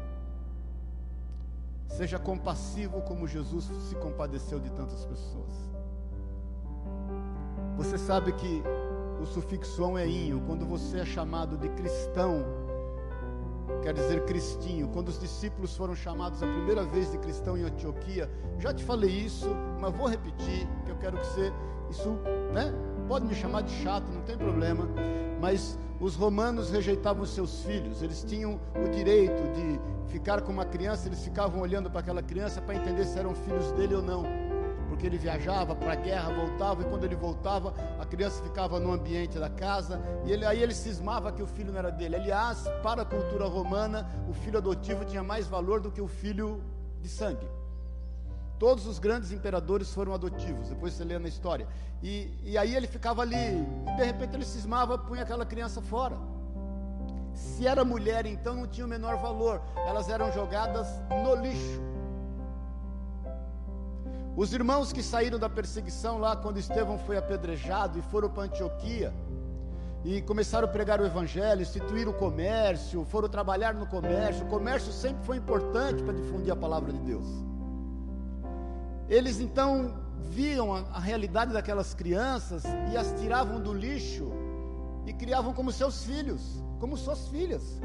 Seja 1.87 2.19
compassivo 2.19 3.01
como 3.01 3.27
Jesus 3.27 3.65
se 3.89 3.95
compadeceu 3.95 4.59
de 4.59 4.69
tantas 4.71 5.03
pessoas. 5.03 5.71
Você 7.75 7.97
sabe 7.97 8.31
que 8.33 8.61
o 9.19 9.25
sufixo 9.25 9.97
é 9.97 10.07
inho. 10.07 10.41
Quando 10.41 10.65
você 10.65 10.99
é 10.99 11.05
chamado 11.05 11.57
de 11.57 11.69
cristão, 11.69 12.45
quer 13.81 13.93
dizer 13.93 14.23
cristinho. 14.25 14.87
Quando 14.89 15.09
os 15.09 15.19
discípulos 15.19 15.75
foram 15.75 15.95
chamados 15.95 16.41
a 16.41 16.47
primeira 16.47 16.83
vez 16.83 17.11
de 17.11 17.17
cristão 17.17 17.57
em 17.57 17.63
Antioquia, 17.63 18.29
já 18.59 18.73
te 18.73 18.83
falei 18.83 19.09
isso, 19.09 19.49
mas 19.79 19.93
vou 19.95 20.07
repetir, 20.07 20.67
que 20.85 20.91
eu 20.91 20.95
quero 20.97 21.17
que 21.17 21.25
você, 21.25 21.51
isso, 21.89 22.09
né? 22.53 22.73
Pode 23.07 23.25
me 23.25 23.35
chamar 23.35 23.61
de 23.61 23.71
chato, 23.81 24.05
não 24.11 24.21
tem 24.21 24.37
problema, 24.37 24.87
mas 25.39 25.77
os 25.99 26.15
romanos 26.15 26.69
rejeitavam 26.69 27.25
seus 27.25 27.63
filhos, 27.63 28.01
eles 28.01 28.23
tinham 28.23 28.59
o 28.75 28.89
direito 28.89 29.41
de 29.53 29.79
ficar 30.11 30.41
com 30.41 30.51
uma 30.51 30.65
criança, 30.65 31.07
eles 31.07 31.23
ficavam 31.23 31.61
olhando 31.61 31.89
para 31.89 31.99
aquela 31.99 32.21
criança 32.21 32.61
para 32.61 32.75
entender 32.75 33.05
se 33.05 33.19
eram 33.19 33.33
filhos 33.35 33.71
dele 33.73 33.95
ou 33.95 34.01
não 34.01 34.50
porque 35.01 35.07
ele 35.07 35.17
viajava 35.17 35.75
para 35.75 35.93
a 35.93 35.95
guerra, 35.95 36.31
voltava, 36.31 36.83
e 36.83 36.85
quando 36.85 37.03
ele 37.05 37.15
voltava, 37.15 37.73
a 37.99 38.05
criança 38.05 38.43
ficava 38.43 38.79
no 38.79 38.93
ambiente 38.93 39.39
da 39.39 39.49
casa, 39.49 39.99
e 40.23 40.31
ele, 40.31 40.45
aí 40.45 40.61
ele 40.61 40.75
cismava 40.75 41.31
que 41.31 41.41
o 41.41 41.47
filho 41.47 41.71
não 41.71 41.79
era 41.79 41.89
dele. 41.89 42.17
Aliás, 42.17 42.65
para 42.83 43.01
a 43.01 43.05
cultura 43.05 43.47
romana, 43.47 44.07
o 44.29 44.33
filho 44.33 44.59
adotivo 44.59 45.03
tinha 45.03 45.23
mais 45.23 45.47
valor 45.47 45.79
do 45.79 45.91
que 45.91 45.99
o 45.99 46.07
filho 46.07 46.61
de 47.01 47.09
sangue. 47.09 47.47
Todos 48.59 48.85
os 48.85 48.99
grandes 48.99 49.31
imperadores 49.31 49.91
foram 49.91 50.13
adotivos, 50.13 50.69
depois 50.69 50.93
você 50.93 51.03
lê 51.03 51.17
na 51.17 51.27
história. 51.27 51.67
E, 52.03 52.31
e 52.43 52.55
aí 52.55 52.75
ele 52.75 52.85
ficava 52.85 53.23
ali, 53.23 53.35
e 53.35 53.95
de 53.97 54.03
repente 54.03 54.35
ele 54.35 54.45
cismava, 54.45 54.99
punha 54.99 55.23
aquela 55.23 55.47
criança 55.47 55.81
fora. 55.81 56.15
Se 57.33 57.65
era 57.65 57.83
mulher, 57.83 58.27
então 58.27 58.53
não 58.53 58.67
tinha 58.67 58.85
o 58.85 58.89
menor 58.89 59.17
valor, 59.17 59.63
elas 59.77 60.09
eram 60.09 60.31
jogadas 60.31 60.87
no 61.09 61.33
lixo. 61.33 61.90
Os 64.35 64.53
irmãos 64.53 64.93
que 64.93 65.03
saíram 65.03 65.37
da 65.37 65.49
perseguição 65.49 66.17
lá 66.17 66.35
quando 66.35 66.57
Estevão 66.57 66.97
foi 66.97 67.17
apedrejado 67.17 67.99
e 67.99 68.01
foram 68.01 68.29
para 68.29 68.43
Antioquia 68.43 69.13
e 70.03 70.21
começaram 70.21 70.67
a 70.67 70.71
pregar 70.71 70.99
o 71.01 71.05
evangelho, 71.05 71.61
instituir 71.61 72.07
o 72.07 72.13
comércio, 72.13 73.05
foram 73.05 73.27
trabalhar 73.27 73.73
no 73.73 73.85
comércio. 73.85 74.45
O 74.45 74.49
comércio 74.49 74.91
sempre 74.91 75.23
foi 75.25 75.37
importante 75.37 76.01
para 76.01 76.13
difundir 76.13 76.51
a 76.51 76.55
palavra 76.55 76.91
de 76.91 76.99
Deus. 76.99 77.27
Eles 79.09 79.39
então 79.41 79.93
viam 80.17 80.73
a, 80.73 80.79
a 80.93 80.99
realidade 80.99 81.51
daquelas 81.51 81.93
crianças 81.93 82.63
e 82.91 82.97
as 82.97 83.13
tiravam 83.19 83.59
do 83.59 83.73
lixo 83.73 84.31
e 85.05 85.11
criavam 85.11 85.53
como 85.53 85.71
seus 85.71 86.05
filhos, 86.05 86.63
como 86.79 86.95
suas 86.95 87.27
filhas, 87.27 87.81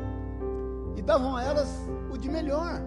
e 0.96 1.02
davam 1.02 1.36
a 1.36 1.42
elas 1.42 1.68
o 2.12 2.16
de 2.16 2.30
melhor. 2.30 2.80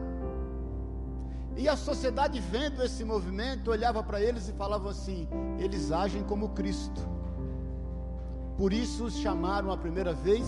E 1.57 1.67
a 1.67 1.75
sociedade, 1.75 2.39
vendo 2.39 2.81
esse 2.83 3.03
movimento, 3.03 3.71
olhava 3.71 4.01
para 4.01 4.21
eles 4.21 4.47
e 4.47 4.53
falava 4.53 4.89
assim: 4.89 5.27
eles 5.57 5.91
agem 5.91 6.23
como 6.23 6.49
Cristo. 6.49 7.01
Por 8.57 8.73
isso 8.73 9.05
os 9.05 9.17
chamaram 9.17 9.71
a 9.71 9.77
primeira 9.77 10.13
vez 10.13 10.45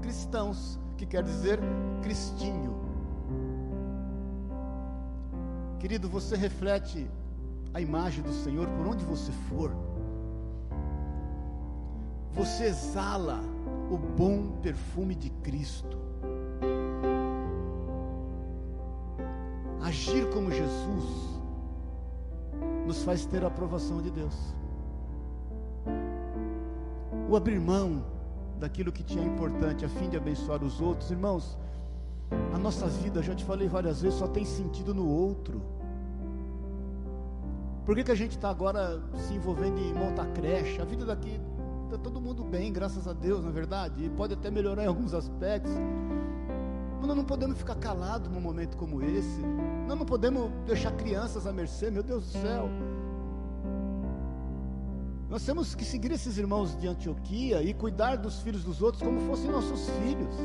cristãos, 0.00 0.78
que 0.96 1.06
quer 1.06 1.22
dizer 1.22 1.58
cristinho. 2.02 2.80
Querido, 5.78 6.08
você 6.08 6.36
reflete 6.36 7.10
a 7.74 7.80
imagem 7.80 8.22
do 8.22 8.32
Senhor 8.32 8.68
por 8.68 8.86
onde 8.86 9.04
você 9.04 9.32
for. 9.48 9.72
Você 12.32 12.64
exala 12.64 13.40
o 13.90 13.96
bom 13.96 14.58
perfume 14.62 15.14
de 15.14 15.30
Cristo. 15.30 15.98
Agir 19.92 20.26
como 20.30 20.50
Jesus 20.50 21.04
nos 22.86 23.04
faz 23.04 23.26
ter 23.26 23.44
a 23.44 23.48
aprovação 23.48 24.00
de 24.00 24.10
Deus. 24.10 24.34
O 27.28 27.36
abrir 27.36 27.60
mão 27.60 28.02
daquilo 28.58 28.90
que 28.90 29.02
tinha 29.02 29.22
importante 29.22 29.84
a 29.84 29.90
fim 29.90 30.08
de 30.08 30.16
abençoar 30.16 30.64
os 30.64 30.80
outros, 30.80 31.10
irmãos, 31.10 31.58
a 32.54 32.58
nossa 32.58 32.86
vida, 32.86 33.22
já 33.22 33.34
te 33.34 33.44
falei 33.44 33.68
várias 33.68 34.00
vezes, 34.00 34.18
só 34.18 34.26
tem 34.26 34.46
sentido 34.46 34.94
no 34.94 35.06
outro. 35.06 35.60
Por 37.84 37.94
que, 37.94 38.04
que 38.04 38.12
a 38.12 38.16
gente 38.16 38.30
está 38.30 38.48
agora 38.48 38.98
se 39.18 39.34
envolvendo 39.34 39.78
em 39.78 39.92
montar 39.92 40.24
creche? 40.32 40.80
A 40.80 40.86
vida 40.86 41.04
daqui 41.04 41.38
está 41.84 41.98
todo 41.98 42.18
mundo 42.18 42.42
bem, 42.42 42.72
graças 42.72 43.06
a 43.06 43.12
Deus, 43.12 43.44
na 43.44 43.50
é 43.50 43.52
verdade, 43.52 44.06
e 44.06 44.08
pode 44.08 44.32
até 44.32 44.50
melhorar 44.50 44.84
em 44.84 44.86
alguns 44.86 45.12
aspectos. 45.12 45.70
Mas 47.02 47.08
nós 47.08 47.16
não 47.16 47.24
podemos 47.24 47.58
ficar 47.58 47.74
calados 47.74 48.30
num 48.30 48.40
momento 48.40 48.76
como 48.76 49.02
esse. 49.02 49.40
Nós 49.88 49.98
não 49.98 50.06
podemos 50.06 50.52
deixar 50.64 50.92
crianças 50.92 51.48
à 51.48 51.52
mercê, 51.52 51.90
meu 51.90 52.00
Deus 52.00 52.26
do 52.26 52.38
céu. 52.38 52.68
Nós 55.28 55.44
temos 55.44 55.74
que 55.74 55.84
seguir 55.84 56.12
esses 56.12 56.38
irmãos 56.38 56.78
de 56.78 56.86
Antioquia 56.86 57.60
e 57.60 57.74
cuidar 57.74 58.14
dos 58.14 58.38
filhos 58.42 58.62
dos 58.62 58.80
outros 58.80 59.02
como 59.02 59.18
fossem 59.22 59.50
nossos 59.50 59.90
filhos. 59.98 60.36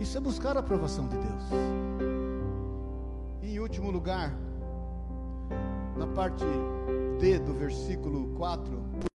Isso 0.00 0.18
é 0.18 0.20
buscar 0.20 0.56
a 0.56 0.60
aprovação 0.60 1.06
de 1.06 1.16
Deus. 1.16 1.44
E 3.42 3.54
em 3.54 3.60
último 3.60 3.92
lugar, 3.92 4.36
na 5.96 6.08
parte 6.08 6.44
D 7.20 7.38
do 7.38 7.54
versículo 7.54 8.26
4, 8.38 9.13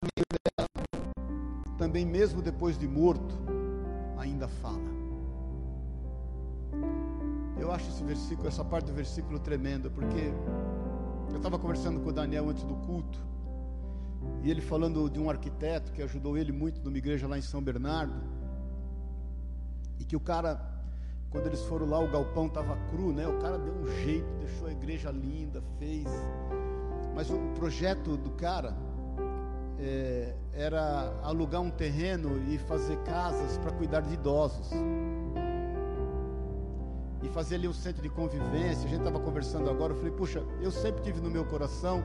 também 1.79 2.05
mesmo 2.05 2.43
depois 2.43 2.77
de 2.77 2.87
morto, 2.87 3.35
ainda 4.19 4.49
fala. 4.49 4.99
Eu 7.59 7.73
acho 7.73 7.89
esse 7.89 8.03
versículo, 8.03 8.49
essa 8.49 8.65
parte 8.65 8.87
do 8.87 8.93
versículo 8.93 9.39
tremenda, 9.39 9.89
porque 9.89 10.33
eu 11.31 11.37
estava 11.37 11.59
conversando 11.59 12.01
com 12.01 12.09
o 12.09 12.13
Daniel 12.13 12.49
antes 12.49 12.65
do 12.65 12.75
culto, 12.75 13.19
e 14.43 14.51
ele 14.51 14.61
falando 14.61 15.09
de 15.09 15.19
um 15.19 15.31
arquiteto 15.31 15.93
que 15.93 16.03
ajudou 16.03 16.37
ele 16.37 16.53
muito 16.53 16.83
numa 16.83 16.99
igreja 16.99 17.27
lá 17.27 17.39
em 17.39 17.43
São 17.43 17.63
Bernardo, 17.63 18.21
e 19.99 20.05
que 20.05 20.17
o 20.17 20.21
cara 20.21 20.77
quando 21.31 21.47
eles 21.47 21.63
foram 21.65 21.87
lá, 21.87 21.99
o 21.99 22.11
galpão 22.11 22.47
estava 22.47 22.75
cru, 22.89 23.13
né? 23.13 23.29
O 23.29 23.39
cara 23.39 23.59
deu 23.59 23.75
um 23.75 23.87
jeito, 24.03 24.27
deixou 24.39 24.67
a 24.67 24.73
igreja 24.73 25.11
linda, 25.11 25.63
fez. 25.79 26.07
Mas 27.15 27.29
o 27.29 27.37
projeto 27.55 28.17
do 28.17 28.31
cara 28.31 28.75
é, 29.81 30.35
era 30.53 31.13
alugar 31.23 31.61
um 31.61 31.71
terreno 31.71 32.43
e 32.49 32.59
fazer 32.59 32.97
casas 32.99 33.57
para 33.59 33.71
cuidar 33.73 34.01
de 34.01 34.15
idosos. 34.15 34.71
E 37.23 37.29
fazer 37.29 37.57
ali 37.57 37.69
um 37.69 37.73
centro 37.73 38.03
de 38.03 38.09
convivência. 38.09 38.87
A 38.87 38.89
gente 38.89 38.99
estava 38.99 39.21
conversando 39.21 39.69
agora. 39.71 39.93
Eu 39.93 39.97
falei, 39.97 40.13
puxa, 40.13 40.43
eu 40.61 40.71
sempre 40.71 41.03
tive 41.03 41.21
no 41.21 41.31
meu 41.31 41.45
coração. 41.45 42.03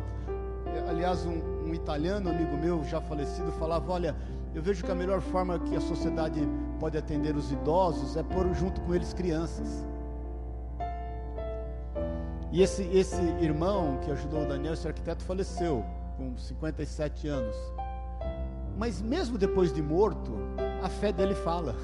É, 0.66 0.90
aliás, 0.90 1.26
um, 1.26 1.40
um 1.66 1.74
italiano 1.74 2.30
amigo 2.30 2.56
meu, 2.58 2.84
já 2.84 3.00
falecido, 3.02 3.52
falava: 3.54 3.92
Olha, 3.92 4.16
eu 4.56 4.62
vejo 4.62 4.84
que 4.84 4.92
a 4.92 4.96
melhor 4.96 5.22
forma 5.22 5.60
que 5.60 5.76
a 5.76 5.82
sociedade 5.82 6.40
pode 6.80 6.98
atender 6.98 7.36
os 7.36 7.52
idosos 7.52 8.16
é 8.18 8.24
pôr 8.24 8.52
junto 8.54 8.82
com 8.82 8.94
eles 8.94 9.14
crianças. 9.14 9.86
E 12.52 12.62
esse, 12.62 12.84
esse 12.84 13.22
irmão 13.42 13.98
que 14.04 14.12
ajudou 14.12 14.44
o 14.44 14.48
Daniel, 14.48 14.74
esse 14.74 14.88
arquiteto, 14.88 15.24
faleceu 15.24 15.84
com 16.24 16.38
57 16.38 17.28
anos. 17.28 17.56
Mas 18.78 19.02
mesmo 19.02 19.38
depois 19.38 19.74
de 19.74 19.82
morto, 19.82 20.32
a 20.82 20.90
fé 20.90 21.12
dele 21.12 21.36
fala. 21.36 21.76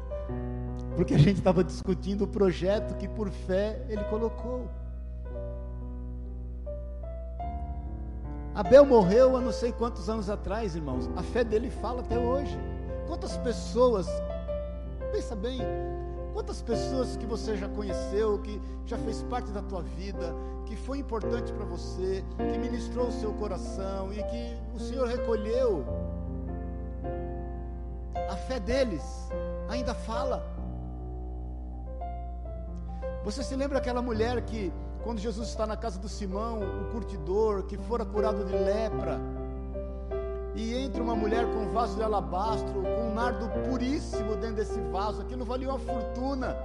Porque 0.96 1.14
a 1.14 1.18
gente 1.18 1.38
estava 1.38 1.62
discutindo 1.62 2.24
o 2.24 2.28
projeto 2.28 2.96
que 2.96 3.08
por 3.08 3.30
fé 3.30 3.84
ele 3.88 4.02
colocou. 4.04 4.68
Abel 8.54 8.84
morreu 8.84 9.36
há 9.36 9.40
não 9.40 9.52
sei 9.52 9.72
quantos 9.72 10.10
anos 10.10 10.28
atrás, 10.28 10.74
irmãos. 10.74 11.08
A 11.16 11.22
fé 11.22 11.44
dele 11.44 11.70
fala 11.70 12.00
até 12.00 12.18
hoje. 12.18 12.58
Quantas 13.06 13.36
pessoas, 13.38 14.06
pensa 15.12 15.36
bem, 15.36 15.60
quantas 16.32 16.62
pessoas 16.62 17.16
que 17.16 17.26
você 17.26 17.56
já 17.56 17.68
conheceu, 17.68 18.38
que 18.38 18.60
já 18.86 18.96
fez 18.98 19.22
parte 19.24 19.50
da 19.50 19.62
tua 19.62 19.82
vida, 19.82 20.34
que 20.66 20.76
foi 20.76 20.98
importante 20.98 21.52
para 21.52 21.64
você, 21.64 22.24
que 22.36 22.58
ministrou 22.58 23.08
o 23.08 23.12
seu 23.12 23.32
coração 23.34 24.12
e 24.12 24.22
que 24.22 24.56
o 24.74 24.78
Senhor 24.78 25.06
recolheu. 25.06 25.84
A 28.28 28.36
fé 28.36 28.60
deles 28.60 29.02
ainda 29.68 29.94
fala. 29.94 30.44
Você 33.24 33.42
se 33.42 33.54
lembra 33.54 33.78
aquela 33.78 34.00
mulher 34.00 34.40
que 34.42 34.72
quando 35.02 35.18
Jesus 35.18 35.48
está 35.48 35.66
na 35.66 35.76
casa 35.76 35.98
do 35.98 36.08
Simão, 36.08 36.60
o 36.60 36.90
curtidor, 36.92 37.64
que 37.64 37.76
fora 37.76 38.04
curado 38.04 38.44
de 38.44 38.52
lepra, 38.52 39.20
e 40.54 40.74
entra 40.74 41.02
uma 41.02 41.14
mulher 41.14 41.44
com 41.46 41.60
um 41.60 41.72
vaso 41.72 41.96
de 41.96 42.02
alabastro, 42.02 42.82
com 42.82 43.08
um 43.08 43.14
nardo 43.14 43.48
puríssimo 43.68 44.36
dentro 44.36 44.56
desse 44.56 44.80
vaso, 44.92 45.22
aquilo 45.22 45.44
valia 45.44 45.68
uma 45.68 45.78
fortuna. 45.78 46.56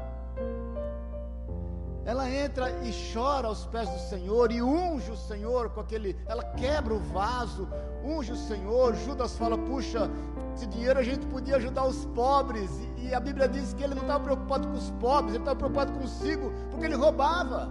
Ela 2.06 2.30
entra 2.30 2.70
e 2.84 2.94
chora 3.12 3.48
aos 3.48 3.66
pés 3.66 3.90
do 3.90 3.98
Senhor 3.98 4.52
e 4.52 4.62
unge 4.62 5.10
o 5.10 5.18
Senhor 5.18 5.72
com 5.72 5.80
aquele. 5.80 6.16
Ela 6.28 6.44
quebra 6.44 6.94
o 6.94 7.00
vaso, 7.00 7.68
unge 8.04 8.32
o 8.32 8.36
Senhor. 8.36 8.94
Judas 8.96 9.36
fala: 9.36 9.58
Puxa, 9.58 10.10
esse 10.54 10.68
dinheiro 10.68 11.00
a 11.00 11.04
gente 11.04 11.26
podia 11.26 11.56
ajudar 11.56 11.88
os 11.88 12.06
pobres. 12.14 12.70
E, 12.98 13.08
e 13.08 13.14
a 13.14 13.20
Bíblia 13.20 13.48
diz 13.48 13.74
que 13.74 13.84
ele 13.84 13.96
não 13.96 14.04
estava 14.04 14.24
preocupado 14.24 14.68
com 14.68 14.76
os 14.76 14.92
pobres, 14.92 15.34
ele 15.34 15.42
estava 15.42 15.58
preocupado 15.58 15.94
consigo, 15.94 16.52
porque 16.70 16.86
ele 16.86 16.96
roubava. 16.96 17.70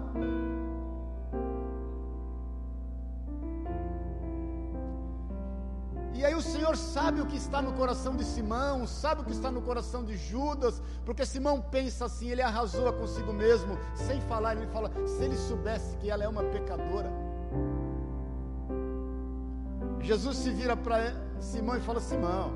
E 6.15 6.25
aí 6.25 6.35
o 6.35 6.41
Senhor 6.41 6.77
sabe 6.77 7.21
o 7.21 7.27
que 7.27 7.37
está 7.37 7.61
no 7.61 7.73
coração 7.73 8.15
de 8.15 8.25
Simão, 8.25 8.87
sabe 8.87 9.23
o 9.23 9.25
que 9.25 9.33
está 9.33 9.51
no 9.51 9.61
coração 9.61 10.05
de 10.05 10.17
Judas, 10.17 10.81
porque 11.05 11.27
Simão 11.27 11.61
pensa 11.61 12.05
assim, 12.05 12.31
ele 12.31 12.41
arrasou 12.41 12.93
consigo 12.93 13.33
mesmo, 13.33 13.77
sem 13.95 14.21
falar, 14.23 14.57
ele 14.57 14.69
fala: 14.69 14.93
se 15.07 15.25
ele 15.25 15.37
soubesse 15.37 15.97
que 15.97 16.09
ela 16.09 16.23
é 16.23 16.29
uma 16.29 16.45
pecadora. 16.45 17.11
Jesus 20.01 20.37
se 20.37 20.51
vira 20.51 20.77
para 20.77 21.15
Simão 21.41 21.77
e 21.77 21.81
fala: 21.81 22.01
Simão, 22.01 22.53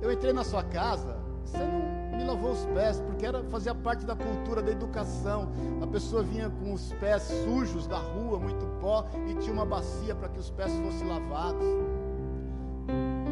eu 0.00 0.10
entrei 0.10 0.32
na 0.32 0.42
sua 0.42 0.62
casa, 0.62 1.18
você 1.44 1.58
não 1.58 2.16
me 2.16 2.24
lavou 2.24 2.52
os 2.52 2.64
pés, 2.66 2.98
porque 3.00 3.26
era 3.26 3.44
fazia 3.44 3.74
parte 3.74 4.06
da 4.06 4.16
cultura 4.16 4.62
da 4.62 4.70
educação. 4.70 5.50
A 5.82 5.86
pessoa 5.86 6.22
vinha 6.22 6.48
com 6.48 6.72
os 6.72 6.94
pés 6.94 7.22
sujos 7.44 7.86
da 7.86 7.98
rua, 7.98 8.38
muito 8.38 8.64
pó, 8.80 9.06
e 9.28 9.34
tinha 9.34 9.52
uma 9.52 9.66
bacia 9.66 10.14
para 10.14 10.30
que 10.30 10.38
os 10.38 10.50
pés 10.50 10.72
fossem 10.78 11.06
lavados. 11.06 11.66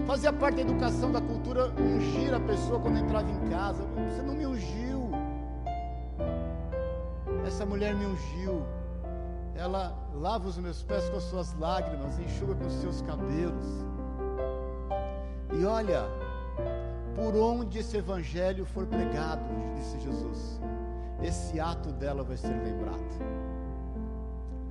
Fazia 0.07 0.33
parte 0.33 0.57
da 0.57 0.63
educação, 0.63 1.13
da 1.13 1.21
cultura, 1.21 1.71
ungir 1.71 2.35
a 2.35 2.41
pessoa 2.41 2.81
quando 2.81 2.99
entrava 2.99 3.31
em 3.31 3.49
casa. 3.49 3.85
Você 4.09 4.23
não 4.23 4.35
me 4.35 4.47
ungiu. 4.47 5.11
Essa 7.47 7.65
mulher 7.65 7.95
me 7.95 8.07
ungiu. 8.07 8.63
Ela 9.55 9.95
lava 10.15 10.49
os 10.49 10.59
meus 10.59 10.83
pés 10.83 11.09
com 11.11 11.17
as 11.17 11.23
suas 11.25 11.57
lágrimas, 11.59 12.19
enxuga 12.19 12.55
com 12.55 12.67
os 12.67 12.73
seus 12.75 13.03
cabelos. 13.03 13.67
E 15.53 15.65
olha, 15.65 16.05
por 17.15 17.37
onde 17.37 17.79
esse 17.79 17.97
evangelho 17.97 18.65
for 18.65 18.87
pregado, 18.87 19.43
disse 19.77 19.99
Jesus, 20.01 20.61
esse 21.23 21.61
ato 21.61 21.91
dela 21.93 22.23
vai 22.23 22.37
ser 22.37 22.49
lembrado. 22.49 23.01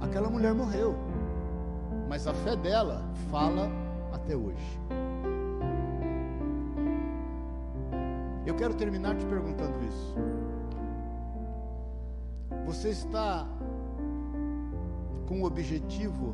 Aquela 0.02 0.30
mulher 0.30 0.54
morreu, 0.54 0.96
mas 2.08 2.26
a 2.28 2.34
fé 2.34 2.56
dela 2.56 3.04
fala 3.30 3.70
até 4.12 4.36
hoje. 4.36 4.80
Eu 8.46 8.56
quero 8.56 8.74
terminar 8.74 9.16
te 9.16 9.26
perguntando 9.26 9.84
isso. 9.86 10.16
Você 12.66 12.90
está 12.90 13.48
com 15.28 15.42
o 15.42 15.46
objetivo 15.46 16.34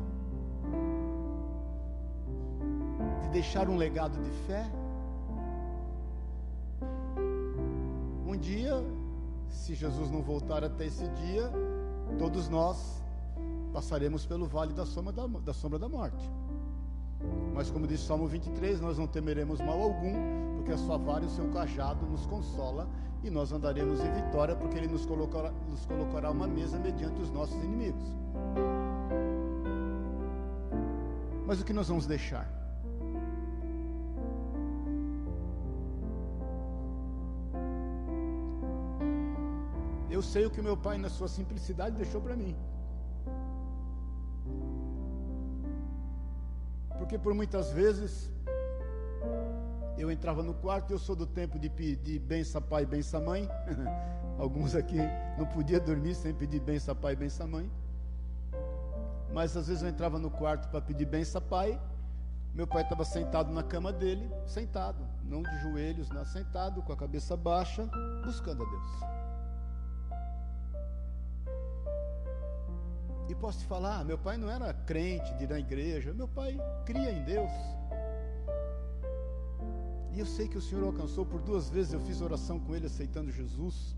de 3.22 3.28
deixar 3.28 3.68
um 3.68 3.76
legado 3.76 4.18
de 4.22 4.30
fé? 4.46 4.64
Um 8.26 8.36
dia, 8.36 8.74
se 9.48 9.74
Jesus 9.74 10.10
não 10.10 10.22
voltar 10.22 10.64
até 10.64 10.86
esse 10.86 11.08
dia, 11.08 11.50
todos 12.18 12.48
nós 12.48 13.02
passaremos 13.72 14.24
pelo 14.24 14.46
vale 14.46 14.72
da 14.72 14.86
sombra 14.86 15.12
da, 15.12 15.26
da, 15.26 15.52
sombra 15.52 15.78
da 15.78 15.88
morte. 15.88 16.30
Mas 17.54 17.70
como 17.70 17.86
diz 17.86 18.00
Salmo 18.00 18.26
23, 18.26 18.80
nós 18.80 18.98
não 18.98 19.06
temeremos 19.06 19.60
mal 19.60 19.80
algum, 19.80 20.12
porque 20.56 20.72
a 20.72 20.76
sua 20.76 20.98
vara 20.98 21.24
e 21.24 21.26
o 21.26 21.30
seu 21.30 21.48
cajado 21.48 22.04
nos 22.06 22.26
consola, 22.26 22.88
e 23.24 23.30
nós 23.30 23.52
andaremos 23.52 24.00
em 24.00 24.12
vitória, 24.12 24.54
porque 24.54 24.76
ele 24.76 24.88
nos 24.88 25.06
colocará, 25.06 25.50
nos 25.68 25.86
colocará 25.86 26.30
uma 26.30 26.46
mesa 26.46 26.78
mediante 26.78 27.20
os 27.20 27.30
nossos 27.30 27.56
inimigos. 27.64 28.14
Mas 31.46 31.60
o 31.60 31.64
que 31.64 31.72
nós 31.72 31.88
vamos 31.88 32.06
deixar? 32.06 32.46
Eu 40.10 40.22
sei 40.22 40.46
o 40.46 40.50
que 40.50 40.62
meu 40.62 40.76
pai, 40.76 40.98
na 40.98 41.08
sua 41.08 41.28
simplicidade, 41.28 41.96
deixou 41.96 42.20
para 42.20 42.36
mim. 42.36 42.56
Porque 46.98 47.18
por 47.18 47.34
muitas 47.34 47.70
vezes 47.70 48.30
eu 49.98 50.10
entrava 50.10 50.42
no 50.42 50.54
quarto, 50.54 50.90
eu 50.92 50.98
sou 50.98 51.16
do 51.16 51.26
tempo 51.26 51.58
de 51.58 51.70
pedir 51.70 52.18
benção 52.18 52.60
pai 52.60 52.84
benção 52.84 53.24
mãe. 53.24 53.48
Alguns 54.38 54.74
aqui 54.74 54.98
não 55.38 55.46
podia 55.46 55.80
dormir 55.80 56.14
sem 56.14 56.34
pedir 56.34 56.60
benção 56.60 56.94
pai 56.94 57.16
benção 57.16 57.48
mãe. 57.48 57.70
Mas 59.32 59.56
às 59.56 59.68
vezes 59.68 59.82
eu 59.82 59.88
entrava 59.88 60.18
no 60.18 60.30
quarto 60.30 60.68
para 60.68 60.80
pedir 60.80 61.06
benção 61.06 61.40
pai. 61.40 61.80
Meu 62.54 62.66
pai 62.66 62.82
estava 62.82 63.04
sentado 63.04 63.52
na 63.52 63.62
cama 63.62 63.92
dele, 63.92 64.30
sentado, 64.46 65.06
não 65.24 65.42
de 65.42 65.58
joelhos, 65.58 66.08
não, 66.08 66.24
sentado, 66.24 66.82
com 66.82 66.90
a 66.90 66.96
cabeça 66.96 67.36
baixa, 67.36 67.86
buscando 68.24 68.62
a 68.62 68.66
Deus. 68.66 69.25
E 73.28 73.34
posso 73.34 73.58
te 73.58 73.66
falar, 73.66 74.04
meu 74.04 74.16
pai 74.16 74.36
não 74.36 74.50
era 74.50 74.72
crente 74.72 75.34
de 75.34 75.44
ir 75.44 75.48
na 75.48 75.58
igreja, 75.58 76.12
meu 76.14 76.28
pai 76.28 76.58
cria 76.84 77.10
em 77.10 77.24
Deus. 77.24 77.50
E 80.12 80.20
eu 80.20 80.26
sei 80.26 80.48
que 80.48 80.56
o 80.56 80.62
Senhor 80.62 80.84
alcançou 80.84 81.26
por 81.26 81.40
duas 81.40 81.68
vezes, 81.68 81.92
eu 81.92 82.00
fiz 82.00 82.20
oração 82.20 82.58
com 82.58 82.74
ele 82.74 82.86
aceitando 82.86 83.30
Jesus. 83.30 83.96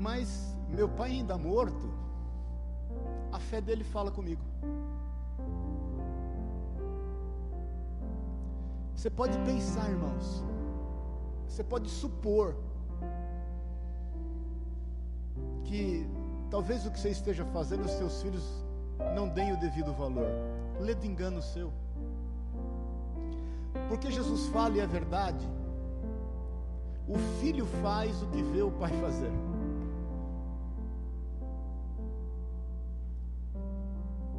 Mas 0.00 0.56
meu 0.68 0.88
pai 0.88 1.10
ainda 1.10 1.36
morto, 1.36 1.92
a 3.32 3.38
fé 3.38 3.60
dele 3.60 3.84
fala 3.84 4.10
comigo. 4.10 4.42
Você 8.94 9.10
pode 9.10 9.36
pensar, 9.40 9.90
irmãos. 9.90 10.42
Você 11.46 11.62
pode 11.62 11.90
supor 11.90 12.56
que 15.64 16.06
Talvez 16.50 16.86
o 16.86 16.90
que 16.90 17.00
você 17.00 17.10
esteja 17.10 17.44
fazendo, 17.46 17.84
os 17.84 17.92
seus 17.92 18.22
filhos 18.22 18.44
não 19.14 19.28
deem 19.28 19.52
o 19.52 19.60
devido 19.60 19.92
valor. 19.92 20.28
Lê 20.80 20.94
engano 21.04 21.42
seu. 21.42 21.72
Porque 23.88 24.10
Jesus 24.10 24.46
fala 24.48 24.76
e 24.76 24.80
é 24.80 24.86
verdade. 24.86 25.46
O 27.08 27.18
filho 27.40 27.66
faz 27.82 28.22
o 28.22 28.26
que 28.28 28.42
vê 28.42 28.62
o 28.62 28.70
pai 28.70 28.90
fazer. 29.00 29.30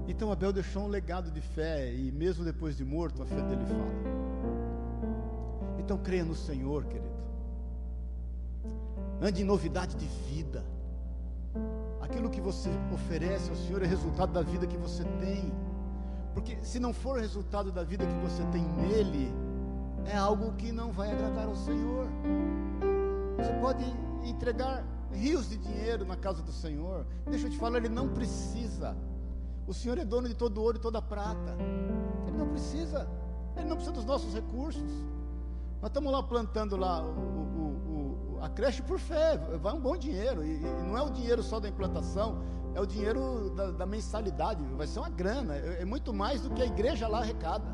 Então 0.08 0.32
Abel 0.32 0.54
deixou 0.54 0.84
um 0.84 0.88
legado 0.88 1.32
de 1.32 1.42
fé 1.42 1.92
e 1.94 2.12
mesmo 2.12 2.44
depois 2.44 2.78
de 2.78 2.86
morto 2.86 3.24
a 3.24 3.26
fé 3.26 3.42
dele 3.42 3.66
fala. 3.66 4.26
Então 5.80 5.98
creia 5.98 6.24
no 6.24 6.36
Senhor, 6.36 6.86
querido. 6.86 7.16
Ande 9.22 9.42
em 9.42 9.46
novidade 9.46 9.96
de 9.96 10.06
vida. 10.06 10.64
Aquilo 12.16 12.30
que 12.30 12.40
você 12.40 12.70
oferece 12.94 13.50
ao 13.50 13.58
Senhor 13.58 13.84
é 13.84 13.86
resultado 13.86 14.32
da 14.32 14.42
vida 14.42 14.66
que 14.66 14.78
você 14.78 15.04
tem. 15.20 15.52
Porque 16.34 16.58
se 16.64 16.80
não 16.80 16.94
for 16.94 17.20
resultado 17.20 17.74
da 17.74 17.84
vida 17.84 18.06
que 18.06 18.14
você 18.26 18.42
tem 18.54 18.64
nele, 18.64 19.34
é 20.06 20.16
algo 20.16 20.54
que 20.54 20.72
não 20.72 20.94
vai 20.94 21.12
agradar 21.12 21.46
ao 21.46 21.58
Senhor. 21.58 22.08
Você 23.36 23.52
pode 23.60 23.84
entregar 24.24 24.86
rios 25.12 25.50
de 25.50 25.58
dinheiro 25.58 26.06
na 26.06 26.16
casa 26.16 26.42
do 26.42 26.54
Senhor. 26.54 27.06
Deixa 27.30 27.48
eu 27.48 27.52
te 27.52 27.58
falar, 27.58 27.80
ele 27.80 27.90
não 27.90 28.08
precisa. 28.08 28.96
O 29.68 29.74
Senhor 29.74 29.98
é 29.98 30.06
dono 30.06 30.30
de 30.30 30.36
todo 30.36 30.62
ouro 30.62 30.78
e 30.78 30.80
toda 30.80 31.02
prata. 31.02 31.58
Ele 32.26 32.38
não 32.38 32.48
precisa. 32.48 33.10
Ele 33.58 33.68
não 33.68 33.76
precisa 33.76 33.94
dos 33.94 34.06
nossos 34.06 34.34
recursos. 34.34 34.90
Nós 35.82 35.90
estamos 35.90 36.14
lá 36.14 36.24
plantando 36.24 36.78
lá 36.78 37.04
o, 37.04 37.55
a 38.46 38.50
creche 38.50 38.84
por 38.84 39.00
fé, 39.00 39.38
vai 39.60 39.74
um 39.74 39.80
bom 39.80 39.98
dinheiro. 39.98 40.46
E, 40.46 40.58
e, 40.58 40.84
não 40.88 40.96
é 40.96 41.02
o 41.02 41.10
dinheiro 41.10 41.42
só 41.42 41.60
da 41.60 41.68
implantação, 41.68 42.38
é 42.76 42.80
o 42.80 42.86
dinheiro 42.86 43.50
da, 43.56 43.72
da 43.72 43.86
mensalidade, 43.88 44.64
vai 44.76 44.86
ser 44.86 45.00
uma 45.00 45.10
grana, 45.10 45.56
é, 45.56 45.82
é, 45.82 45.86
muito 45.86 46.14
mais 46.14 46.42
do 46.42 46.52
que 46.52 46.62
a 46.62 46.66
igreja 46.66 47.08
lá 47.08 47.20
arrecada. 47.20 47.66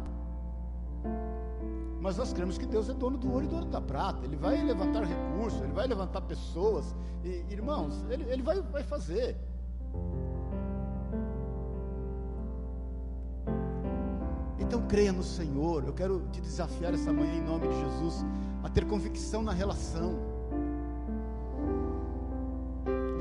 Mas 1.99 2.17
nós 2.17 2.32
cremos 2.32 2.57
que 2.57 2.65
Deus 2.65 2.89
é 2.89 2.93
dono 2.93 3.17
do 3.17 3.32
ouro 3.32 3.45
e 3.45 3.47
dono 3.49 3.65
da 3.65 3.82
prata, 3.82 4.26
Ele 4.26 4.38
vai 4.38 4.63
levantar 4.63 5.03
recursos, 5.03 5.61
Ele 5.61 5.74
vai 5.74 5.88
levantar 5.88 6.22
pessoas, 6.22 6.95
e 7.22 7.45
irmãos, 7.49 8.05
Ele, 8.09 8.24
ele 8.32 8.41
vai, 8.41 8.61
vai 8.61 8.84
fazer. 8.84 9.38
Então 14.57 14.88
creia 14.88 15.11
no 15.11 15.22
Senhor. 15.24 15.84
Eu 15.86 15.91
quero 15.91 16.26
te 16.32 16.39
desafiar 16.39 16.93
essa 16.93 17.11
manhã 17.11 17.34
em 17.34 17.41
nome 17.41 17.67
de 17.67 17.78
Jesus 17.78 18.26
a 18.63 18.69
ter 18.69 18.86
convicção 18.88 19.43
na 19.43 19.51
relação. 19.51 20.30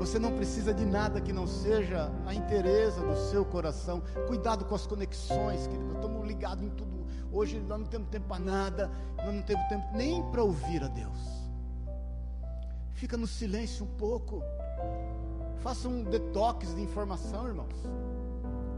Você 0.01 0.17
não 0.17 0.31
precisa 0.31 0.73
de 0.73 0.83
nada 0.83 1.21
que 1.21 1.31
não 1.31 1.45
seja 1.45 2.11
a 2.25 2.33
interesse 2.33 2.99
do 2.99 3.15
seu 3.29 3.45
coração. 3.45 4.01
Cuidado 4.25 4.65
com 4.65 4.73
as 4.73 4.87
conexões, 4.87 5.67
querido. 5.67 5.93
Estamos 5.93 6.27
ligados 6.27 6.63
em 6.63 6.69
tudo. 6.71 7.05
Hoje 7.31 7.59
nós 7.59 7.81
não 7.81 7.85
temos 7.85 8.09
tempo 8.09 8.27
para 8.27 8.39
nada, 8.39 8.89
nós 9.17 9.31
não 9.31 9.43
temos 9.43 9.63
tempo 9.67 9.85
nem 9.93 10.23
para 10.31 10.41
ouvir 10.41 10.83
a 10.83 10.87
Deus. 10.87 11.19
Fica 12.95 13.15
no 13.15 13.27
silêncio 13.27 13.85
um 13.85 13.95
pouco. 13.95 14.41
Faça 15.59 15.87
um 15.87 16.03
detox 16.03 16.73
de 16.73 16.81
informação, 16.81 17.47
irmãos. 17.47 17.75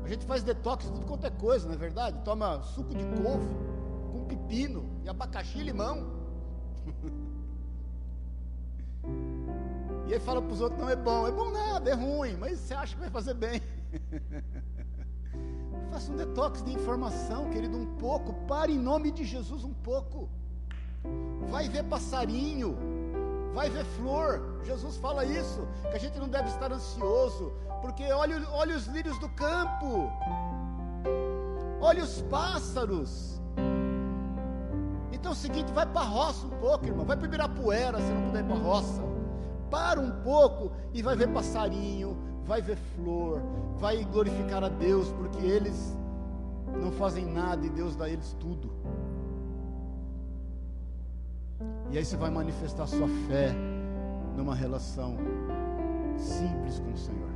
A 0.03 0.09
gente 0.09 0.25
faz 0.25 0.43
detox 0.43 0.83
de 0.83 0.91
tudo 0.91 1.05
quanto 1.05 1.25
é 1.25 1.29
coisa, 1.29 1.65
não 1.65 1.75
é 1.75 1.77
verdade? 1.77 2.19
Toma 2.25 2.61
suco 2.63 2.93
de 2.93 3.05
couve 3.23 3.47
com 4.11 4.25
pepino 4.25 4.89
e 5.05 5.07
abacaxi 5.07 5.59
e 5.59 5.63
limão. 5.63 6.05
E 10.07 10.13
aí 10.13 10.19
fala 10.19 10.41
para 10.41 10.51
os 10.51 10.59
outros, 10.59 10.79
não 10.81 10.89
é 10.89 10.95
bom, 10.95 11.27
é 11.27 11.31
bom 11.31 11.49
nada, 11.49 11.89
é 11.89 11.93
ruim, 11.93 12.35
mas 12.37 12.59
você 12.59 12.73
acha 12.73 12.93
que 12.93 12.99
vai 12.99 13.09
fazer 13.09 13.33
bem. 13.33 13.61
Faça 15.89 16.11
um 16.11 16.15
detox 16.15 16.61
de 16.63 16.73
informação, 16.73 17.49
querido, 17.51 17.77
um 17.77 17.85
pouco. 17.97 18.33
Pare 18.47 18.73
em 18.73 18.79
nome 18.79 19.11
de 19.11 19.23
Jesus 19.23 19.63
um 19.63 19.73
pouco. 19.73 20.29
Vai 21.49 21.69
ver 21.69 21.83
passarinho, 21.83 22.77
vai 23.53 23.69
ver 23.69 23.85
flor. 23.85 24.59
Jesus 24.63 24.97
fala 24.97 25.23
isso, 25.23 25.65
que 25.89 25.95
a 25.95 25.99
gente 25.99 26.19
não 26.19 26.27
deve 26.27 26.49
estar 26.49 26.71
ansioso, 26.71 27.53
porque 27.81 28.03
olha, 28.11 28.41
olha 28.51 28.75
os 28.75 28.87
lírios 28.87 29.17
do 29.19 29.29
campo, 29.29 30.11
olha 31.79 32.03
os 32.03 32.21
pássaros. 32.23 33.41
Então 35.11 35.31
é 35.31 35.35
o 35.35 35.37
seguinte, 35.37 35.71
vai 35.71 35.85
para 35.85 36.01
a 36.01 36.05
roça 36.05 36.45
um 36.45 36.57
pouco, 36.59 36.85
irmão. 36.85 37.05
Vai 37.05 37.15
para 37.15 37.27
Ibirapuera 37.27 37.99
se 37.99 38.11
não 38.11 38.23
puder 38.23 38.43
ir 38.43 38.47
para 38.47 38.55
a 38.55 38.59
roça 38.59 39.12
para 39.73 39.99
um 39.99 40.11
pouco 40.21 40.71
e 40.93 41.01
vai 41.01 41.15
ver 41.15 41.29
passarinho, 41.29 42.15
vai 42.45 42.61
ver 42.61 42.77
flor, 42.95 43.41
vai 43.79 44.05
glorificar 44.05 44.63
a 44.63 44.69
Deus, 44.69 45.11
porque 45.13 45.43
eles 45.43 45.97
não 46.79 46.91
fazem 46.91 47.25
nada 47.25 47.65
e 47.65 47.71
Deus 47.71 47.95
dá 47.95 48.05
a 48.05 48.09
eles 48.09 48.37
tudo. 48.39 48.71
E 51.89 51.97
aí 51.97 52.05
você 52.05 52.15
vai 52.15 52.29
manifestar 52.29 52.85
sua 52.85 53.07
fé 53.27 53.51
numa 54.37 54.53
relação 54.53 55.17
simples 56.17 56.77
com 56.77 56.91
o 56.91 56.97
Senhor. 56.97 57.31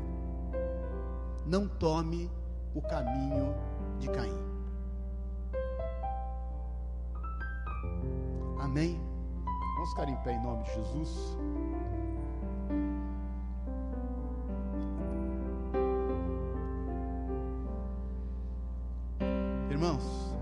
Não 1.44 1.68
tome 1.68 2.30
o 2.76 2.84
caminho 2.84 3.52
de 3.98 4.10
Caim. 4.10 4.38
Amém? 8.60 9.02
Vamos 9.74 9.90
ficar 9.90 10.08
em 10.08 10.16
pé 10.18 10.34
em 10.34 10.44
nome 10.44 10.62
de 10.66 10.76
Jesus. 10.76 11.36
Irmãos, 19.78 20.34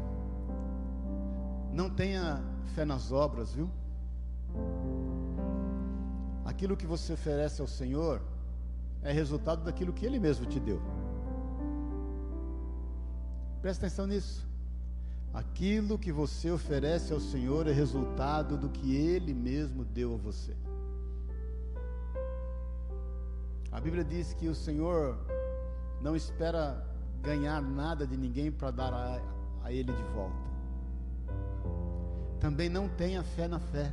não 1.74 1.90
tenha 1.90 2.42
fé 2.74 2.86
nas 2.86 3.12
obras, 3.12 3.54
viu? 3.54 3.70
Aquilo 6.46 6.78
que 6.78 6.88
você 6.88 7.12
oferece 7.12 7.60
ao 7.60 7.68
Senhor 7.68 8.22
é 9.04 9.12
resultado 9.12 9.66
daquilo 9.66 9.92
que 9.92 10.06
Ele 10.06 10.20
mesmo 10.20 10.46
te 10.46 10.58
deu. 10.58 10.82
Presta 13.62 13.88
atenção 13.88 14.08
nisso. 14.08 14.48
Aquilo 15.34 16.00
que 16.00 16.14
você 16.14 16.50
oferece 16.50 17.12
ao 17.12 17.20
Senhor 17.20 17.68
é 17.68 17.74
resultado 17.74 18.56
do 18.56 18.70
que 18.70 18.96
Ele 18.96 19.34
mesmo 19.34 19.84
deu 19.84 20.14
a 20.14 20.18
você. 20.18 20.56
A 23.70 23.82
Bíblia 23.82 24.06
diz 24.06 24.34
que 24.34 24.48
o 24.48 24.56
Senhor 24.56 25.18
não 26.02 26.16
espera 26.16 26.95
ganhar 27.26 27.61
nada 27.61 28.05
de 28.05 28.15
ninguém 28.15 28.51
para 28.51 28.71
dar 28.71 28.93
a, 28.93 29.19
a 29.63 29.71
Ele 29.71 29.91
de 29.91 30.03
volta. 30.13 30.45
Também 32.39 32.69
não 32.69 32.88
tenha 32.88 33.23
fé 33.23 33.47
na 33.47 33.59
fé. 33.59 33.91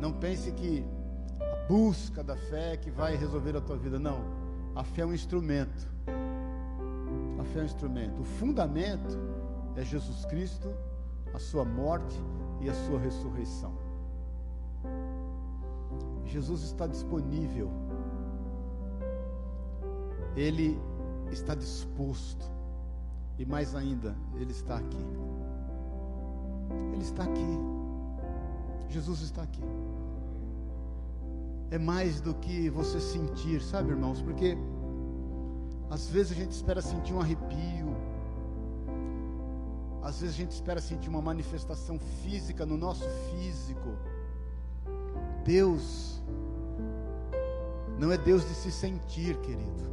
Não 0.00 0.12
pense 0.12 0.50
que 0.52 0.84
a 1.40 1.66
busca 1.68 2.24
da 2.24 2.36
fé 2.36 2.72
é 2.72 2.76
que 2.76 2.90
vai 2.90 3.16
resolver 3.16 3.56
a 3.56 3.60
tua 3.60 3.76
vida. 3.76 3.98
Não. 3.98 4.24
A 4.74 4.82
fé 4.82 5.02
é 5.02 5.06
um 5.06 5.12
instrumento 5.12 5.90
a 7.40 7.44
fé 7.44 7.60
é 7.60 7.62
um 7.62 7.66
instrumento. 7.66 8.20
O 8.20 8.24
fundamento 8.24 9.18
é 9.76 9.82
Jesus 9.82 10.24
Cristo, 10.26 10.68
a 11.32 11.38
sua 11.38 11.64
morte 11.64 12.14
e 12.60 12.68
a 12.68 12.74
sua 12.74 12.98
ressurreição. 12.98 13.72
Jesus 16.26 16.62
está 16.62 16.86
disponível. 16.86 17.70
Ele 20.40 20.80
está 21.30 21.54
disposto. 21.54 22.50
E 23.38 23.44
mais 23.44 23.74
ainda, 23.74 24.16
ele 24.36 24.52
está 24.52 24.76
aqui. 24.78 25.06
Ele 26.94 27.02
está 27.02 27.24
aqui. 27.24 27.58
Jesus 28.88 29.20
está 29.20 29.42
aqui. 29.42 29.62
É 31.70 31.78
mais 31.78 32.22
do 32.22 32.34
que 32.34 32.70
você 32.70 32.98
sentir, 32.98 33.60
sabe, 33.60 33.90
irmãos? 33.90 34.22
Porque 34.22 34.56
às 35.90 36.08
vezes 36.08 36.32
a 36.32 36.34
gente 36.34 36.52
espera 36.52 36.80
sentir 36.80 37.12
um 37.12 37.20
arrepio. 37.20 37.94
Às 40.02 40.22
vezes 40.22 40.36
a 40.36 40.38
gente 40.38 40.52
espera 40.52 40.80
sentir 40.80 41.10
uma 41.10 41.20
manifestação 41.20 41.98
física 42.22 42.64
no 42.64 42.78
nosso 42.78 43.04
físico. 43.28 43.90
Deus 45.44 46.22
não 47.98 48.10
é 48.10 48.16
Deus 48.16 48.48
de 48.48 48.54
se 48.54 48.72
sentir, 48.72 49.36
querido. 49.42 49.89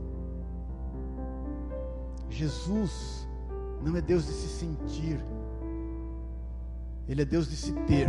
Jesus 2.37 3.27
não 3.83 3.95
é 3.95 4.01
Deus 4.01 4.25
de 4.25 4.33
se 4.33 4.47
sentir. 4.47 5.19
Ele 7.07 7.21
é 7.21 7.25
Deus 7.25 7.49
de 7.49 7.55
se 7.55 7.73
ter. 7.87 8.07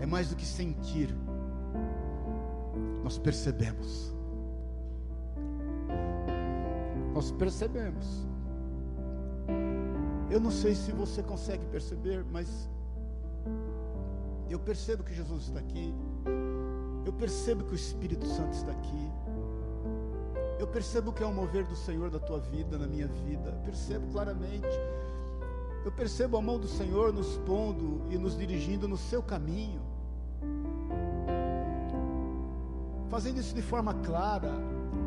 É 0.00 0.06
mais 0.06 0.30
do 0.30 0.36
que 0.36 0.46
sentir. 0.46 1.14
Nós 3.04 3.18
percebemos 3.18 4.10
nós 7.20 7.30
percebemos. 7.32 8.26
Eu 10.30 10.40
não 10.40 10.50
sei 10.50 10.74
se 10.74 10.90
você 10.92 11.22
consegue 11.22 11.64
perceber, 11.66 12.24
mas 12.32 12.68
eu 14.48 14.58
percebo 14.58 15.02
que 15.02 15.14
Jesus 15.14 15.48
está 15.48 15.58
aqui. 15.58 15.94
Eu 17.04 17.12
percebo 17.12 17.64
que 17.64 17.72
o 17.72 17.74
Espírito 17.74 18.26
Santo 18.26 18.54
está 18.54 18.72
aqui. 18.72 19.12
Eu 20.60 20.66
percebo 20.66 21.10
que 21.10 21.22
é 21.22 21.26
o 21.26 21.32
mover 21.32 21.64
do 21.64 21.74
Senhor 21.74 22.10
da 22.10 22.18
tua 22.18 22.38
vida, 22.38 22.76
na 22.76 22.86
minha 22.86 23.06
vida. 23.06 23.50
percebo 23.64 24.06
claramente. 24.12 24.68
Eu 25.86 25.90
percebo 25.90 26.36
a 26.36 26.42
mão 26.42 26.58
do 26.58 26.68
Senhor 26.68 27.14
nos 27.14 27.38
pondo 27.38 28.02
e 28.10 28.18
nos 28.18 28.36
dirigindo 28.36 28.86
no 28.86 28.98
seu 28.98 29.22
caminho. 29.22 29.80
Fazendo 33.08 33.40
isso 33.40 33.54
de 33.54 33.62
forma 33.62 33.94
clara, 33.94 34.52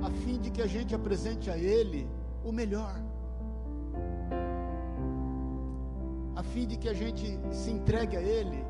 a 0.02 0.10
fim 0.10 0.40
de 0.40 0.50
que 0.50 0.60
a 0.60 0.66
gente 0.66 0.96
apresente 0.96 1.52
a 1.52 1.58
Ele 1.58 2.10
o 2.44 2.52
melhor, 2.52 3.00
a 6.36 6.42
fim 6.42 6.66
de 6.66 6.78
que 6.78 6.90
a 6.90 6.96
gente 6.96 7.40
se 7.52 7.70
entregue 7.70 8.18
a 8.18 8.22
Ele 8.22 8.66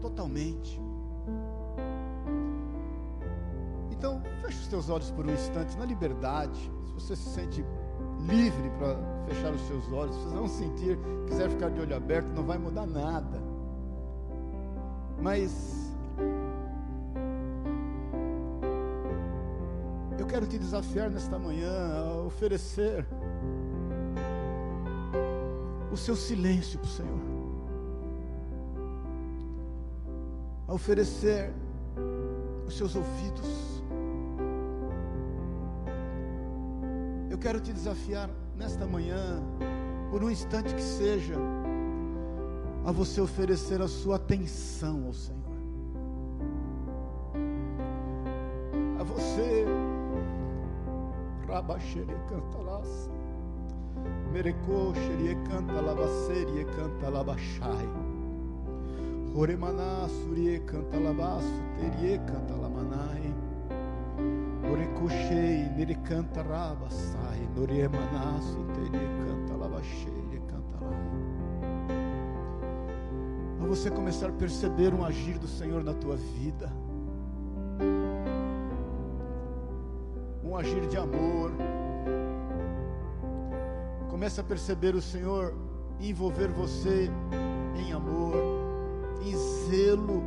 totalmente. 0.00 0.80
Então, 3.90 4.22
feche 4.50 4.62
os 4.62 4.66
teus 4.66 4.90
olhos 4.90 5.10
por 5.12 5.26
um 5.26 5.32
instante, 5.32 5.78
na 5.78 5.84
liberdade. 5.84 6.70
Se 6.86 6.92
você 6.94 7.16
se 7.16 7.30
sente 7.30 7.64
livre 8.20 8.70
para 8.78 8.96
fechar 9.26 9.52
os 9.52 9.60
seus 9.62 9.90
olhos, 9.92 10.16
se 10.16 10.22
você 10.22 10.34
não 10.34 10.48
sentir, 10.48 10.98
quiser 11.26 11.48
ficar 11.48 11.70
de 11.70 11.80
olho 11.80 11.96
aberto, 11.96 12.28
não 12.28 12.44
vai 12.44 12.58
mudar 12.58 12.86
nada. 12.86 13.40
Mas 15.20 15.80
quero 20.30 20.46
te 20.46 20.58
desafiar 20.58 21.10
nesta 21.10 21.36
manhã 21.40 21.72
a 21.92 22.22
oferecer 22.22 23.04
o 25.92 25.96
seu 25.96 26.14
silêncio 26.14 26.78
para 26.78 26.86
o 26.86 26.90
Senhor, 26.90 27.20
a 30.68 30.72
oferecer 30.72 31.52
os 32.64 32.76
seus 32.76 32.94
ouvidos. 32.94 33.69
Quero 37.50 37.60
te 37.60 37.72
desafiar 37.72 38.30
nesta 38.56 38.86
manhã, 38.86 39.42
por 40.08 40.22
um 40.22 40.30
instante 40.30 40.72
que 40.72 40.80
seja, 40.80 41.34
a 42.84 42.92
você 42.92 43.20
oferecer 43.20 43.82
a 43.82 43.88
sua 43.88 44.14
atenção 44.14 45.06
ao 45.06 45.12
Senhor. 45.12 45.40
A 49.00 49.02
você 49.02 49.66
rabaxere 51.48 52.14
canta 52.28 52.58
las. 52.58 53.10
Merecô 54.32 54.94
xerie 54.94 55.34
canta 55.48 55.80
labacerie 55.80 56.64
canta 56.66 57.08
labachai. 57.08 57.88
Oremaná 59.34 60.08
surie 60.08 60.60
canta 60.60 61.00
labaço, 61.00 61.52
terie 61.80 62.16
canta 62.18 62.54
lamanai. 62.54 63.09
Orecochei, 65.10 65.68
nele 65.76 65.94
canta 65.96 66.40
rabassai, 66.42 67.48
noriemanaço, 67.56 68.64
terie 68.74 69.08
canta 69.26 69.56
labaxerie 69.56 70.40
canta 70.46 70.84
lai. 70.84 71.96
A 73.60 73.66
você 73.66 73.90
começar 73.90 74.28
a 74.28 74.32
perceber 74.32 74.94
um 74.94 75.04
agir 75.04 75.38
do 75.38 75.48
Senhor 75.48 75.82
na 75.82 75.94
tua 75.94 76.16
vida 76.16 76.70
um 80.44 80.56
agir 80.56 80.86
de 80.88 80.96
amor. 80.96 81.52
Comece 84.08 84.40
a 84.40 84.44
perceber 84.44 84.94
o 84.94 85.02
Senhor 85.02 85.54
envolver 86.00 86.48
você 86.48 87.10
em 87.76 87.92
amor, 87.92 88.34
em 89.22 89.36
zelo. 89.36 90.22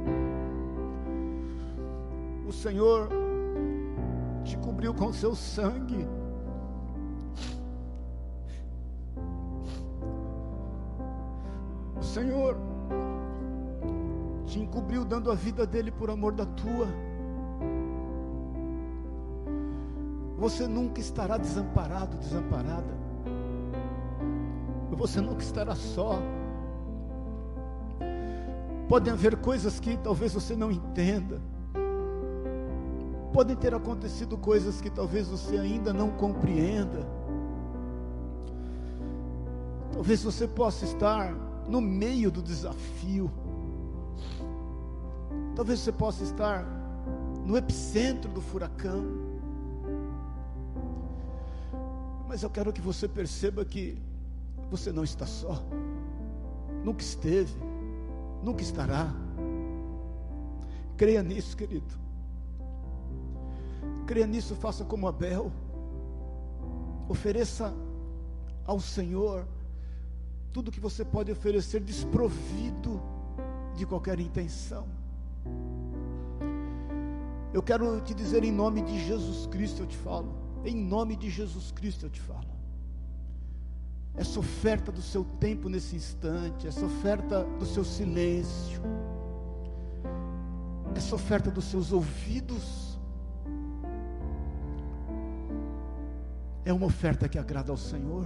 O 2.47 2.53
Senhor 2.53 3.22
cobriu 4.83 4.93
com 4.93 5.13
seu 5.13 5.33
sangue. 5.33 6.05
O 11.97 12.03
Senhor 12.03 12.57
te 14.45 14.59
encobriu 14.59 15.05
dando 15.05 15.31
a 15.31 15.35
vida 15.35 15.65
dele 15.65 15.89
por 15.89 16.09
amor 16.09 16.33
da 16.33 16.45
tua. 16.45 16.87
Você 20.37 20.67
nunca 20.67 20.99
estará 20.99 21.37
desamparado, 21.37 22.17
desamparada. 22.17 22.93
Você 24.91 25.21
nunca 25.21 25.41
estará 25.41 25.75
só. 25.75 26.19
Podem 28.89 29.13
haver 29.13 29.37
coisas 29.37 29.79
que 29.79 29.95
talvez 29.95 30.33
você 30.33 30.57
não 30.57 30.69
entenda. 30.69 31.39
Podem 33.33 33.55
ter 33.55 33.73
acontecido 33.73 34.37
coisas 34.37 34.79
que 34.79 34.91
talvez 34.91 35.27
você 35.27 35.57
ainda 35.57 35.91
não 35.91 36.11
compreenda. 36.11 37.03
Talvez 39.91 40.23
você 40.23 40.47
possa 40.47 40.85
estar 40.85 41.33
no 41.67 41.81
meio 41.81 42.29
do 42.29 42.43
desafio. 42.43 43.31
Talvez 45.55 45.79
você 45.79 45.91
possa 45.91 46.23
estar 46.23 46.63
no 47.43 47.57
epicentro 47.57 48.31
do 48.31 48.39
furacão. 48.39 49.03
Mas 52.27 52.43
eu 52.43 52.51
quero 52.51 52.71
que 52.71 52.81
você 52.81 53.07
perceba 53.07 53.65
que 53.65 53.97
você 54.69 54.91
não 54.91 55.03
está 55.03 55.25
só. 55.25 55.63
Nunca 56.83 57.01
esteve, 57.01 57.53
nunca 58.43 58.61
estará. 58.61 59.11
Creia 60.97 61.23
nisso, 61.23 61.57
querido. 61.57 62.02
Creia 64.05 64.27
nisso, 64.27 64.55
faça 64.55 64.83
como 64.83 65.07
Abel. 65.07 65.51
Ofereça 67.09 67.73
ao 68.65 68.79
Senhor 68.79 69.47
tudo 70.51 70.71
que 70.71 70.79
você 70.79 71.03
pode 71.03 71.31
oferecer 71.31 71.81
desprovido 71.81 73.01
de 73.75 73.85
qualquer 73.85 74.19
intenção. 74.19 74.87
Eu 77.53 77.61
quero 77.61 78.01
te 78.01 78.13
dizer 78.13 78.43
em 78.43 78.51
nome 78.51 78.81
de 78.81 78.99
Jesus 79.05 79.47
Cristo, 79.47 79.83
eu 79.83 79.87
te 79.87 79.97
falo. 79.97 80.33
Em 80.65 80.75
nome 80.75 81.15
de 81.15 81.29
Jesus 81.29 81.71
Cristo 81.71 82.05
eu 82.05 82.09
te 82.09 82.21
falo. 82.21 82.53
essa 84.15 84.39
oferta 84.39 84.91
do 84.91 85.01
seu 85.01 85.25
tempo 85.39 85.67
nesse 85.67 85.95
instante, 85.95 86.67
essa 86.67 86.85
oferta 86.85 87.43
do 87.57 87.65
seu 87.65 87.83
silêncio, 87.83 88.81
essa 90.95 91.15
oferta 91.15 91.49
dos 91.49 91.65
seus 91.65 91.91
ouvidos, 91.91 92.82
é 96.65 96.71
uma 96.71 96.85
oferta 96.85 97.27
que 97.27 97.37
agrada 97.37 97.71
ao 97.71 97.77
Senhor, 97.77 98.25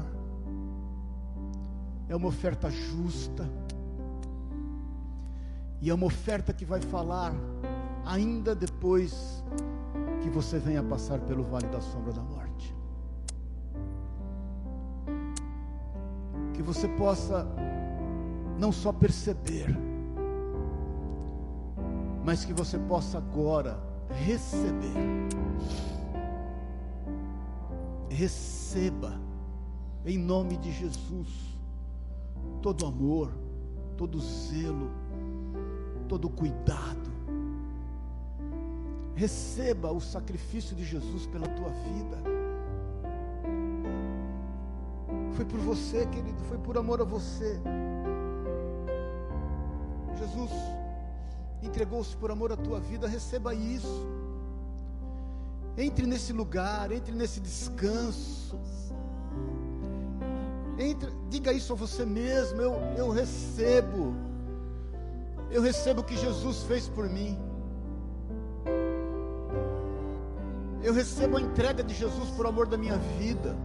é 2.07 2.15
uma 2.15 2.27
oferta 2.27 2.69
justa, 2.69 3.49
e 5.81 5.89
é 5.89 5.93
uma 5.93 6.05
oferta 6.05 6.53
que 6.53 6.65
vai 6.65 6.81
falar 6.81 7.33
ainda 8.05 8.55
depois 8.55 9.43
que 10.21 10.29
você 10.29 10.57
venha 10.57 10.81
passar 10.81 11.19
pelo 11.19 11.43
vale 11.43 11.67
da 11.67 11.81
sombra 11.81 12.13
da 12.13 12.21
morte. 12.21 12.75
Que 16.53 16.63
você 16.63 16.87
possa 16.87 17.47
não 18.57 18.71
só 18.71 18.91
perceber, 18.91 19.77
mas 22.25 22.43
que 22.43 22.53
você 22.53 22.77
possa 22.79 23.19
agora 23.19 23.79
receber. 24.25 25.27
Receba, 28.09 29.19
em 30.05 30.17
nome 30.17 30.57
de 30.57 30.71
Jesus, 30.71 31.27
todo 32.61 32.85
amor, 32.85 33.31
todo 33.97 34.19
zelo, 34.19 34.89
todo 36.07 36.29
cuidado. 36.29 37.07
Receba 39.15 39.91
o 39.91 39.99
sacrifício 39.99 40.75
de 40.75 40.85
Jesus 40.85 41.25
pela 41.25 41.47
tua 41.47 41.69
vida. 41.69 42.37
Foi 45.33 45.45
por 45.45 45.59
você, 45.59 46.05
querido, 46.05 46.41
foi 46.43 46.57
por 46.57 46.77
amor 46.77 47.01
a 47.01 47.03
você. 47.03 47.59
Jesus 50.17 50.51
entregou-se 51.61 52.15
por 52.17 52.31
amor 52.31 52.51
à 52.51 52.57
tua 52.57 52.79
vida, 52.79 53.07
receba 53.07 53.53
isso. 53.53 54.05
Entre 55.77 56.05
nesse 56.07 56.33
lugar, 56.33 56.91
entre 56.91 57.13
nesse 57.13 57.39
descanso. 57.39 58.59
Entre, 60.79 61.11
diga 61.29 61.53
isso 61.53 61.73
a 61.73 61.75
você 61.75 62.05
mesmo, 62.05 62.61
eu, 62.61 62.73
eu 62.97 63.09
recebo. 63.09 64.15
Eu 65.49 65.61
recebo 65.61 66.01
o 66.01 66.03
que 66.03 66.17
Jesus 66.17 66.63
fez 66.63 66.89
por 66.89 67.07
mim. 67.07 67.37
Eu 70.83 70.93
recebo 70.93 71.37
a 71.37 71.41
entrega 71.41 71.83
de 71.83 71.93
Jesus 71.93 72.29
por 72.31 72.45
amor 72.45 72.67
da 72.67 72.77
minha 72.77 72.97
vida. 73.19 73.55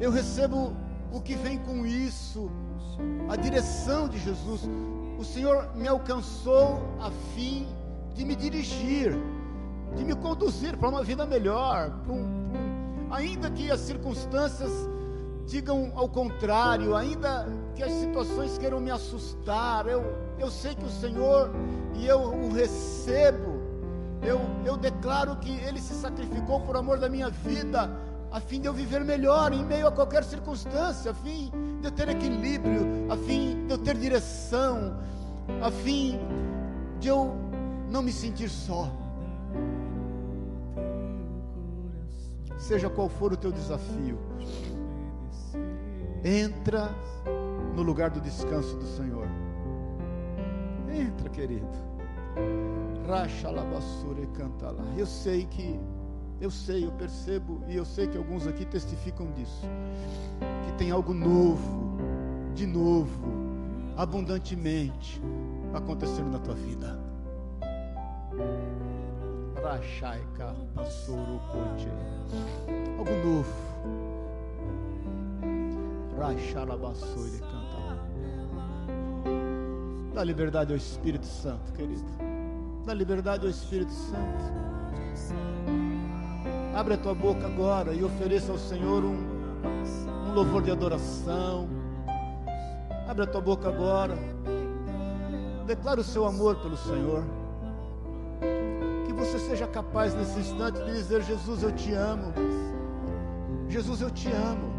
Eu 0.00 0.10
recebo 0.10 0.74
o 1.12 1.20
que 1.20 1.34
vem 1.34 1.58
com 1.58 1.84
isso, 1.84 2.50
a 3.28 3.36
direção 3.36 4.08
de 4.08 4.18
Jesus. 4.18 4.62
O 5.18 5.24
Senhor 5.24 5.76
me 5.76 5.86
alcançou 5.86 6.80
a 6.98 7.10
fim 7.34 7.68
de 8.14 8.24
me 8.24 8.34
dirigir, 8.34 9.14
de 9.96 10.04
me 10.04 10.14
conduzir 10.14 10.76
para 10.76 10.88
uma 10.88 11.02
vida 11.02 11.26
melhor, 11.26 11.90
para 12.04 12.12
um, 12.12 12.50
para 12.50 12.60
um, 12.60 13.14
ainda 13.14 13.50
que 13.50 13.70
as 13.70 13.80
circunstâncias 13.80 14.70
digam 15.46 15.92
ao 15.96 16.08
contrário, 16.08 16.94
ainda 16.94 17.48
que 17.74 17.82
as 17.82 17.92
situações 17.92 18.56
queiram 18.56 18.80
me 18.80 18.90
assustar, 18.90 19.86
eu, 19.86 20.04
eu 20.38 20.50
sei 20.50 20.74
que 20.74 20.84
o 20.84 20.90
Senhor, 20.90 21.50
e 21.94 22.06
eu 22.06 22.20
o 22.20 22.52
recebo, 22.52 23.60
eu, 24.22 24.40
eu 24.64 24.76
declaro 24.76 25.36
que 25.36 25.50
Ele 25.50 25.80
se 25.80 25.94
sacrificou 25.94 26.60
por 26.60 26.76
amor 26.76 26.98
da 26.98 27.08
minha 27.08 27.30
vida, 27.30 27.90
a 28.30 28.38
fim 28.38 28.60
de 28.60 28.68
eu 28.68 28.72
viver 28.72 29.04
melhor 29.04 29.52
em 29.52 29.64
meio 29.64 29.88
a 29.88 29.92
qualquer 29.92 30.22
circunstância, 30.22 31.10
a 31.10 31.14
fim 31.14 31.50
de 31.80 31.88
eu 31.88 31.90
ter 31.90 32.08
equilíbrio, 32.08 33.10
a 33.10 33.16
fim 33.16 33.66
de 33.66 33.72
eu 33.72 33.78
ter 33.78 33.96
direção, 33.96 34.96
a 35.60 35.70
fim 35.70 36.18
de 37.00 37.08
eu 37.08 37.34
não 37.90 38.02
me 38.02 38.12
sentir 38.12 38.48
só. 38.48 38.99
Seja 42.60 42.90
qual 42.90 43.08
for 43.08 43.32
o 43.32 43.36
teu 43.36 43.50
desafio, 43.50 44.18
entra 46.22 46.94
no 47.74 47.82
lugar 47.82 48.10
do 48.10 48.20
descanso 48.20 48.76
do 48.76 48.84
Senhor. 48.84 49.26
Entra, 50.92 51.30
querido. 51.30 51.66
Racha 53.08 53.48
a 53.48 53.64
basura 53.64 54.20
e 54.20 54.26
canta 54.26 54.70
lá. 54.70 54.84
Eu 54.94 55.06
sei 55.06 55.46
que, 55.46 55.80
eu 56.38 56.50
sei, 56.50 56.84
eu 56.84 56.92
percebo 56.92 57.62
e 57.66 57.76
eu 57.76 57.84
sei 57.84 58.06
que 58.06 58.18
alguns 58.18 58.46
aqui 58.46 58.66
testificam 58.66 59.32
disso. 59.32 59.66
Que 60.66 60.72
tem 60.74 60.90
algo 60.90 61.14
novo, 61.14 61.96
de 62.54 62.66
novo, 62.66 63.24
abundantemente 63.96 65.20
acontecendo 65.72 66.30
na 66.30 66.38
tua 66.38 66.54
vida. 66.54 66.99
Rachaika 69.62 70.54
basuru 70.74 71.40
conte. 71.52 71.88
Algo 72.98 73.14
novo. 73.24 73.70
Rachar 76.18 76.70
a 76.70 76.76
basura 76.76 77.28
e 77.28 77.38
canta. 77.38 77.70
Dá 80.14 80.24
liberdade 80.24 80.72
ao 80.72 80.76
Espírito 80.76 81.26
Santo, 81.26 81.72
querido. 81.72 82.04
Dá 82.84 82.94
liberdade 82.94 83.44
ao 83.44 83.50
Espírito 83.50 83.92
Santo. 83.92 84.60
Abre 86.74 86.94
a 86.94 86.98
tua 86.98 87.14
boca 87.14 87.46
agora 87.46 87.92
e 87.92 88.02
ofereça 88.02 88.52
ao 88.52 88.58
Senhor 88.58 89.04
um, 89.04 89.16
um 90.28 90.32
louvor 90.32 90.62
de 90.62 90.70
adoração. 90.70 91.68
Abre 93.08 93.24
a 93.24 93.26
tua 93.26 93.40
boca 93.40 93.68
agora. 93.68 94.16
Declara 95.66 96.00
o 96.00 96.04
seu 96.04 96.24
amor 96.24 96.56
pelo 96.56 96.76
Senhor. 96.76 97.24
Você 99.20 99.38
seja 99.38 99.66
capaz 99.66 100.14
nesse 100.14 100.40
instante 100.40 100.82
de 100.82 100.92
dizer: 100.92 101.22
Jesus, 101.22 101.62
eu 101.62 101.70
te 101.72 101.92
amo. 101.92 102.32
Jesus, 103.68 104.00
eu 104.00 104.10
te 104.10 104.28
amo. 104.32 104.72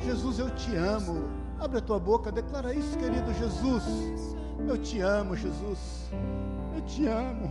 Jesus, 0.00 0.40
eu 0.40 0.50
te 0.50 0.74
amo. 0.74 1.30
Abre 1.60 1.78
a 1.78 1.80
tua 1.80 2.00
boca, 2.00 2.32
declara 2.32 2.74
isso, 2.74 2.98
querido 2.98 3.32
Jesus. 3.34 4.36
Eu 4.66 4.76
te 4.76 5.00
amo, 5.00 5.36
Jesus. 5.36 6.10
Eu 6.74 6.82
te 6.82 7.06
amo. 7.06 7.48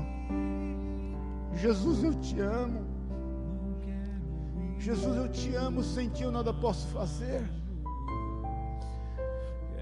Jesus, 1.54 2.04
eu 2.04 2.14
te 2.16 2.40
amo. 2.42 2.86
Jesus, 4.78 5.16
eu 5.16 5.30
te 5.30 5.56
amo. 5.56 5.82
Sem 5.82 6.10
ti 6.10 6.24
eu 6.24 6.32
nada 6.34 6.54
posso 6.54 6.86
fazer. 6.88 7.50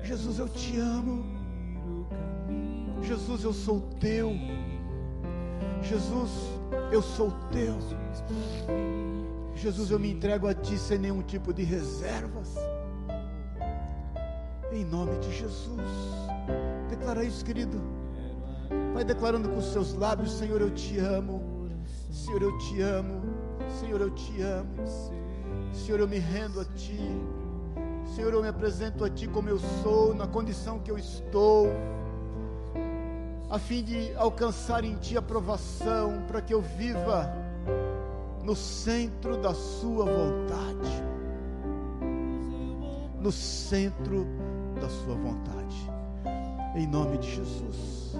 Jesus, 0.03 0.37
eu 0.37 0.47
te 0.47 0.77
amo. 0.77 1.25
Jesus, 3.01 3.43
eu 3.43 3.53
sou 3.53 3.81
teu. 3.99 4.31
Jesus, 5.83 6.31
eu 6.91 7.01
sou 7.01 7.31
teu. 7.51 7.77
Jesus, 9.55 9.91
eu 9.91 9.99
me 9.99 10.11
entrego 10.11 10.47
a 10.47 10.53
ti 10.53 10.77
sem 10.77 10.97
nenhum 10.97 11.21
tipo 11.21 11.53
de 11.53 11.63
reservas. 11.63 12.55
Em 14.71 14.83
nome 14.85 15.17
de 15.19 15.31
Jesus. 15.37 15.81
Declara 16.89 17.23
isso, 17.23 17.45
querido. 17.45 17.79
Vai 18.93 19.03
declarando 19.03 19.49
com 19.49 19.57
os 19.57 19.71
seus 19.71 19.93
lábios: 19.93 20.31
Senhor, 20.31 20.61
eu 20.61 20.71
te 20.71 20.97
amo. 20.99 21.69
Senhor, 22.11 22.41
eu 22.41 22.57
te 22.57 22.81
amo. 22.81 23.21
Senhor, 23.79 24.01
eu 24.01 24.09
te 24.11 24.41
amo. 24.41 24.83
Senhor, 25.73 25.99
eu 25.99 26.07
me 26.07 26.17
rendo 26.17 26.59
a 26.59 26.65
ti. 26.65 26.99
Senhor, 28.15 28.33
eu 28.33 28.41
me 28.41 28.47
apresento 28.47 29.03
a 29.03 29.09
ti 29.09 29.27
como 29.27 29.49
eu 29.49 29.59
sou, 29.81 30.13
na 30.13 30.27
condição 30.27 30.79
que 30.79 30.91
eu 30.91 30.97
estou, 30.97 31.67
a 33.53 33.59
fim 33.59 33.83
de 33.83 34.11
alcançar 34.15 34.83
em 34.83 34.95
ti 34.95 35.15
aprovação, 35.15 36.23
para 36.27 36.41
que 36.41 36.51
eu 36.51 36.59
viva 36.59 37.31
no 38.43 38.55
centro 38.55 39.37
da 39.37 39.53
Sua 39.53 40.05
vontade. 40.05 41.03
No 43.21 43.31
centro 43.31 44.25
da 44.81 44.89
Sua 44.89 45.13
vontade. 45.13 45.91
Em 46.75 46.87
nome 46.87 47.19
de 47.19 47.29
Jesus. 47.29 48.15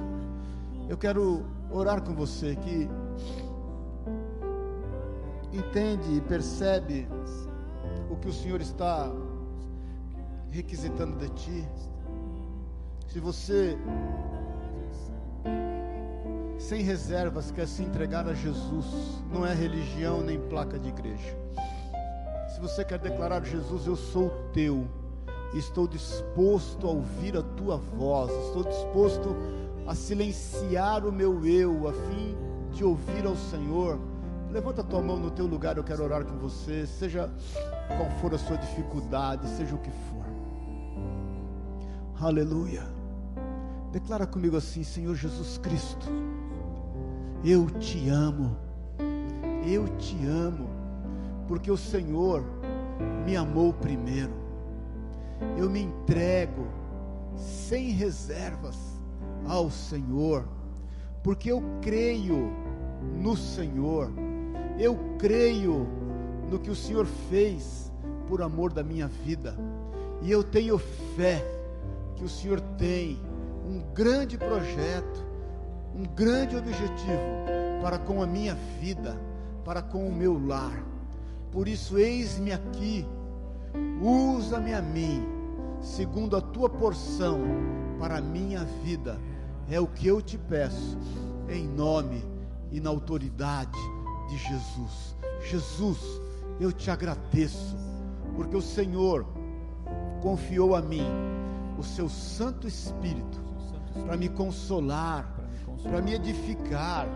Eu 0.87 0.99
quero 0.99 1.43
orar 1.71 2.03
com 2.03 2.13
você 2.13 2.55
que 2.55 2.87
entende 5.51 6.13
e 6.15 6.21
percebe 6.21 7.07
o 8.07 8.15
que 8.17 8.27
o 8.27 8.33
Senhor 8.33 8.61
está 8.61 9.11
requisitando 10.51 11.17
de 11.17 11.29
ti. 11.29 11.67
Se 13.07 13.19
você 13.19 13.75
sem 16.73 16.81
reservas 16.81 17.51
quer 17.51 17.67
se 17.67 17.83
entregar 17.83 18.27
a 18.27 18.33
Jesus, 18.33 18.87
não 19.31 19.45
é 19.45 19.53
religião 19.53 20.21
nem 20.21 20.39
placa 20.39 20.79
de 20.79 20.89
igreja. 20.89 21.37
Se 22.47 22.59
você 22.59 22.83
quer 22.83 22.97
declarar 22.97 23.45
Jesus, 23.45 23.85
eu 23.85 23.95
sou 23.95 24.31
teu 24.51 24.87
estou 25.53 25.87
disposto 25.87 26.87
a 26.87 26.89
ouvir 26.89 27.37
a 27.37 27.43
tua 27.43 27.77
voz, 27.77 28.31
estou 28.47 28.63
disposto 28.63 29.35
a 29.85 29.93
silenciar 29.93 31.05
o 31.05 31.11
meu 31.11 31.45
eu, 31.45 31.87
a 31.87 31.93
fim 31.93 32.35
de 32.71 32.83
ouvir 32.83 33.23
ao 33.27 33.35
Senhor. 33.35 33.99
Levanta 34.49 34.81
a 34.81 34.83
tua 34.83 34.99
mão 34.99 35.19
no 35.19 35.29
teu 35.29 35.45
lugar, 35.45 35.77
eu 35.77 35.83
quero 35.83 36.03
orar 36.03 36.25
com 36.25 36.39
você. 36.39 36.87
Seja 36.87 37.29
qual 37.87 38.09
for 38.19 38.33
a 38.33 38.39
sua 38.39 38.57
dificuldade, 38.57 39.47
seja 39.49 39.75
o 39.75 39.77
que 39.77 39.91
for. 39.91 40.25
Aleluia. 42.19 42.81
Declara 43.91 44.25
comigo 44.25 44.57
assim, 44.57 44.83
Senhor 44.83 45.13
Jesus 45.13 45.59
Cristo, 45.59 46.07
eu 47.43 47.69
te 47.69 48.07
amo, 48.09 48.55
eu 49.67 49.87
te 49.97 50.15
amo, 50.25 50.69
porque 51.47 51.69
o 51.69 51.77
Senhor 51.77 52.43
me 53.25 53.35
amou 53.35 53.73
primeiro. 53.73 54.31
Eu 55.57 55.69
me 55.69 55.81
entrego 55.81 56.65
sem 57.35 57.89
reservas 57.89 58.77
ao 59.45 59.69
Senhor, 59.69 60.47
porque 61.21 61.51
eu 61.51 61.61
creio 61.81 62.49
no 63.21 63.35
Senhor, 63.35 64.09
eu 64.79 64.97
creio 65.19 65.85
no 66.49 66.59
que 66.59 66.69
o 66.69 66.75
Senhor 66.75 67.05
fez 67.29 67.91
por 68.27 68.41
amor 68.41 68.71
da 68.71 68.83
minha 68.83 69.07
vida, 69.07 69.55
e 70.21 70.31
eu 70.31 70.43
tenho 70.43 70.77
fé 70.77 71.43
que 72.15 72.23
o 72.23 72.29
Senhor 72.29 72.61
tem 72.77 73.19
um 73.67 73.81
grande 73.93 74.37
projeto, 74.37 75.32
um 75.95 76.03
grande 76.15 76.55
objetivo 76.55 77.21
para 77.81 77.99
com 77.99 78.21
a 78.21 78.27
minha 78.27 78.55
vida, 78.79 79.15
para 79.63 79.81
com 79.81 80.07
o 80.07 80.11
meu 80.13 80.37
lar. 80.47 80.83
Por 81.51 81.67
isso, 81.67 81.97
eis-me 81.97 82.51
aqui, 82.51 83.05
usa-me 84.01 84.73
a 84.73 84.81
mim, 84.81 85.23
segundo 85.81 86.35
a 86.35 86.41
tua 86.41 86.69
porção 86.69 87.39
para 87.99 88.17
a 88.17 88.21
minha 88.21 88.63
vida. 88.83 89.19
É 89.69 89.79
o 89.79 89.87
que 89.87 90.07
eu 90.07 90.21
te 90.21 90.37
peço, 90.37 90.97
em 91.47 91.67
nome 91.67 92.23
e 92.71 92.79
na 92.79 92.89
autoridade 92.89 93.79
de 94.29 94.37
Jesus. 94.37 95.15
Jesus, 95.41 95.99
eu 96.59 96.71
te 96.71 96.89
agradeço, 96.89 97.75
porque 98.35 98.55
o 98.55 98.61
Senhor 98.61 99.25
confiou 100.21 100.75
a 100.75 100.81
mim 100.81 101.05
o 101.77 101.83
seu 101.83 102.07
Santo 102.07 102.67
Espírito 102.67 103.41
para 104.05 104.17
me 104.17 104.29
consolar, 104.29 105.33
para 105.83 106.01
me 106.01 106.13
edificar, 106.13 107.07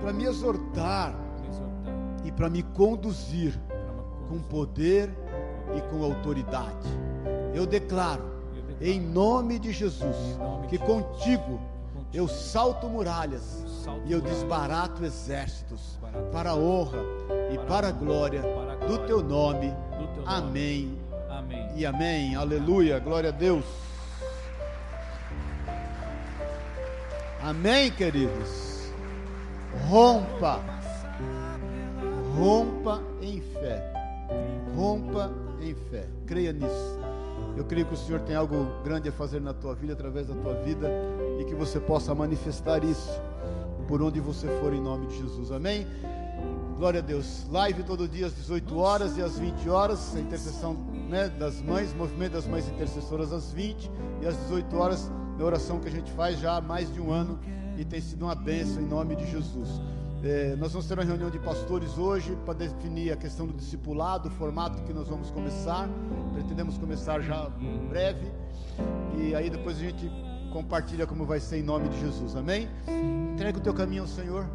para 0.00 0.12
me 0.12 0.24
exortar 0.24 1.14
e 2.24 2.32
para 2.32 2.48
me 2.48 2.62
conduzir 2.62 3.58
com 4.28 4.38
poder 4.38 5.10
e 5.76 5.80
com 5.90 6.02
autoridade. 6.02 6.88
Eu 7.54 7.66
declaro, 7.66 8.22
em 8.80 9.00
nome 9.00 9.58
de 9.58 9.72
Jesus, 9.72 10.16
que 10.68 10.78
contigo 10.78 11.60
eu 12.12 12.28
salto 12.28 12.88
muralhas 12.88 13.64
e 14.06 14.12
eu 14.12 14.20
desbarato 14.20 15.04
exércitos 15.04 15.98
para 16.32 16.50
a 16.50 16.56
honra 16.56 17.00
e 17.52 17.58
para 17.66 17.88
a 17.88 17.92
glória 17.92 18.42
do 18.86 18.98
teu 19.06 19.22
nome. 19.22 19.72
Amém. 20.26 20.98
E 21.76 21.84
amém. 21.84 22.36
Aleluia. 22.36 22.98
Glória 22.98 23.30
a 23.30 23.32
Deus. 23.32 23.83
Amém, 27.44 27.90
queridos. 27.90 28.88
Rompa. 29.86 30.64
Rompa 32.38 33.02
em 33.20 33.38
fé. 33.38 33.92
Rompa 34.74 35.30
em 35.60 35.74
fé. 35.74 36.08
Creia 36.26 36.54
nisso. 36.54 36.98
Eu 37.54 37.66
creio 37.66 37.84
que 37.84 37.92
o 37.92 37.98
Senhor 37.98 38.22
tem 38.22 38.34
algo 38.34 38.66
grande 38.82 39.10
a 39.10 39.12
fazer 39.12 39.42
na 39.42 39.52
tua 39.52 39.74
vida, 39.74 39.92
através 39.92 40.26
da 40.26 40.34
tua 40.36 40.54
vida, 40.54 40.90
e 41.38 41.44
que 41.44 41.54
você 41.54 41.78
possa 41.78 42.14
manifestar 42.14 42.82
isso 42.82 43.10
por 43.86 44.00
onde 44.00 44.20
você 44.20 44.46
for, 44.62 44.72
em 44.72 44.80
nome 44.80 45.06
de 45.08 45.18
Jesus. 45.18 45.52
Amém? 45.52 45.86
Glória 46.78 47.00
a 47.00 47.02
Deus. 47.02 47.46
Live 47.50 47.82
todo 47.82 48.08
dia 48.08 48.24
às 48.24 48.34
18 48.34 48.78
horas 48.78 49.18
e 49.18 49.22
às 49.22 49.38
20 49.38 49.68
horas. 49.68 50.16
A 50.16 50.20
intercessão 50.20 50.72
né, 51.10 51.28
das 51.28 51.60
mães, 51.60 51.92
movimento 51.92 52.32
das 52.32 52.46
mães 52.46 52.66
intercessoras 52.70 53.34
às 53.34 53.52
20 53.52 53.90
e 54.22 54.26
às 54.26 54.34
18 54.34 54.76
horas. 54.78 55.12
A 55.38 55.42
oração 55.42 55.80
que 55.80 55.88
a 55.88 55.90
gente 55.90 56.10
faz 56.12 56.38
já 56.38 56.56
há 56.56 56.60
mais 56.60 56.92
de 56.92 57.00
um 57.00 57.12
ano 57.12 57.38
e 57.76 57.84
tem 57.84 58.00
sido 58.00 58.24
uma 58.24 58.34
bênção 58.34 58.82
em 58.82 58.86
nome 58.86 59.16
de 59.16 59.30
Jesus. 59.30 59.68
É, 60.22 60.56
nós 60.56 60.72
vamos 60.72 60.86
ter 60.86 60.94
uma 60.94 61.04
reunião 61.04 61.28
de 61.28 61.38
pastores 61.38 61.98
hoje 61.98 62.34
para 62.46 62.54
definir 62.54 63.12
a 63.12 63.16
questão 63.16 63.46
do 63.46 63.52
discipulado, 63.52 64.28
o 64.28 64.30
formato 64.30 64.82
que 64.84 64.92
nós 64.92 65.08
vamos 65.08 65.30
começar. 65.30 65.88
Pretendemos 66.32 66.78
começar 66.78 67.20
já 67.20 67.50
em 67.60 67.86
breve. 67.86 68.32
E 69.18 69.34
aí 69.34 69.50
depois 69.50 69.76
a 69.76 69.80
gente 69.80 70.10
compartilha 70.50 71.06
como 71.06 71.26
vai 71.26 71.40
ser 71.40 71.58
em 71.58 71.62
nome 71.62 71.88
de 71.88 72.00
Jesus. 72.00 72.36
Amém? 72.36 72.68
Entrega 73.34 73.58
o 73.58 73.60
teu 73.60 73.74
caminho 73.74 74.02
ao 74.02 74.08
Senhor. 74.08 74.48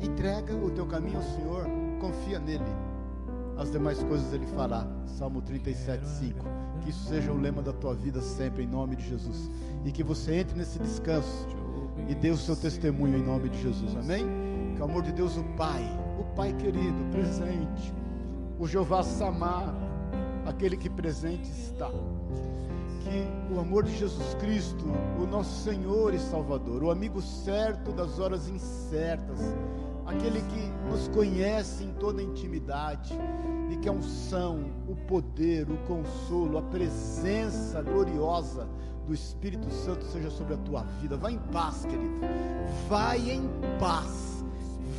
Entrega 0.00 0.56
o 0.56 0.70
teu 0.70 0.86
caminho 0.86 1.18
ao 1.18 1.22
Senhor. 1.22 1.66
Confia 2.00 2.40
nele. 2.40 2.83
As 3.56 3.70
demais 3.70 4.02
coisas 4.02 4.32
ele 4.32 4.46
fará. 4.46 4.86
Salmo 5.06 5.40
37, 5.42 6.04
5. 6.06 6.44
Que 6.82 6.90
isso 6.90 7.04
seja 7.04 7.32
o 7.32 7.40
lema 7.40 7.62
da 7.62 7.72
tua 7.72 7.94
vida 7.94 8.20
sempre 8.20 8.64
em 8.64 8.66
nome 8.66 8.96
de 8.96 9.08
Jesus. 9.08 9.50
E 9.84 9.92
que 9.92 10.02
você 10.02 10.34
entre 10.34 10.56
nesse 10.58 10.78
descanso 10.78 11.46
e 12.08 12.14
dê 12.14 12.30
o 12.30 12.36
seu 12.36 12.56
testemunho 12.56 13.16
em 13.16 13.22
nome 13.22 13.48
de 13.48 13.62
Jesus. 13.62 13.96
Amém? 13.96 14.26
Que 14.74 14.80
o 14.80 14.84
amor 14.84 15.02
de 15.02 15.12
Deus, 15.12 15.36
o 15.36 15.44
Pai, 15.56 15.84
o 16.18 16.24
Pai 16.34 16.52
querido, 16.54 16.96
presente, 17.12 17.94
o 18.58 18.66
Jeová 18.66 19.02
Samar, 19.02 19.74
aquele 20.46 20.76
que 20.76 20.90
presente 20.90 21.48
está. 21.50 21.90
Que 21.90 23.54
o 23.54 23.60
amor 23.60 23.84
de 23.84 23.96
Jesus 23.96 24.34
Cristo, 24.34 24.84
o 25.20 25.26
nosso 25.26 25.62
Senhor 25.62 26.14
e 26.14 26.18
Salvador, 26.18 26.82
o 26.82 26.90
amigo 26.90 27.20
certo 27.20 27.92
das 27.92 28.18
horas 28.18 28.48
incertas, 28.48 29.38
aquele 30.06 30.40
que 30.40 30.90
nos 30.90 31.08
conhece 31.08 31.84
em 31.84 31.92
toda 31.94 32.22
intimidade, 32.22 33.14
e 33.70 33.76
que 33.76 33.88
a 33.88 33.92
unção, 33.92 34.64
o 34.88 34.94
poder, 34.94 35.68
o 35.70 35.76
consolo, 35.86 36.58
a 36.58 36.62
presença 36.62 37.82
gloriosa 37.82 38.68
do 39.06 39.12
Espírito 39.12 39.70
Santo 39.70 40.04
seja 40.06 40.30
sobre 40.30 40.54
a 40.54 40.58
tua 40.58 40.82
vida. 41.00 41.16
Vai 41.16 41.32
em 41.32 41.38
paz, 41.38 41.84
querido. 41.84 42.20
Vai 42.88 43.30
em 43.30 43.48
paz 43.78 44.34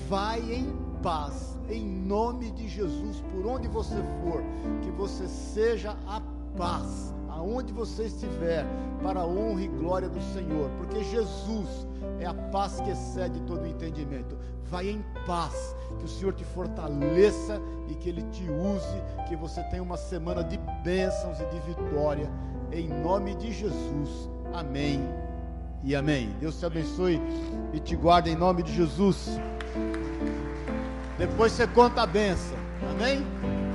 vai 0.10 0.40
em 0.40 0.72
paz, 1.02 1.58
em 1.70 1.86
nome 1.86 2.52
de 2.52 2.68
Jesus, 2.68 3.22
por 3.32 3.46
onde 3.48 3.68
você 3.68 3.96
for, 4.22 4.44
que 4.84 4.92
você 4.92 5.28
seja 5.28 5.98
a 6.08 6.22
paz, 6.58 7.14
aonde 7.36 7.74
você 7.74 8.06
estiver, 8.06 8.66
para 9.04 9.20
a 9.20 9.28
honra 9.28 9.62
e 9.62 9.68
glória 9.68 10.10
do 10.10 10.22
Senhor, 10.34 10.70
porque 10.78 11.04
Jesus 11.04 11.88
é 12.20 12.26
a 12.26 12.34
paz 12.34 12.80
que 12.80 12.90
excede 12.90 13.40
todo 13.42 13.64
o 13.64 13.68
entendimento. 13.68 14.38
Vai 14.64 14.90
em 14.90 15.04
paz, 15.28 15.76
que 16.00 16.06
o 16.06 16.08
Senhor 16.08 16.34
te 16.34 16.44
fortaleça 16.44 17.62
e 17.90 17.96
que 17.96 18.10
Ele 18.10 18.24
te 18.32 18.44
use, 18.50 19.28
que 19.28 19.36
você 19.36 19.62
tenha 19.64 19.84
uma 19.84 19.98
semana 19.98 20.44
de 20.44 20.58
bênçãos 20.84 21.40
e 21.40 21.46
de 21.46 21.60
vitória, 21.60 22.32
em 22.72 22.88
nome 22.88 23.36
de 23.36 23.52
Jesus. 23.52 24.30
Amém 24.54 25.02
e 25.84 25.94
amém. 25.94 26.34
Deus 26.40 26.58
te 26.58 26.66
abençoe 26.66 27.22
e 27.74 27.80
te 27.80 27.96
guarde 27.96 28.30
em 28.30 28.36
nome 28.36 28.64
de 28.64 28.74
Jesus. 28.74 29.38
Depois 31.18 31.52
você 31.52 31.68
conta 31.68 32.02
a 32.02 32.08
benção. 32.08 32.58
Amém? 32.92 33.24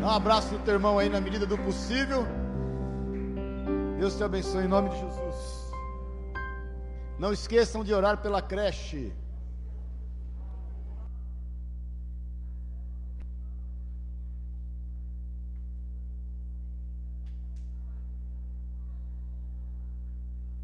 Dá 0.01 0.07
um 0.07 0.11
abraço 0.11 0.55
no 0.55 0.61
teu 0.61 0.75
irmão 0.75 0.99
aí 0.99 1.09
na 1.09 1.21
medida 1.21 1.47
do 1.47 1.59
possível. 1.59 2.40
Deus 4.01 4.17
te 4.17 4.25
abençoe 4.25 4.65
em 4.65 4.67
nome 4.67 4.89
de 4.89 4.99
Jesus. 4.99 5.71
Não 7.19 7.35
esqueçam 7.35 7.85
de 7.85 7.93
orar 7.93 8.23
pela 8.23 8.41
creche. 8.41 9.13